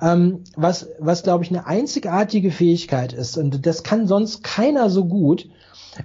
[0.01, 5.05] Ähm, was, was glaube ich eine einzigartige Fähigkeit ist, und das kann sonst keiner so
[5.05, 5.49] gut,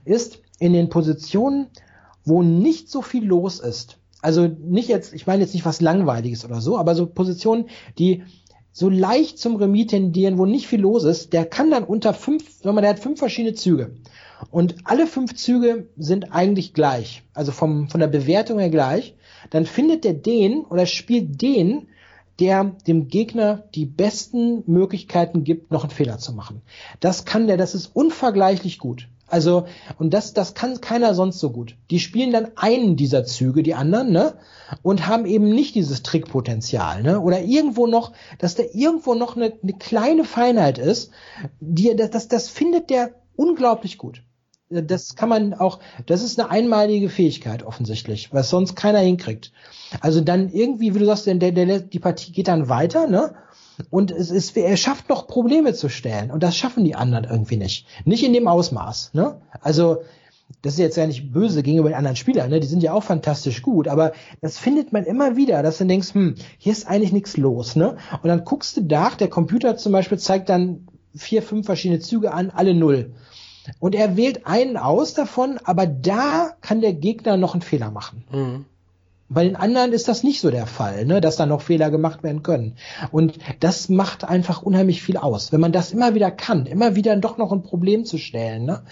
[0.04, 1.68] ist in den Positionen,
[2.24, 3.96] wo nicht so viel los ist.
[4.20, 8.24] Also nicht jetzt, ich meine jetzt nicht was Langweiliges oder so, aber so Positionen, die
[8.72, 12.60] so leicht zum Remis tendieren, wo nicht viel los ist, der kann dann unter fünf,
[12.62, 13.96] sagen wir, der hat fünf verschiedene Züge.
[14.50, 19.14] Und alle fünf Züge sind eigentlich gleich, also vom, von der Bewertung her gleich.
[19.48, 21.88] Dann findet er den oder spielt den,
[22.38, 26.62] der dem Gegner die besten Möglichkeiten gibt, noch einen Fehler zu machen.
[26.98, 29.08] Das kann der, das ist unvergleichlich gut.
[29.30, 29.66] Also,
[29.98, 31.76] und das, das kann keiner sonst so gut.
[31.90, 34.34] Die spielen dann einen dieser Züge, die anderen, ne?
[34.82, 37.20] Und haben eben nicht dieses Trickpotenzial, ne?
[37.20, 41.12] Oder irgendwo noch, dass da irgendwo noch eine, eine kleine Feinheit ist,
[41.60, 44.22] die, das, das, das findet der unglaublich gut.
[44.70, 49.52] Das kann man auch, das ist eine einmalige Fähigkeit offensichtlich, was sonst keiner hinkriegt.
[50.00, 53.34] Also dann irgendwie, wie du sagst, der, der, die Partie geht dann weiter, ne?
[53.90, 56.30] Und es ist, er schafft noch Probleme zu stellen.
[56.30, 57.86] Und das schaffen die anderen irgendwie nicht.
[58.04, 59.14] Nicht in dem Ausmaß.
[59.14, 59.40] Ne?
[59.60, 60.02] Also,
[60.62, 62.60] das ist jetzt ja nicht böse gegenüber den anderen Spielern, ne?
[62.60, 66.12] die sind ja auch fantastisch gut, aber das findet man immer wieder, dass du denkst,
[66.12, 67.96] hm, hier ist eigentlich nichts los, ne?
[68.22, 72.34] Und dann guckst du nach, der Computer zum Beispiel zeigt dann vier, fünf verschiedene Züge
[72.34, 73.12] an, alle null.
[73.78, 78.24] Und er wählt einen aus davon, aber da kann der Gegner noch einen Fehler machen.
[78.32, 78.64] Mhm.
[79.32, 82.24] Bei den anderen ist das nicht so der Fall, ne, dass da noch Fehler gemacht
[82.24, 82.76] werden können.
[83.12, 85.52] Und das macht einfach unheimlich viel aus.
[85.52, 88.82] Wenn man das immer wieder kann, immer wieder doch noch ein Problem zu stellen, ne,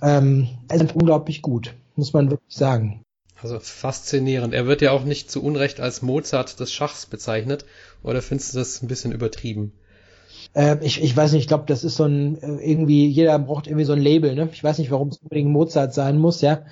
[0.00, 3.02] ähm, ist unglaublich gut, muss man wirklich sagen.
[3.42, 4.54] Also faszinierend.
[4.54, 7.64] Er wird ja auch nicht zu Unrecht als Mozart des Schachs bezeichnet.
[8.02, 9.72] Oder findest du das ein bisschen übertrieben?
[10.54, 13.66] Äh, ich, ich weiß nicht, ich glaube, das ist so ein, äh, irgendwie, jeder braucht
[13.66, 14.48] irgendwie so ein Label, ne?
[14.52, 16.62] Ich weiß nicht, warum es unbedingt Mozart sein muss, ja.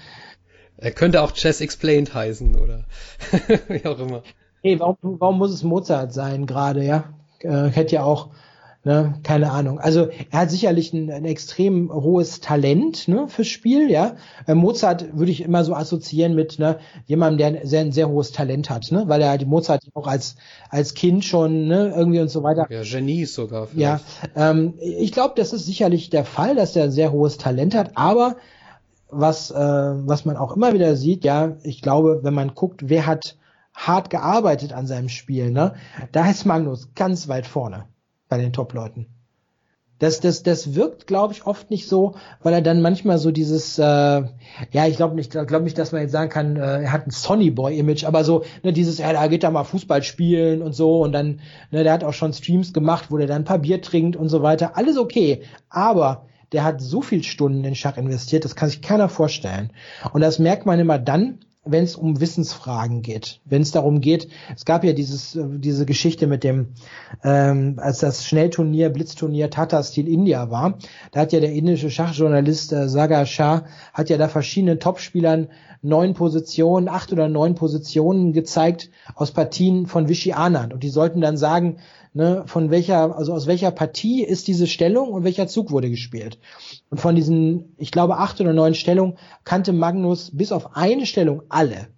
[0.76, 2.84] Er könnte auch Chess Explained heißen oder
[3.68, 4.22] wie auch immer.
[4.62, 7.14] Hey, warum, warum muss es Mozart sein gerade, ja?
[7.40, 8.30] Äh, hätte ja auch,
[8.88, 9.78] ne, keine Ahnung.
[9.78, 14.16] Also er hat sicherlich ein, ein extrem hohes Talent ne, fürs Spiel, ja.
[14.46, 18.08] Äh, Mozart würde ich immer so assoziieren mit ne, jemandem, der ein sehr, ein sehr
[18.08, 19.04] hohes Talent hat, ne?
[19.06, 20.36] Weil er halt Mozart auch als,
[20.70, 22.66] als Kind schon ne, irgendwie und so weiter.
[22.70, 23.66] Ja, Genie sogar.
[23.66, 24.04] Vielleicht.
[24.34, 27.74] Ja, ähm, ich glaube, das ist sicherlich der Fall, dass er ein sehr hohes Talent
[27.74, 28.36] hat, aber
[29.10, 33.04] was, äh, was man auch immer wieder sieht, ja, ich glaube, wenn man guckt, wer
[33.04, 33.36] hat
[33.74, 35.74] hart gearbeitet an seinem Spiel, ne,
[36.12, 37.84] da ist Magnus ganz weit vorne
[38.28, 39.06] bei den Top-Leuten.
[39.98, 43.78] Das, das, das wirkt, glaube ich, oft nicht so, weil er dann manchmal so dieses,
[43.78, 47.08] äh, ja, ich glaube nicht, glaube nicht, dass man jetzt sagen kann, äh, er hat
[47.08, 50.72] ein Sonny Boy-Image, aber so, ne, dieses, ja, da geht er mal Fußball spielen und
[50.72, 51.40] so und dann,
[51.72, 54.28] ne, der hat auch schon Streams gemacht, wo der dann ein paar Bier trinkt und
[54.28, 58.70] so weiter, alles okay, aber der hat so viel Stunden in Schach investiert, das kann
[58.70, 59.70] sich keiner vorstellen.
[60.12, 61.40] Und das merkt man immer dann,
[61.70, 65.86] wenn es um Wissensfragen geht, wenn es darum geht, es gab ja dieses, äh, diese
[65.86, 66.68] Geschichte mit dem,
[67.22, 70.78] ähm, als das Schnellturnier, Blitzturnier Tata Steel India war,
[71.12, 75.48] da hat ja der indische Schachjournalist äh, Sagar Shah, hat ja da verschiedenen Topspielern
[75.82, 80.74] neun Positionen, acht oder neun Positionen gezeigt aus Partien von Vichy Anand.
[80.74, 81.76] Und die sollten dann sagen,
[82.12, 86.38] ne, von welcher, also aus welcher Partie ist diese Stellung und welcher Zug wurde gespielt.
[86.90, 91.42] Und von diesen, ich glaube, acht oder neun Stellungen kannte Magnus bis auf eine Stellung
[91.48, 91.88] alle.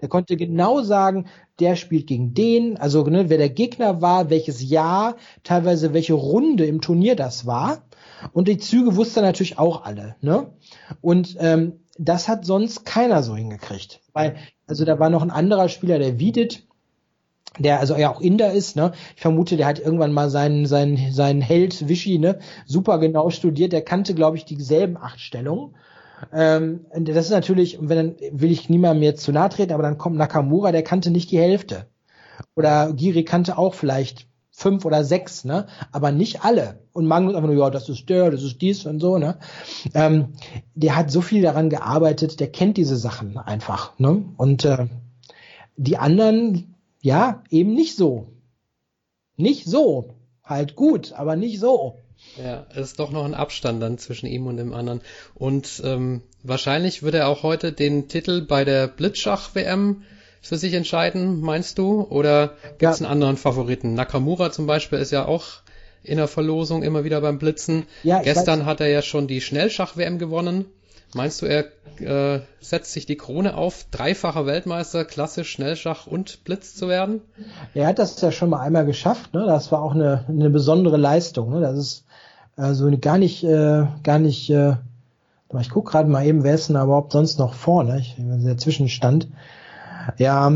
[0.00, 1.26] Der konnte genau sagen,
[1.60, 6.66] der spielt gegen den, also ne, wer der Gegner war, welches Jahr, teilweise welche Runde
[6.66, 7.84] im Turnier das war.
[8.32, 10.16] Und die Züge wusste er natürlich auch alle.
[10.20, 10.52] Ne?
[11.00, 14.00] Und ähm, das hat sonst keiner so hingekriegt.
[14.12, 14.36] Weil,
[14.66, 16.66] also da war noch ein anderer Spieler, der Wiedit,
[17.58, 18.92] der also ja auch Inder ist, ne?
[19.14, 23.72] Ich vermute, der hat irgendwann mal seinen seinen seinen Held Wischi, ne, super genau studiert.
[23.72, 25.74] Der kannte, glaube ich, dieselben acht Stellungen.
[26.32, 29.98] Ähm, das ist natürlich, wenn dann will ich niemandem jetzt zu nahe treten, aber dann
[29.98, 31.86] kommt Nakamura, der kannte nicht die Hälfte.
[32.56, 35.66] Oder Giri kannte auch vielleicht fünf oder sechs, ne?
[35.92, 36.78] Aber nicht alle.
[36.92, 39.38] Und Magnus einfach nur, ja, das ist der, das ist dies und so, ne?
[39.94, 40.34] Ähm,
[40.74, 44.24] der hat so viel daran gearbeitet, der kennt diese Sachen einfach, ne?
[44.36, 44.86] Und äh,
[45.76, 46.73] die anderen
[47.04, 48.28] ja, eben nicht so.
[49.36, 50.14] Nicht so.
[50.42, 51.98] Halt gut, aber nicht so.
[52.42, 55.02] Ja, es ist doch noch ein Abstand dann zwischen ihm und dem anderen.
[55.34, 60.02] Und ähm, wahrscheinlich wird er auch heute den Titel bei der Blitzschach-WM
[60.40, 62.00] für sich entscheiden, meinst du?
[62.00, 63.06] Oder gibt es ja.
[63.06, 63.92] einen anderen Favoriten?
[63.92, 65.60] Nakamura zum Beispiel ist ja auch
[66.02, 67.84] in der Verlosung immer wieder beim Blitzen.
[68.02, 70.64] Ja, Gestern hat er ja schon die Schnellschach-WM gewonnen.
[71.14, 71.66] Meinst du, er
[72.00, 77.20] äh, setzt sich die Krone auf, dreifacher Weltmeister, klassisch Schnellschach und Blitz zu werden?
[77.72, 79.32] Er hat das ja schon mal einmal geschafft.
[79.32, 79.44] Ne?
[79.46, 81.50] Das war auch eine, eine besondere Leistung.
[81.50, 81.60] Ne?
[81.60, 82.04] Das ist
[82.56, 84.50] also gar nicht, äh, gar nicht.
[84.50, 84.76] Äh,
[85.60, 88.00] ich gucke gerade mal eben, wer ist denn überhaupt sonst noch vorne?
[88.00, 89.28] Ich, der Zwischenstand.
[90.18, 90.52] Ja,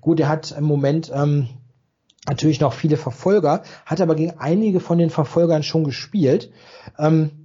[0.00, 1.48] gut, er hat im Moment ähm,
[2.28, 6.52] natürlich noch viele Verfolger, hat aber gegen einige von den Verfolgern schon gespielt.
[6.96, 7.39] Ähm,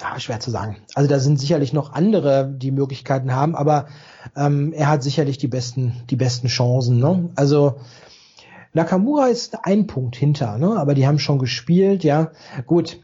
[0.00, 0.76] ja, schwer zu sagen.
[0.94, 3.86] Also da sind sicherlich noch andere, die Möglichkeiten haben, aber
[4.36, 6.98] ähm, er hat sicherlich die besten, die besten Chancen.
[6.98, 7.30] Ne?
[7.34, 7.76] Also
[8.72, 10.76] Nakamura ist ein Punkt hinter, ne?
[10.76, 12.32] aber die haben schon gespielt, ja.
[12.66, 13.00] Gut,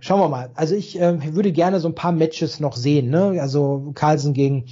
[0.00, 0.50] schauen wir mal.
[0.54, 3.10] Also ich äh, würde gerne so ein paar Matches noch sehen.
[3.10, 3.40] Ne?
[3.40, 4.66] Also Carlsen gegen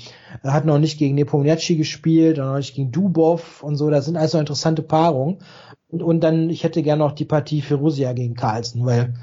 [0.45, 3.91] äh, hat noch nicht gegen Nepomniachtchi gespielt, noch nicht gegen Dubov und so.
[3.91, 5.39] Das sind also interessante Paarungen.
[5.91, 9.15] Und, und dann, ich hätte gerne noch die Partie für Rusia gegen Carlsen, weil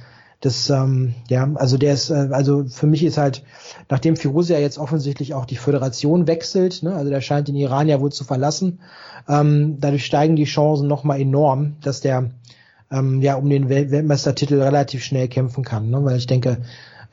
[0.42, 3.44] das, ähm, ja, also der ist, äh, also für mich ist halt,
[3.90, 8.02] nachdem Firouzja jetzt offensichtlich auch die Föderation wechselt, ne, also der scheint den Iran ja
[8.02, 8.80] wohl zu verlassen,
[9.30, 12.32] ähm, dadurch steigen die Chancen nochmal enorm, dass der
[12.92, 16.58] ähm, ja um den Wel Weltmeistertitel relativ schnell kämpfen kann, ne, weil ich denke,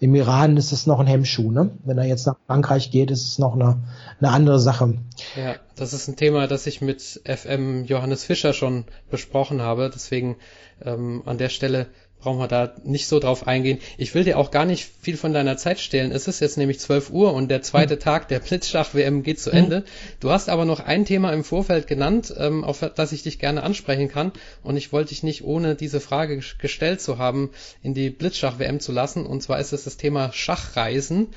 [0.00, 1.70] im Iran ist es noch ein Hemmschuh, ne?
[1.84, 3.82] Wenn er jetzt nach Frankreich geht, ist es noch eine,
[4.20, 4.94] eine andere Sache.
[5.36, 9.90] Ja, das ist ein Thema, das ich mit FM Johannes Fischer schon besprochen habe.
[9.92, 10.36] Deswegen
[10.84, 11.88] ähm, an der Stelle
[12.20, 13.78] brauchen wir da nicht so drauf eingehen.
[13.96, 16.10] Ich will dir auch gar nicht viel von deiner Zeit stehlen.
[16.10, 18.00] Es ist jetzt nämlich 12 Uhr und der zweite mhm.
[18.00, 19.56] Tag der Blitzschach-WM geht zu mhm.
[19.56, 19.84] Ende.
[20.20, 23.62] Du hast aber noch ein Thema im Vorfeld genannt, ähm, auf das ich dich gerne
[23.62, 24.32] ansprechen kann.
[24.62, 27.50] Und ich wollte dich nicht, ohne diese Frage gestellt zu haben,
[27.82, 29.24] in die Blitzschach-WM zu lassen.
[29.24, 31.28] Und zwar ist es das Thema Schachreisen.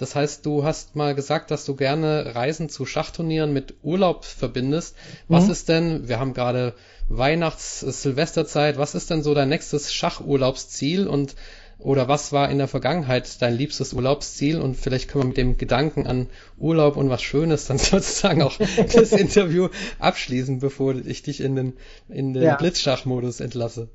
[0.00, 4.96] Das heißt, du hast mal gesagt, dass du gerne Reisen zu Schachturnieren mit Urlaub verbindest.
[5.28, 5.50] Was mhm.
[5.50, 6.74] ist denn, wir haben gerade
[7.08, 11.34] Weihnachts-, Silvesterzeit, was ist denn so dein nächstes Schachurlaubsziel und
[11.82, 14.60] oder was war in der Vergangenheit dein liebstes Urlaubsziel?
[14.60, 16.28] Und vielleicht können wir mit dem Gedanken an
[16.58, 18.56] Urlaub und was Schönes dann sozusagen auch
[18.92, 19.68] das Interview
[19.98, 21.72] abschließen, bevor ich dich in den,
[22.08, 22.56] in den ja.
[22.56, 23.88] Blitzschachmodus entlasse.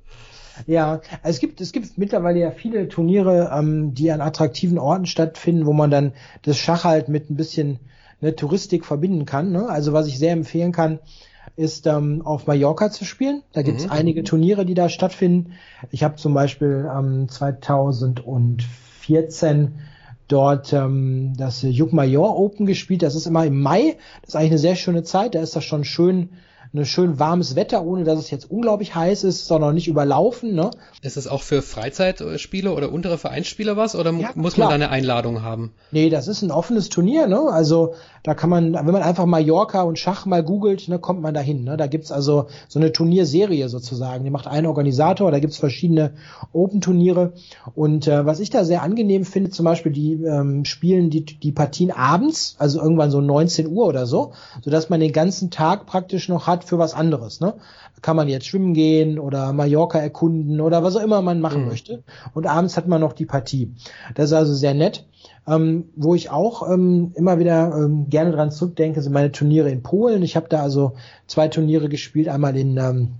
[0.68, 5.06] Ja, also es gibt, es gibt mittlerweile ja viele Turniere, ähm, die an attraktiven Orten
[5.06, 6.14] stattfinden, wo man dann
[6.44, 7.80] das Schach halt mit ein bisschen
[8.22, 9.52] ne, Touristik verbinden kann.
[9.52, 9.68] Ne?
[9.68, 11.00] Also was ich sehr empfehlen kann,
[11.56, 13.44] ist ähm, auf Mallorca zu spielen.
[13.54, 13.92] Da gibt es mhm.
[13.92, 15.54] einige Turniere, die da stattfinden.
[15.92, 19.76] Ich habe zum Beispiel ähm, 2014
[20.28, 23.04] dort ähm, das Juk Major Open gespielt.
[23.04, 23.96] Das ist immer im Mai.
[24.22, 25.36] Das ist eigentlich eine sehr schöne Zeit.
[25.36, 26.32] Da ist das schon schön
[26.76, 30.54] eine schön warmes Wetter, ohne dass es jetzt unglaublich heiß ist, sondern nicht überlaufen.
[30.54, 30.72] Ne?
[31.02, 34.70] Ist es auch für Freizeitspiele oder untere Vereinsspiele was oder ja, muss klar.
[34.70, 35.74] man da eine Einladung haben?
[35.92, 37.28] Nee, das ist ein offenes Turnier.
[37.28, 37.40] Ne?
[37.50, 37.96] Also
[38.26, 41.64] da kann man, wenn man einfach Mallorca und Schach mal googelt, ne, kommt man dahin.
[41.64, 41.78] Ne?
[41.78, 44.24] Da gibt's also so eine Turnierserie sozusagen.
[44.24, 46.16] Die macht ein Organisator, da gibt's verschiedene
[46.52, 47.34] Open-Turniere.
[47.76, 51.52] Und äh, was ich da sehr angenehm finde, zum Beispiel, die ähm, spielen die, die
[51.52, 54.32] Partien abends, also irgendwann so 19 Uhr oder so,
[54.64, 57.42] sodass man den ganzen Tag praktisch noch hat für was anderes.
[57.42, 57.54] Ne?
[58.06, 61.70] Kann man jetzt schwimmen gehen oder Mallorca erkunden oder was auch immer man machen mhm.
[61.70, 62.04] möchte.
[62.36, 63.74] Und abends hat man noch die Partie.
[64.14, 65.08] Das ist also sehr nett.
[65.48, 69.82] Ähm, wo ich auch ähm, immer wieder ähm, gerne dran zurückdenke, sind meine Turniere in
[69.82, 70.22] Polen.
[70.22, 70.94] Ich habe da also
[71.26, 73.14] zwei Turniere gespielt, einmal in ähm,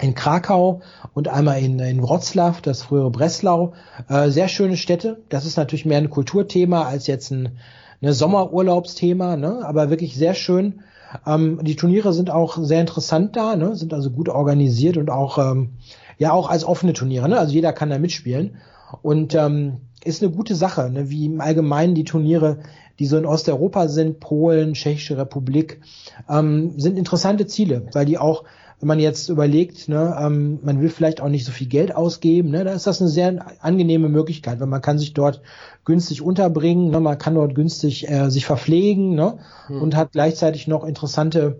[0.00, 0.80] in Krakau
[1.14, 3.74] und einmal in, in Wroclaw, das frühere Breslau.
[4.08, 5.22] Äh, sehr schöne Städte.
[5.28, 7.58] Das ist natürlich mehr ein Kulturthema als jetzt ein
[8.00, 9.60] ne Sommerurlaubsthema, ne?
[9.64, 10.80] aber wirklich sehr schön.
[11.26, 13.74] Ähm, die Turniere sind auch sehr interessant da, ne?
[13.76, 15.70] sind also gut organisiert und auch ähm,
[16.18, 17.28] ja auch als offene Turniere.
[17.28, 17.38] Ne?
[17.38, 18.56] Also jeder kann da mitspielen
[19.02, 21.10] und ähm, ist eine gute Sache, ne?
[21.10, 22.58] wie im Allgemeinen die Turniere,
[22.98, 25.80] die so in Osteuropa sind, Polen, Tschechische Republik,
[26.28, 28.44] ähm, sind interessante Ziele, weil die auch
[28.80, 32.50] wenn man jetzt überlegt, ne, ähm, man will vielleicht auch nicht so viel Geld ausgeben,
[32.50, 35.42] ne, da ist das eine sehr angenehme Möglichkeit, weil man kann sich dort
[35.84, 39.82] günstig unterbringen, ne, man kann dort günstig äh, sich verpflegen ne, hm.
[39.82, 41.58] und hat gleichzeitig noch interessante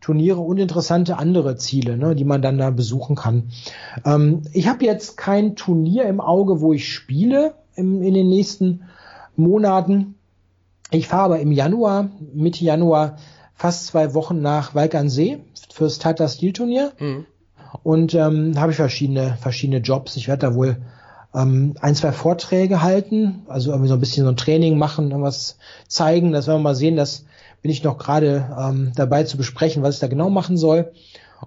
[0.00, 3.50] Turniere und interessante andere Ziele, ne, die man dann da besuchen kann.
[4.04, 8.82] Ähm, ich habe jetzt kein Turnier im Auge, wo ich spiele im, in den nächsten
[9.36, 10.14] Monaten.
[10.92, 13.16] Ich fahre aber im Januar, Mitte Januar,
[13.60, 16.92] fast zwei Wochen nach Walk an See fürs Tata Steel Turnier.
[16.98, 17.26] Mhm.
[17.82, 20.16] Und ähm, habe ich verschiedene, verschiedene Jobs.
[20.16, 20.78] Ich werde da wohl
[21.34, 25.58] ähm, ein, zwei Vorträge halten, also irgendwie so ein bisschen so ein Training machen, irgendwas
[25.88, 26.32] zeigen.
[26.32, 26.96] Das werden wir mal sehen.
[26.96, 27.26] Das
[27.60, 30.92] bin ich noch gerade ähm, dabei zu besprechen, was ich da genau machen soll.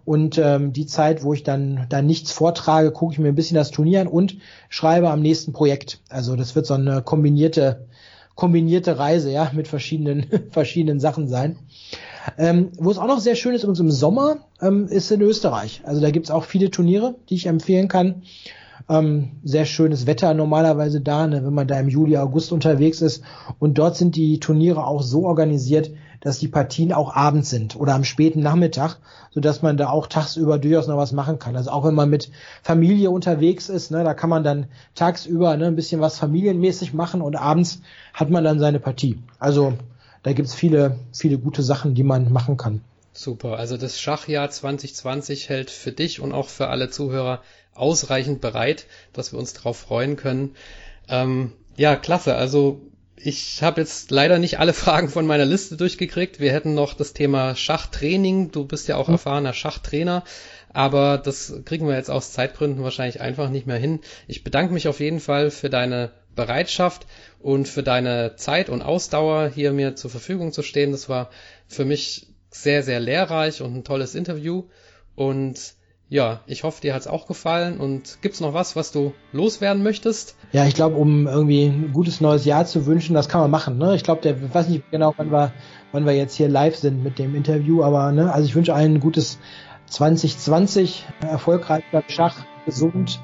[0.06, 3.56] Und ähm, die Zeit, wo ich dann da nichts vortrage, gucke ich mir ein bisschen
[3.56, 4.38] das Turnier an und
[4.70, 6.00] schreibe am nächsten Projekt.
[6.10, 7.88] Also das wird so eine kombinierte
[8.36, 11.58] kombinierte Reise, ja, mit verschiedenen verschiedenen Sachen sein.
[12.38, 15.82] Ähm, wo es auch noch sehr schön ist, uns im Sommer, ähm, ist in Österreich.
[15.86, 18.24] Also da gibt's auch viele Turniere, die ich empfehlen kann.
[18.90, 23.24] Ähm, sehr schönes Wetter normalerweise da, ne, wenn man da im Juli, August unterwegs ist.
[23.60, 27.94] Und dort sind die Turniere auch so organisiert, dass die Partien auch abends sind oder
[27.96, 28.98] am späten Nachmittag,
[29.32, 31.58] so dass man da auch tagsüber durchaus noch was machen kann.
[31.58, 32.32] Also auch wenn man mit
[32.62, 37.22] Familie unterwegs ist, ne, da kann man dann tagsüber ne, ein bisschen was familienmäßig machen
[37.22, 37.82] und abends
[38.14, 39.20] hat man dann seine Partie.
[39.38, 39.74] Also
[40.24, 42.82] da gibt's viele, viele gute Sachen, die man machen kann.
[43.12, 47.44] Super, also das Schachjahr 2020 hält für dich und auch für alle Zuhörer
[47.76, 50.56] ausreichend bereit, dass wir uns darauf freuen können.
[51.10, 52.36] Ähm, ja, klasse.
[52.36, 52.82] Also
[53.16, 56.40] ich habe jetzt leider nicht alle Fragen von meiner Liste durchgekriegt.
[56.40, 58.52] Wir hätten noch das Thema Schachtraining.
[58.52, 59.16] Du bist ja auch mhm.
[59.16, 60.24] erfahrener Schachtrainer,
[60.72, 64.00] aber das kriegen wir jetzt aus Zeitgründen wahrscheinlich einfach nicht mehr hin.
[64.28, 67.06] Ich bedanke mich auf jeden Fall für deine Bereitschaft
[67.44, 70.92] und für deine Zeit und Ausdauer hier mir zur Verfügung zu stehen.
[70.92, 71.30] Das war
[71.68, 74.64] für mich sehr, sehr lehrreich und ein tolles Interview.
[75.16, 75.76] Und
[76.08, 77.80] ja, ich hoffe, dir hat's auch gefallen.
[77.80, 80.38] Und gibt's noch was, was du loswerden möchtest?
[80.54, 83.78] Ja, ich glaube, um irgendwie ein gutes neues Jahr zu wünschen, das kann man machen.
[83.78, 83.94] Ne?
[83.96, 85.52] Ich glaube, der weiß nicht genau, wann wir,
[85.92, 88.96] wann wir jetzt hier live sind mit dem Interview, aber ne, also ich wünsche allen
[88.96, 89.38] ein gutes
[89.88, 93.20] 2020, erfolgreich beim Schach, gesund.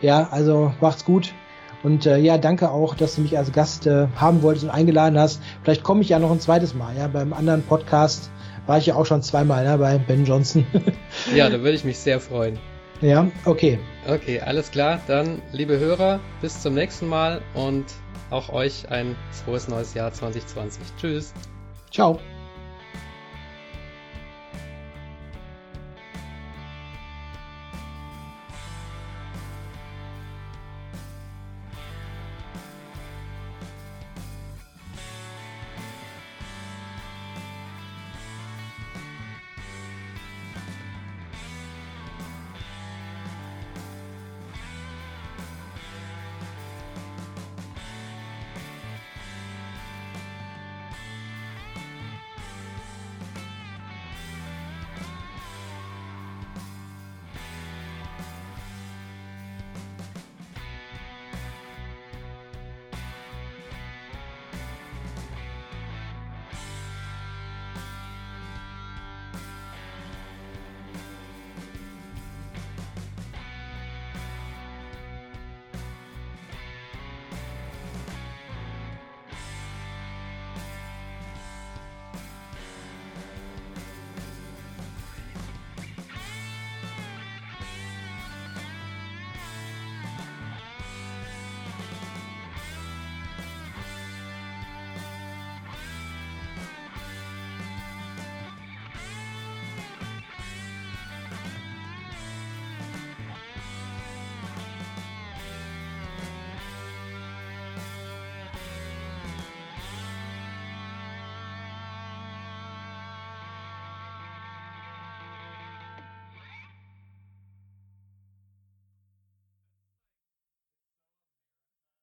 [0.00, 1.34] Ja, also macht's gut.
[1.82, 5.18] Und äh, ja, danke auch, dass du mich als Gast äh, haben wolltest und eingeladen
[5.18, 5.40] hast.
[5.62, 8.30] Vielleicht komme ich ja noch ein zweites Mal, ja, beim anderen Podcast
[8.66, 10.66] war ich ja auch schon zweimal ne, bei Ben Johnson.
[11.34, 12.58] ja, da würde ich mich sehr freuen.
[13.00, 13.78] Ja, okay.
[14.06, 15.00] Okay, alles klar.
[15.06, 17.86] Dann, liebe Hörer, bis zum nächsten Mal und
[18.30, 20.82] auch euch ein frohes neues Jahr 2020.
[21.00, 21.32] Tschüss.
[21.90, 22.20] Ciao.